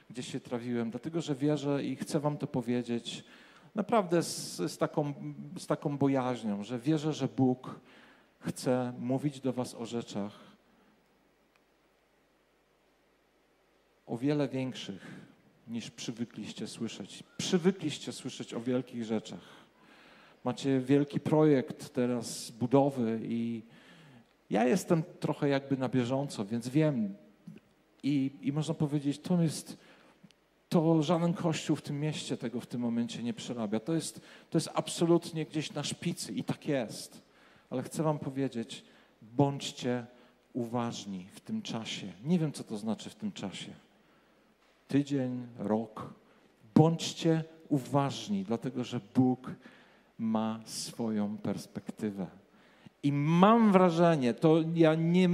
gdzieś 0.09 0.31
się 0.31 0.39
trawiłem, 0.39 0.89
dlatego, 0.89 1.21
że 1.21 1.35
wierzę 1.35 1.83
i 1.83 1.95
chcę 1.95 2.19
Wam 2.19 2.37
to 2.37 2.47
powiedzieć 2.47 3.23
naprawdę 3.75 4.23
z, 4.23 4.55
z, 4.57 4.77
taką, 4.77 5.13
z 5.57 5.67
taką 5.67 5.97
bojaźnią, 5.97 6.63
że 6.63 6.79
wierzę, 6.79 7.13
że 7.13 7.27
Bóg 7.27 7.79
chce 8.45 8.93
mówić 8.99 9.39
do 9.39 9.53
Was 9.53 9.75
o 9.75 9.85
rzeczach 9.85 10.55
o 14.05 14.17
wiele 14.17 14.47
większych 14.47 15.25
niż 15.67 15.91
przywykliście 15.91 16.67
słyszeć. 16.67 17.23
Przywykliście 17.37 18.11
słyszeć 18.11 18.53
o 18.53 18.61
wielkich 18.61 19.03
rzeczach. 19.03 19.65
Macie 20.43 20.79
wielki 20.79 21.19
projekt 21.19 21.93
teraz 21.93 22.51
budowy 22.51 23.19
i 23.23 23.61
ja 24.49 24.65
jestem 24.65 25.03
trochę 25.19 25.49
jakby 25.49 25.77
na 25.77 25.89
bieżąco, 25.89 26.45
więc 26.45 26.69
wiem 26.69 27.15
i, 28.03 28.31
i 28.41 28.51
można 28.51 28.73
powiedzieć, 28.73 29.19
to 29.19 29.41
jest, 29.41 29.77
to 30.69 31.03
żaden 31.03 31.33
kościół 31.33 31.75
w 31.75 31.81
tym 31.81 31.99
mieście 31.99 32.37
tego 32.37 32.61
w 32.61 32.67
tym 32.67 32.81
momencie 32.81 33.23
nie 33.23 33.33
przerabia. 33.33 33.79
To 33.79 33.93
jest, 33.93 34.21
to 34.49 34.57
jest 34.57 34.69
absolutnie 34.73 35.45
gdzieś 35.45 35.73
na 35.73 35.83
szpicy 35.83 36.33
i 36.33 36.43
tak 36.43 36.67
jest. 36.67 37.24
Ale 37.75 37.83
chcę 37.83 38.03
wam 38.03 38.19
powiedzieć, 38.19 38.83
bądźcie 39.21 40.05
uważni 40.53 41.27
w 41.31 41.39
tym 41.39 41.61
czasie. 41.61 42.07
Nie 42.23 42.39
wiem, 42.39 42.51
co 42.51 42.63
to 42.63 42.77
znaczy 42.77 43.09
w 43.09 43.15
tym 43.15 43.31
czasie. 43.31 43.71
Tydzień, 44.87 45.47
rok. 45.57 46.13
Bądźcie 46.75 47.43
uważni, 47.69 48.43
dlatego 48.43 48.83
że 48.83 48.99
Bóg 49.15 49.51
ma 50.17 50.59
swoją 50.65 51.37
perspektywę. 51.37 52.27
I 53.03 53.11
mam 53.11 53.71
wrażenie, 53.71 54.33
to 54.33 54.57
ja 54.75 54.95
nie, 54.95 55.27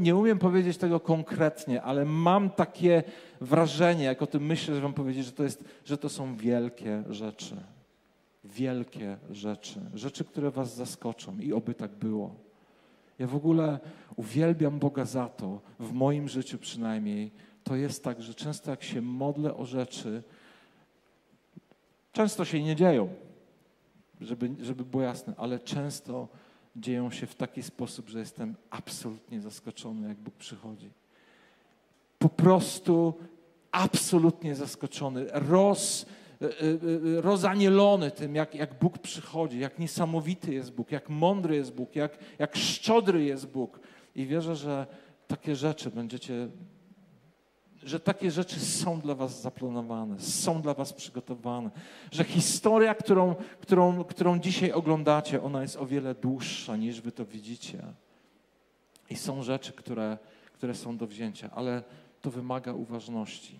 nie 0.00 0.16
umiem 0.16 0.38
powiedzieć 0.38 0.76
tego 0.78 1.00
konkretnie, 1.00 1.82
ale 1.82 2.04
mam 2.04 2.50
takie 2.50 3.02
wrażenie, 3.40 4.04
jak 4.04 4.22
o 4.22 4.26
tym 4.26 4.46
myślę, 4.46 4.74
że 4.74 4.80
wam 4.80 4.94
powiedzieć, 4.94 5.24
że 5.26 5.32
to, 5.32 5.42
jest, 5.42 5.64
że 5.84 5.98
to 5.98 6.08
są 6.08 6.36
wielkie 6.36 7.02
rzeczy. 7.10 7.56
Wielkie 8.44 9.16
rzeczy. 9.30 9.80
Rzeczy, 9.94 10.24
które 10.24 10.50
was 10.50 10.76
zaskoczą 10.76 11.38
i 11.38 11.52
oby 11.52 11.74
tak 11.74 11.90
było. 11.90 12.34
Ja 13.18 13.26
w 13.26 13.36
ogóle 13.36 13.78
uwielbiam 14.16 14.78
Boga 14.78 15.04
za 15.04 15.28
to, 15.28 15.60
w 15.80 15.92
moim 15.92 16.28
życiu 16.28 16.58
przynajmniej, 16.58 17.30
to 17.64 17.76
jest 17.76 18.04
tak, 18.04 18.22
że 18.22 18.34
często 18.34 18.70
jak 18.70 18.82
się 18.82 19.02
modlę 19.02 19.56
o 19.56 19.64
rzeczy, 19.64 20.22
często 22.12 22.44
się 22.44 22.62
nie 22.62 22.76
dzieją, 22.76 23.08
żeby, 24.20 24.50
żeby 24.60 24.84
było 24.84 25.02
jasne, 25.02 25.34
ale 25.36 25.58
często 25.58 26.28
dzieją 26.76 27.10
się 27.10 27.26
w 27.26 27.34
taki 27.34 27.62
sposób, 27.62 28.08
że 28.08 28.18
jestem 28.18 28.54
absolutnie 28.70 29.40
zaskoczony, 29.40 30.08
jak 30.08 30.16
Bóg 30.16 30.34
przychodzi. 30.34 30.90
Po 32.18 32.28
prostu 32.28 33.14
absolutnie 33.72 34.54
zaskoczony, 34.54 35.26
roz, 35.32 36.06
rozanielony 37.16 38.10
tym, 38.10 38.34
jak, 38.34 38.54
jak 38.54 38.78
Bóg 38.78 38.98
przychodzi, 38.98 39.58
jak 39.58 39.78
niesamowity 39.78 40.54
jest 40.54 40.72
Bóg, 40.72 40.92
jak 40.92 41.08
mądry 41.08 41.56
jest 41.56 41.74
Bóg, 41.74 41.96
jak, 41.96 42.18
jak 42.38 42.56
szczodry 42.56 43.24
jest 43.24 43.46
Bóg. 43.46 43.80
I 44.16 44.26
wierzę, 44.26 44.56
że 44.56 44.86
takie 45.26 45.56
rzeczy 45.56 45.90
będziecie 45.90 46.48
że 47.84 48.00
takie 48.00 48.30
rzeczy 48.30 48.60
są 48.60 49.00
dla 49.00 49.14
Was 49.14 49.42
zaplanowane, 49.42 50.20
są 50.20 50.62
dla 50.62 50.74
Was 50.74 50.92
przygotowane, 50.92 51.70
że 52.12 52.24
historia, 52.24 52.94
którą, 52.94 53.34
którą, 53.60 54.04
którą 54.04 54.38
dzisiaj 54.38 54.72
oglądacie, 54.72 55.42
ona 55.42 55.62
jest 55.62 55.76
o 55.76 55.86
wiele 55.86 56.14
dłuższa 56.14 56.76
niż 56.76 57.00
Wy 57.00 57.12
to 57.12 57.24
widzicie. 57.24 57.82
I 59.10 59.16
są 59.16 59.42
rzeczy, 59.42 59.72
które, 59.72 60.18
które 60.52 60.74
są 60.74 60.96
do 60.96 61.06
wzięcia, 61.06 61.50
ale 61.54 61.82
to 62.22 62.30
wymaga 62.30 62.72
uważności, 62.72 63.58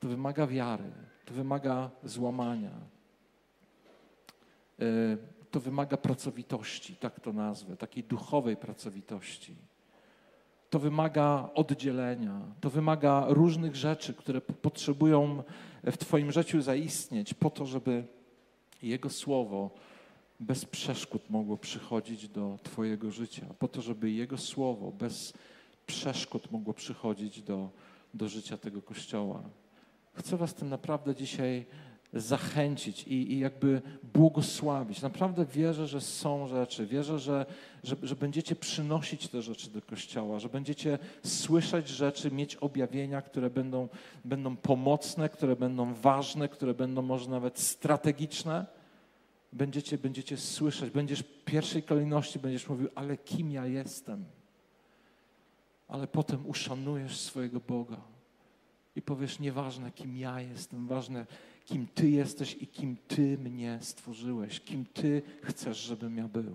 to 0.00 0.08
wymaga 0.08 0.46
wiary, 0.46 0.90
to 1.30 1.34
wymaga 1.34 1.90
złamania, 2.04 2.70
e, 4.80 5.16
to 5.50 5.60
wymaga 5.60 5.96
pracowitości, 5.96 6.96
tak 6.96 7.20
to 7.20 7.32
nazwę, 7.32 7.76
takiej 7.76 8.04
duchowej 8.04 8.56
pracowitości. 8.56 9.54
To 10.70 10.78
wymaga 10.78 11.50
oddzielenia, 11.54 12.40
to 12.60 12.70
wymaga 12.70 13.24
różnych 13.28 13.76
rzeczy, 13.76 14.14
które 14.14 14.40
potrzebują 14.40 15.42
w 15.84 15.96
Twoim 15.96 16.32
życiu 16.32 16.62
zaistnieć, 16.62 17.34
po 17.34 17.50
to, 17.50 17.66
żeby 17.66 18.04
Jego 18.82 19.10
Słowo 19.10 19.70
bez 20.40 20.64
przeszkód 20.64 21.30
mogło 21.30 21.56
przychodzić 21.56 22.28
do 22.28 22.58
Twojego 22.62 23.10
życia, 23.10 23.46
po 23.58 23.68
to, 23.68 23.82
żeby 23.82 24.10
Jego 24.10 24.38
Słowo 24.38 24.92
bez 24.92 25.32
przeszkód 25.86 26.52
mogło 26.52 26.74
przychodzić 26.74 27.42
do, 27.42 27.70
do 28.14 28.28
życia 28.28 28.56
tego 28.56 28.82
Kościoła. 28.82 29.42
Chcę 30.12 30.36
Was 30.36 30.54
tym 30.54 30.68
naprawdę 30.68 31.14
dzisiaj 31.14 31.66
zachęcić 32.12 33.02
i, 33.02 33.32
i, 33.32 33.38
jakby 33.38 33.82
błogosławić. 34.14 35.02
Naprawdę 35.02 35.44
wierzę, 35.44 35.86
że 35.86 36.00
są 36.00 36.46
rzeczy, 36.46 36.86
wierzę, 36.86 37.18
że, 37.18 37.46
że, 37.84 37.96
że, 38.02 38.16
będziecie 38.16 38.56
przynosić 38.56 39.28
te 39.28 39.42
rzeczy 39.42 39.70
do 39.70 39.82
Kościoła, 39.82 40.38
że 40.38 40.48
będziecie 40.48 40.98
słyszeć 41.24 41.88
rzeczy, 41.88 42.30
mieć 42.30 42.56
objawienia, 42.56 43.22
które 43.22 43.50
będą, 43.50 43.88
będą 44.24 44.56
pomocne, 44.56 45.28
które 45.28 45.56
będą 45.56 45.94
ważne, 45.94 46.48
które 46.48 46.74
będą 46.74 47.02
może 47.02 47.30
nawet 47.30 47.58
strategiczne. 47.58 48.66
Będziecie, 49.52 49.98
będziecie 49.98 50.36
słyszeć, 50.36 50.90
będziesz 50.90 51.20
w 51.20 51.44
pierwszej 51.44 51.82
kolejności 51.82 52.38
będziesz 52.38 52.68
mówił, 52.68 52.88
ale 52.94 53.16
kim 53.16 53.50
ja 53.50 53.66
jestem? 53.66 54.24
Ale 55.88 56.06
potem 56.06 56.46
uszanujesz 56.46 57.20
swojego 57.20 57.60
Boga 57.60 57.96
i 58.96 59.02
powiesz, 59.02 59.38
nieważne 59.38 59.90
kim 59.90 60.16
ja 60.16 60.40
jestem, 60.40 60.86
ważne 60.86 61.26
kim 61.64 61.86
Ty 61.94 62.10
jesteś 62.10 62.56
i 62.60 62.66
kim 62.66 62.96
Ty 63.08 63.38
mnie 63.38 63.78
stworzyłeś, 63.80 64.60
kim 64.60 64.84
Ty 64.84 65.22
chcesz, 65.42 65.78
żebym 65.78 66.16
ja 66.16 66.28
był. 66.28 66.54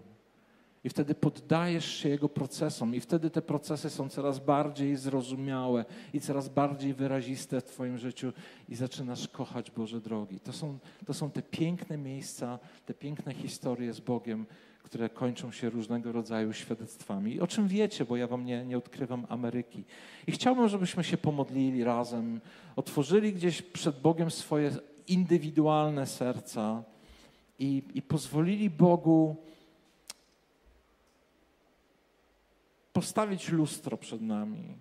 I 0.84 0.90
wtedy 0.90 1.16
poddajesz 1.16 1.86
się 1.86 2.10
Jego 2.10 2.30
procesom, 2.30 2.96
i 2.96 3.00
wtedy 3.00 3.30
te 3.30 3.42
procesy 3.42 3.90
są 3.90 4.10
coraz 4.10 4.40
bardziej 4.40 4.96
zrozumiałe 4.96 5.86
i 6.14 6.20
coraz 6.20 6.50
bardziej 6.50 6.94
wyraziste 6.94 7.62
w 7.62 7.64
Twoim 7.64 7.98
życiu, 7.98 8.34
i 8.70 8.76
zaczynasz 8.76 9.28
kochać 9.28 9.72
Boże 9.72 10.02
drogi. 10.02 10.40
To 10.40 10.54
są, 10.54 10.78
to 11.06 11.14
są 11.14 11.32
te 11.32 11.42
piękne 11.42 11.98
miejsca, 11.98 12.60
te 12.86 12.94
piękne 12.94 13.34
historie 13.34 13.94
z 13.94 14.00
Bogiem, 14.00 14.46
które 14.86 15.10
kończą 15.10 15.52
się 15.52 15.70
różnego 15.70 16.12
rodzaju 16.12 16.54
świadectwami. 16.54 17.40
O 17.40 17.48
czym 17.48 17.68
wiecie, 17.68 18.06
bo 18.06 18.18
ja 18.18 18.28
Wam 18.28 18.46
nie, 18.46 18.66
nie 18.66 18.78
odkrywam 18.78 19.26
Ameryki. 19.30 19.84
I 20.28 20.32
chciałbym, 20.32 20.68
żebyśmy 20.68 21.04
się 21.04 21.18
pomodlili 21.18 21.84
razem, 21.84 22.42
otworzyli 22.76 23.34
gdzieś 23.34 23.62
przed 23.62 24.02
Bogiem 24.02 24.32
swoje 24.32 24.72
indywidualne 25.08 26.08
serca 26.08 26.84
i, 27.60 27.84
i 27.94 28.02
pozwolili 28.02 28.70
Bogu 28.70 29.36
postawić 32.94 33.50
lustro 33.50 33.98
przed 33.98 34.22
nami. 34.22 34.76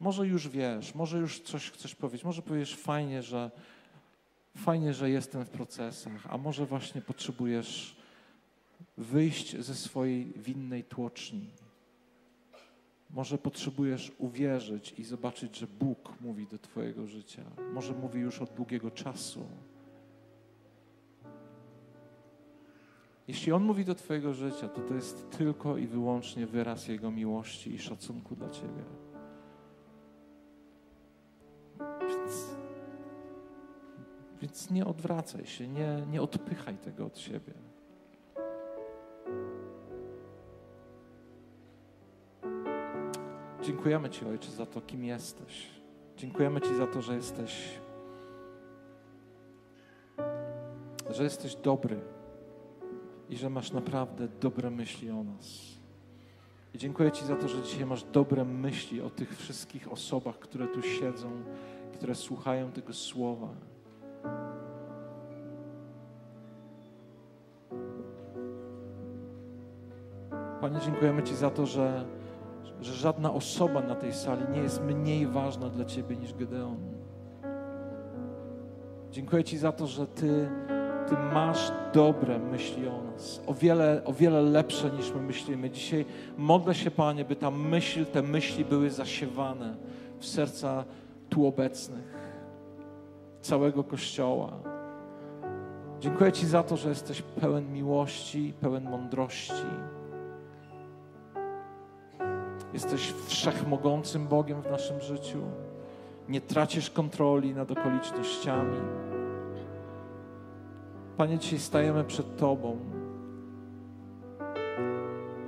Może 0.00 0.26
już 0.26 0.48
wiesz, 0.48 0.94
może 0.94 1.18
już 1.18 1.40
coś 1.40 1.70
chcesz 1.70 1.94
powiedzieć, 1.94 2.24
może 2.24 2.42
powiesz 2.42 2.76
fajnie, 2.76 3.22
że 3.22 3.50
fajnie, 4.56 4.94
że 4.94 5.10
jestem 5.10 5.44
w 5.44 5.50
procesach, 5.50 6.26
a 6.28 6.38
może 6.38 6.66
właśnie 6.66 7.00
potrzebujesz 7.00 7.96
wyjść 8.96 9.56
ze 9.56 9.74
swojej 9.74 10.32
winnej 10.36 10.84
tłoczni. 10.84 11.50
Może 13.10 13.38
potrzebujesz 13.38 14.12
uwierzyć 14.18 14.94
i 14.98 15.04
zobaczyć, 15.04 15.56
że 15.56 15.66
Bóg 15.66 16.14
mówi 16.20 16.46
do 16.46 16.58
Twojego 16.58 17.06
życia. 17.06 17.42
Może 17.74 17.94
mówi 17.94 18.20
już 18.20 18.42
od 18.42 18.54
długiego 18.54 18.90
czasu. 18.90 19.46
Jeśli 23.28 23.52
On 23.52 23.64
mówi 23.64 23.84
do 23.84 23.94
Twojego 23.94 24.34
życia, 24.34 24.68
to 24.68 24.80
to 24.80 24.94
jest 24.94 25.30
tylko 25.30 25.76
i 25.76 25.86
wyłącznie 25.86 26.46
wyraz 26.46 26.88
Jego 26.88 27.10
miłości 27.10 27.74
i 27.74 27.78
szacunku 27.78 28.36
dla 28.36 28.50
Ciebie. 28.50 28.84
Więc, 32.00 32.56
więc 34.40 34.70
nie 34.70 34.86
odwracaj 34.86 35.46
się, 35.46 35.68
nie, 35.68 36.06
nie 36.10 36.22
odpychaj 36.22 36.78
tego 36.78 37.06
od 37.06 37.18
siebie. 37.18 37.65
Dziękujemy 43.66 44.10
Ci, 44.10 44.24
Ojcze, 44.24 44.50
za 44.50 44.66
to, 44.66 44.80
kim 44.80 45.04
jesteś. 45.04 45.66
Dziękujemy 46.16 46.60
Ci 46.60 46.76
za 46.76 46.86
to, 46.86 47.02
że 47.02 47.14
jesteś, 47.14 47.80
że 51.10 51.24
jesteś 51.24 51.56
dobry 51.56 52.00
i 53.30 53.36
że 53.36 53.50
masz 53.50 53.72
naprawdę 53.72 54.28
dobre 54.40 54.70
myśli 54.70 55.10
o 55.10 55.24
nas. 55.24 55.46
I 56.74 56.78
dziękuję 56.78 57.12
Ci 57.12 57.24
za 57.24 57.36
to, 57.36 57.48
że 57.48 57.62
dzisiaj 57.62 57.86
masz 57.86 58.04
dobre 58.04 58.44
myśli 58.44 59.00
o 59.00 59.10
tych 59.10 59.38
wszystkich 59.38 59.92
osobach, 59.92 60.38
które 60.38 60.66
tu 60.68 60.82
siedzą, 60.82 61.30
które 61.94 62.14
słuchają 62.14 62.72
tego 62.72 62.92
słowa. 62.92 63.48
Panie, 70.60 70.80
dziękujemy 70.80 71.22
Ci 71.22 71.36
za 71.36 71.50
to, 71.50 71.66
że 71.66 72.04
że 72.80 72.92
żadna 72.92 73.32
osoba 73.32 73.80
na 73.80 73.94
tej 73.94 74.12
sali 74.12 74.42
nie 74.52 74.60
jest 74.60 74.82
mniej 74.82 75.26
ważna 75.26 75.68
dla 75.68 75.84
Ciebie 75.84 76.16
niż 76.16 76.34
Gedeon. 76.34 76.76
Dziękuję 79.10 79.44
Ci 79.44 79.58
za 79.58 79.72
to, 79.72 79.86
że 79.86 80.06
Ty, 80.06 80.48
Ty 81.08 81.16
masz 81.34 81.72
dobre 81.92 82.38
myśli 82.38 82.88
o 82.88 83.02
nas, 83.02 83.40
o 83.46 83.54
wiele, 83.54 84.02
o 84.04 84.12
wiele 84.12 84.42
lepsze 84.42 84.90
niż 84.90 85.12
my 85.12 85.20
myślimy. 85.20 85.70
Dzisiaj 85.70 86.04
modlę 86.38 86.74
się, 86.74 86.90
Panie, 86.90 87.24
by 87.24 87.36
ta 87.36 87.50
myśl, 87.50 88.06
te 88.06 88.22
myśli 88.22 88.64
były 88.64 88.90
zasiewane 88.90 89.76
w 90.18 90.26
serca 90.26 90.84
tu 91.28 91.46
obecnych. 91.46 92.16
całego 93.40 93.84
Kościoła. 93.84 94.52
Dziękuję 96.00 96.32
Ci 96.32 96.46
za 96.46 96.62
to, 96.62 96.76
że 96.76 96.88
jesteś 96.88 97.22
pełen 97.22 97.72
miłości, 97.72 98.54
pełen 98.60 98.90
mądrości. 98.90 99.66
Jesteś 102.76 103.14
wszechmogącym 103.26 104.28
Bogiem 104.28 104.62
w 104.62 104.70
naszym 104.70 105.00
życiu. 105.00 105.42
Nie 106.28 106.40
tracisz 106.40 106.90
kontroli 106.90 107.54
nad 107.54 107.70
okolicznościami. 107.70 108.78
Panie, 111.16 111.38
dzisiaj 111.38 111.58
stajemy 111.58 112.04
przed 112.04 112.36
Tobą 112.36 112.76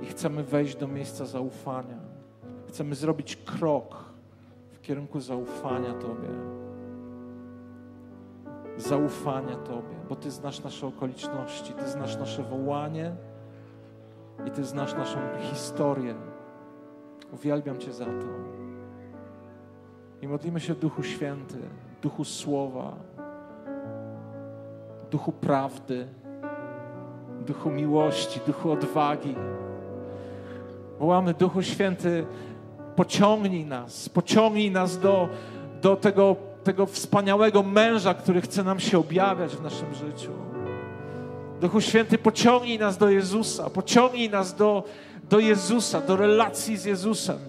i 0.01 0.05
chcemy 0.05 0.43
wejść 0.43 0.75
do 0.75 0.87
miejsca 0.87 1.25
zaufania. 1.25 1.97
Chcemy 2.67 2.95
zrobić 2.95 3.35
krok 3.35 4.05
w 4.71 4.81
kierunku 4.81 5.19
zaufania 5.19 5.93
Tobie. 5.93 6.29
Zaufania 8.77 9.55
Tobie, 9.55 9.95
bo 10.09 10.15
Ty 10.15 10.31
znasz 10.31 10.63
nasze 10.63 10.87
okoliczności, 10.87 11.73
Ty 11.73 11.89
znasz 11.89 12.17
nasze 12.17 12.43
wołanie 12.43 13.15
i 14.47 14.51
Ty 14.51 14.63
znasz 14.63 14.93
naszą 14.93 15.19
historię. 15.41 16.28
Uwielbiam 17.33 17.77
Cię 17.77 17.93
za 17.93 18.05
to. 18.05 18.27
I 20.21 20.27
modlimy 20.27 20.59
się 20.59 20.75
Duchu 20.75 21.03
Święty, 21.03 21.57
Duchu 22.01 22.25
Słowa, 22.25 22.95
Duchu 25.11 25.31
Prawdy, 25.31 26.07
Duchu 27.47 27.71
Miłości, 27.71 28.39
Duchu 28.47 28.71
Odwagi. 28.71 29.35
Wołamy 30.99 31.33
Duchu 31.33 31.61
Święty, 31.61 32.25
pociągnij 32.95 33.65
nas, 33.65 34.09
pociągnij 34.09 34.71
nas 34.71 34.99
do, 34.99 35.29
do 35.81 35.95
tego, 35.95 36.35
tego 36.63 36.85
wspaniałego 36.85 37.63
męża, 37.63 38.13
który 38.13 38.41
chce 38.41 38.63
nam 38.63 38.79
się 38.79 38.99
objawiać 38.99 39.55
w 39.55 39.63
naszym 39.63 39.93
życiu. 39.93 40.31
Duchu 41.61 41.81
Święty, 41.81 42.17
pociągnij 42.17 42.79
nas 42.79 42.97
do 42.97 43.09
Jezusa, 43.09 43.69
pociągnij 43.69 44.29
nas 44.29 44.55
do, 44.55 44.83
do 45.29 45.39
Jezusa, 45.39 46.01
do 46.01 46.15
relacji 46.15 46.77
z 46.77 46.85
Jezusem. 46.85 47.39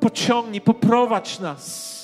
Pociągnij, 0.00 0.60
poprowadź 0.60 1.40
nas. 1.40 1.96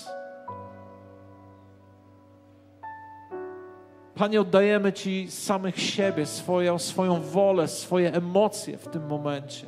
Panie, 4.15 4.41
oddajemy 4.41 4.93
Ci 4.93 5.31
samych 5.31 5.81
siebie, 5.81 6.27
swoją, 6.27 6.79
swoją 6.79 7.21
wolę, 7.21 7.69
swoje 7.69 8.13
emocje 8.13 8.79
w 8.79 8.89
tym 8.89 9.07
momencie. 9.07 9.67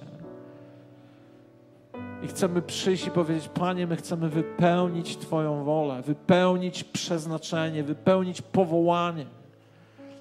I 2.23 2.27
chcemy 2.27 2.63
przyjść 2.63 3.07
i 3.07 3.11
powiedzieć: 3.11 3.49
Panie, 3.49 3.87
my 3.87 3.97
chcemy 3.97 4.29
wypełnić 4.29 5.17
Twoją 5.17 5.65
wolę, 5.65 6.03
wypełnić 6.03 6.85
przeznaczenie, 6.85 7.83
wypełnić 7.83 8.43
powołanie, 8.43 9.27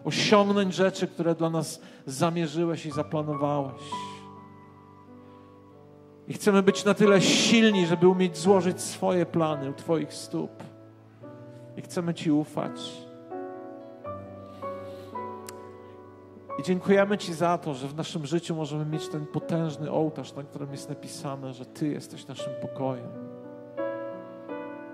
osiągnąć 0.05 0.73
rzeczy, 0.73 1.07
które 1.07 1.35
dla 1.35 1.49
nas 1.49 1.81
zamierzyłeś 2.05 2.85
i 2.85 2.91
zaplanowałeś. 2.91 3.81
I 6.27 6.33
chcemy 6.33 6.63
być 6.63 6.85
na 6.85 6.93
tyle 6.93 7.21
silni, 7.21 7.87
żeby 7.87 8.07
umieć 8.07 8.37
złożyć 8.37 8.81
swoje 8.81 9.25
plany 9.25 9.69
u 9.69 9.73
Twoich 9.73 10.13
stóp. 10.13 10.63
I 11.77 11.81
chcemy 11.81 12.13
Ci 12.13 12.31
ufać. 12.31 12.91
I 16.59 16.63
dziękujemy 16.63 17.17
Ci 17.17 17.33
za 17.33 17.57
to, 17.57 17.73
że 17.73 17.87
w 17.87 17.95
naszym 17.95 18.25
życiu 18.25 18.55
możemy 18.55 18.85
mieć 18.85 19.07
ten 19.07 19.25
potężny 19.25 19.91
ołtarz, 19.91 20.33
na 20.35 20.43
którym 20.43 20.71
jest 20.71 20.89
napisane, 20.89 21.53
że 21.53 21.65
Ty 21.65 21.87
jesteś 21.87 22.27
naszym 22.27 22.53
pokojem. 22.61 23.09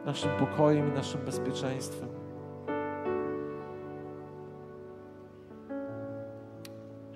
Naszym 0.06 0.32
pokojem 0.40 0.90
i 0.90 0.92
naszym 0.92 1.26
bezpieczeństwem. 1.26 2.19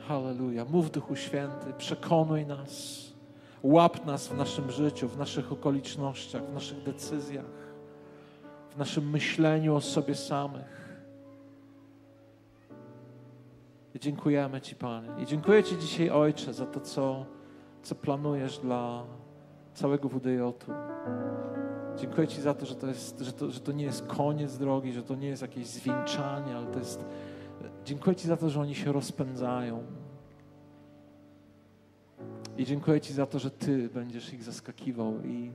Halleluja. 0.08 0.66
Mów 0.66 0.92
Duchu 0.92 1.16
Święty, 1.16 1.74
przekonuj 1.78 2.46
nas, 2.46 3.04
łap 3.64 4.06
nas 4.06 4.28
w 4.28 4.38
naszym 4.38 4.72
życiu, 4.72 5.08
w 5.08 5.18
naszych 5.18 5.52
okolicznościach, 5.52 6.46
w 6.46 6.54
naszych 6.54 6.84
decyzjach, 6.84 7.46
w 8.70 8.78
naszym 8.78 9.10
myśleniu 9.10 9.76
o 9.76 9.82
sobie 9.82 10.16
samych. 10.16 10.84
I 13.96 14.00
dziękujemy 14.00 14.62
Ci, 14.62 14.76
Panie. 14.76 15.10
I 15.20 15.26
dziękuję 15.26 15.64
Ci 15.64 15.78
dzisiaj, 15.78 16.10
Ojcze, 16.10 16.54
za 16.54 16.66
to, 16.66 16.80
co, 16.80 17.26
co 17.84 17.96
planujesz 17.96 18.60
dla 18.60 19.04
całego 19.74 20.10
WDJ-u. 20.10 20.54
Dziękuję 21.98 22.28
Ci 22.28 22.42
za 22.42 22.54
to, 22.54 22.66
że 22.66 22.76
to, 22.76 22.88
jest, 22.88 23.20
że, 23.20 23.34
to, 23.34 23.52
że 23.52 23.60
to 23.60 23.72
nie 23.72 23.84
jest 23.86 24.08
koniec 24.08 24.58
drogi, 24.58 24.94
że 24.94 25.04
to 25.04 25.16
nie 25.16 25.28
jest 25.28 25.42
jakieś 25.42 25.68
zwieńczanie, 25.68 26.56
ale 26.56 26.68
to 26.68 26.80
jest. 26.80 27.06
Dziękuję 27.86 28.16
Ci 28.16 28.28
za 28.28 28.38
to, 28.38 28.50
że 28.50 28.62
oni 28.62 28.76
się 28.76 28.92
rozpędzają. 28.92 29.84
I 32.58 32.66
dziękuję 32.66 33.02
Ci 33.02 33.14
za 33.14 33.26
to, 33.26 33.40
że 33.40 33.52
Ty 33.52 33.90
będziesz 33.90 34.34
ich 34.34 34.44
zaskakiwał 34.44 35.14
i 35.26 35.52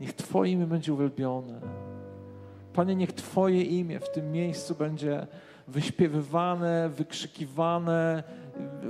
niech 0.00 0.12
Twoje 0.12 0.52
imię 0.52 0.66
będzie 0.66 0.94
uwielbione. 0.94 1.60
Panie, 2.72 2.96
niech 2.96 3.12
Twoje 3.12 3.62
imię 3.62 4.00
w 4.00 4.12
tym 4.12 4.32
miejscu 4.32 4.74
będzie 4.74 5.26
wyśpiewywane, 5.68 6.88
wykrzykiwane, 6.88 8.22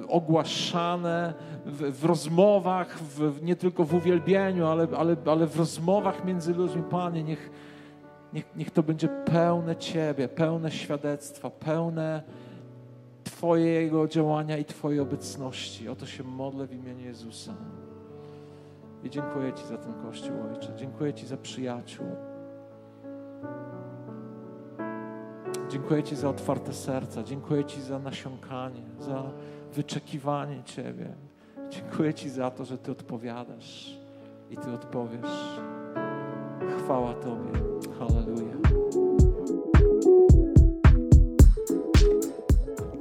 ogłaszane 0.08 1.34
w, 1.66 2.00
w 2.00 2.04
rozmowach, 2.04 2.98
w, 2.98 3.42
nie 3.42 3.56
tylko 3.56 3.84
w 3.84 3.94
uwielbieniu, 3.94 4.66
ale, 4.66 4.88
ale, 4.96 5.16
ale 5.26 5.46
w 5.46 5.56
rozmowach 5.56 6.24
między 6.24 6.54
ludźmi. 6.54 6.82
Panie, 6.90 7.22
niech, 7.22 7.50
niech, 8.32 8.56
niech 8.56 8.70
to 8.70 8.82
będzie 8.82 9.08
pełne 9.08 9.76
Ciebie, 9.76 10.28
pełne 10.28 10.70
świadectwa, 10.70 11.50
pełne 11.50 12.22
Twojego 13.36 14.08
działania 14.08 14.58
i 14.58 14.64
Twojej 14.64 15.00
obecności. 15.00 15.88
O 15.88 15.96
to 15.96 16.06
się 16.06 16.24
modlę 16.24 16.66
w 16.66 16.72
imieniu 16.72 17.04
Jezusa. 17.04 17.54
I 19.04 19.10
dziękuję 19.10 19.52
Ci 19.52 19.66
za 19.66 19.78
ten 19.78 19.94
Kościół, 20.02 20.36
Ojcze. 20.50 20.72
Dziękuję 20.76 21.14
Ci 21.14 21.26
za 21.26 21.36
przyjaciół. 21.36 22.06
Dziękuję 25.68 26.02
Ci 26.02 26.16
za 26.16 26.28
otwarte 26.28 26.72
serca. 26.72 27.22
Dziękuję 27.22 27.64
Ci 27.64 27.82
za 27.82 27.98
nasiąkanie, 27.98 28.82
za 29.00 29.22
wyczekiwanie 29.72 30.62
Ciebie. 30.64 31.08
Dziękuję 31.70 32.14
Ci 32.14 32.30
za 32.30 32.50
to, 32.50 32.64
że 32.64 32.78
Ty 32.78 32.92
odpowiadasz 32.92 34.00
i 34.50 34.56
Ty 34.56 34.72
odpowiesz. 34.72 35.60
Chwała 36.78 37.14
Tobie. 37.14 37.52
Halleluja. 37.98 38.55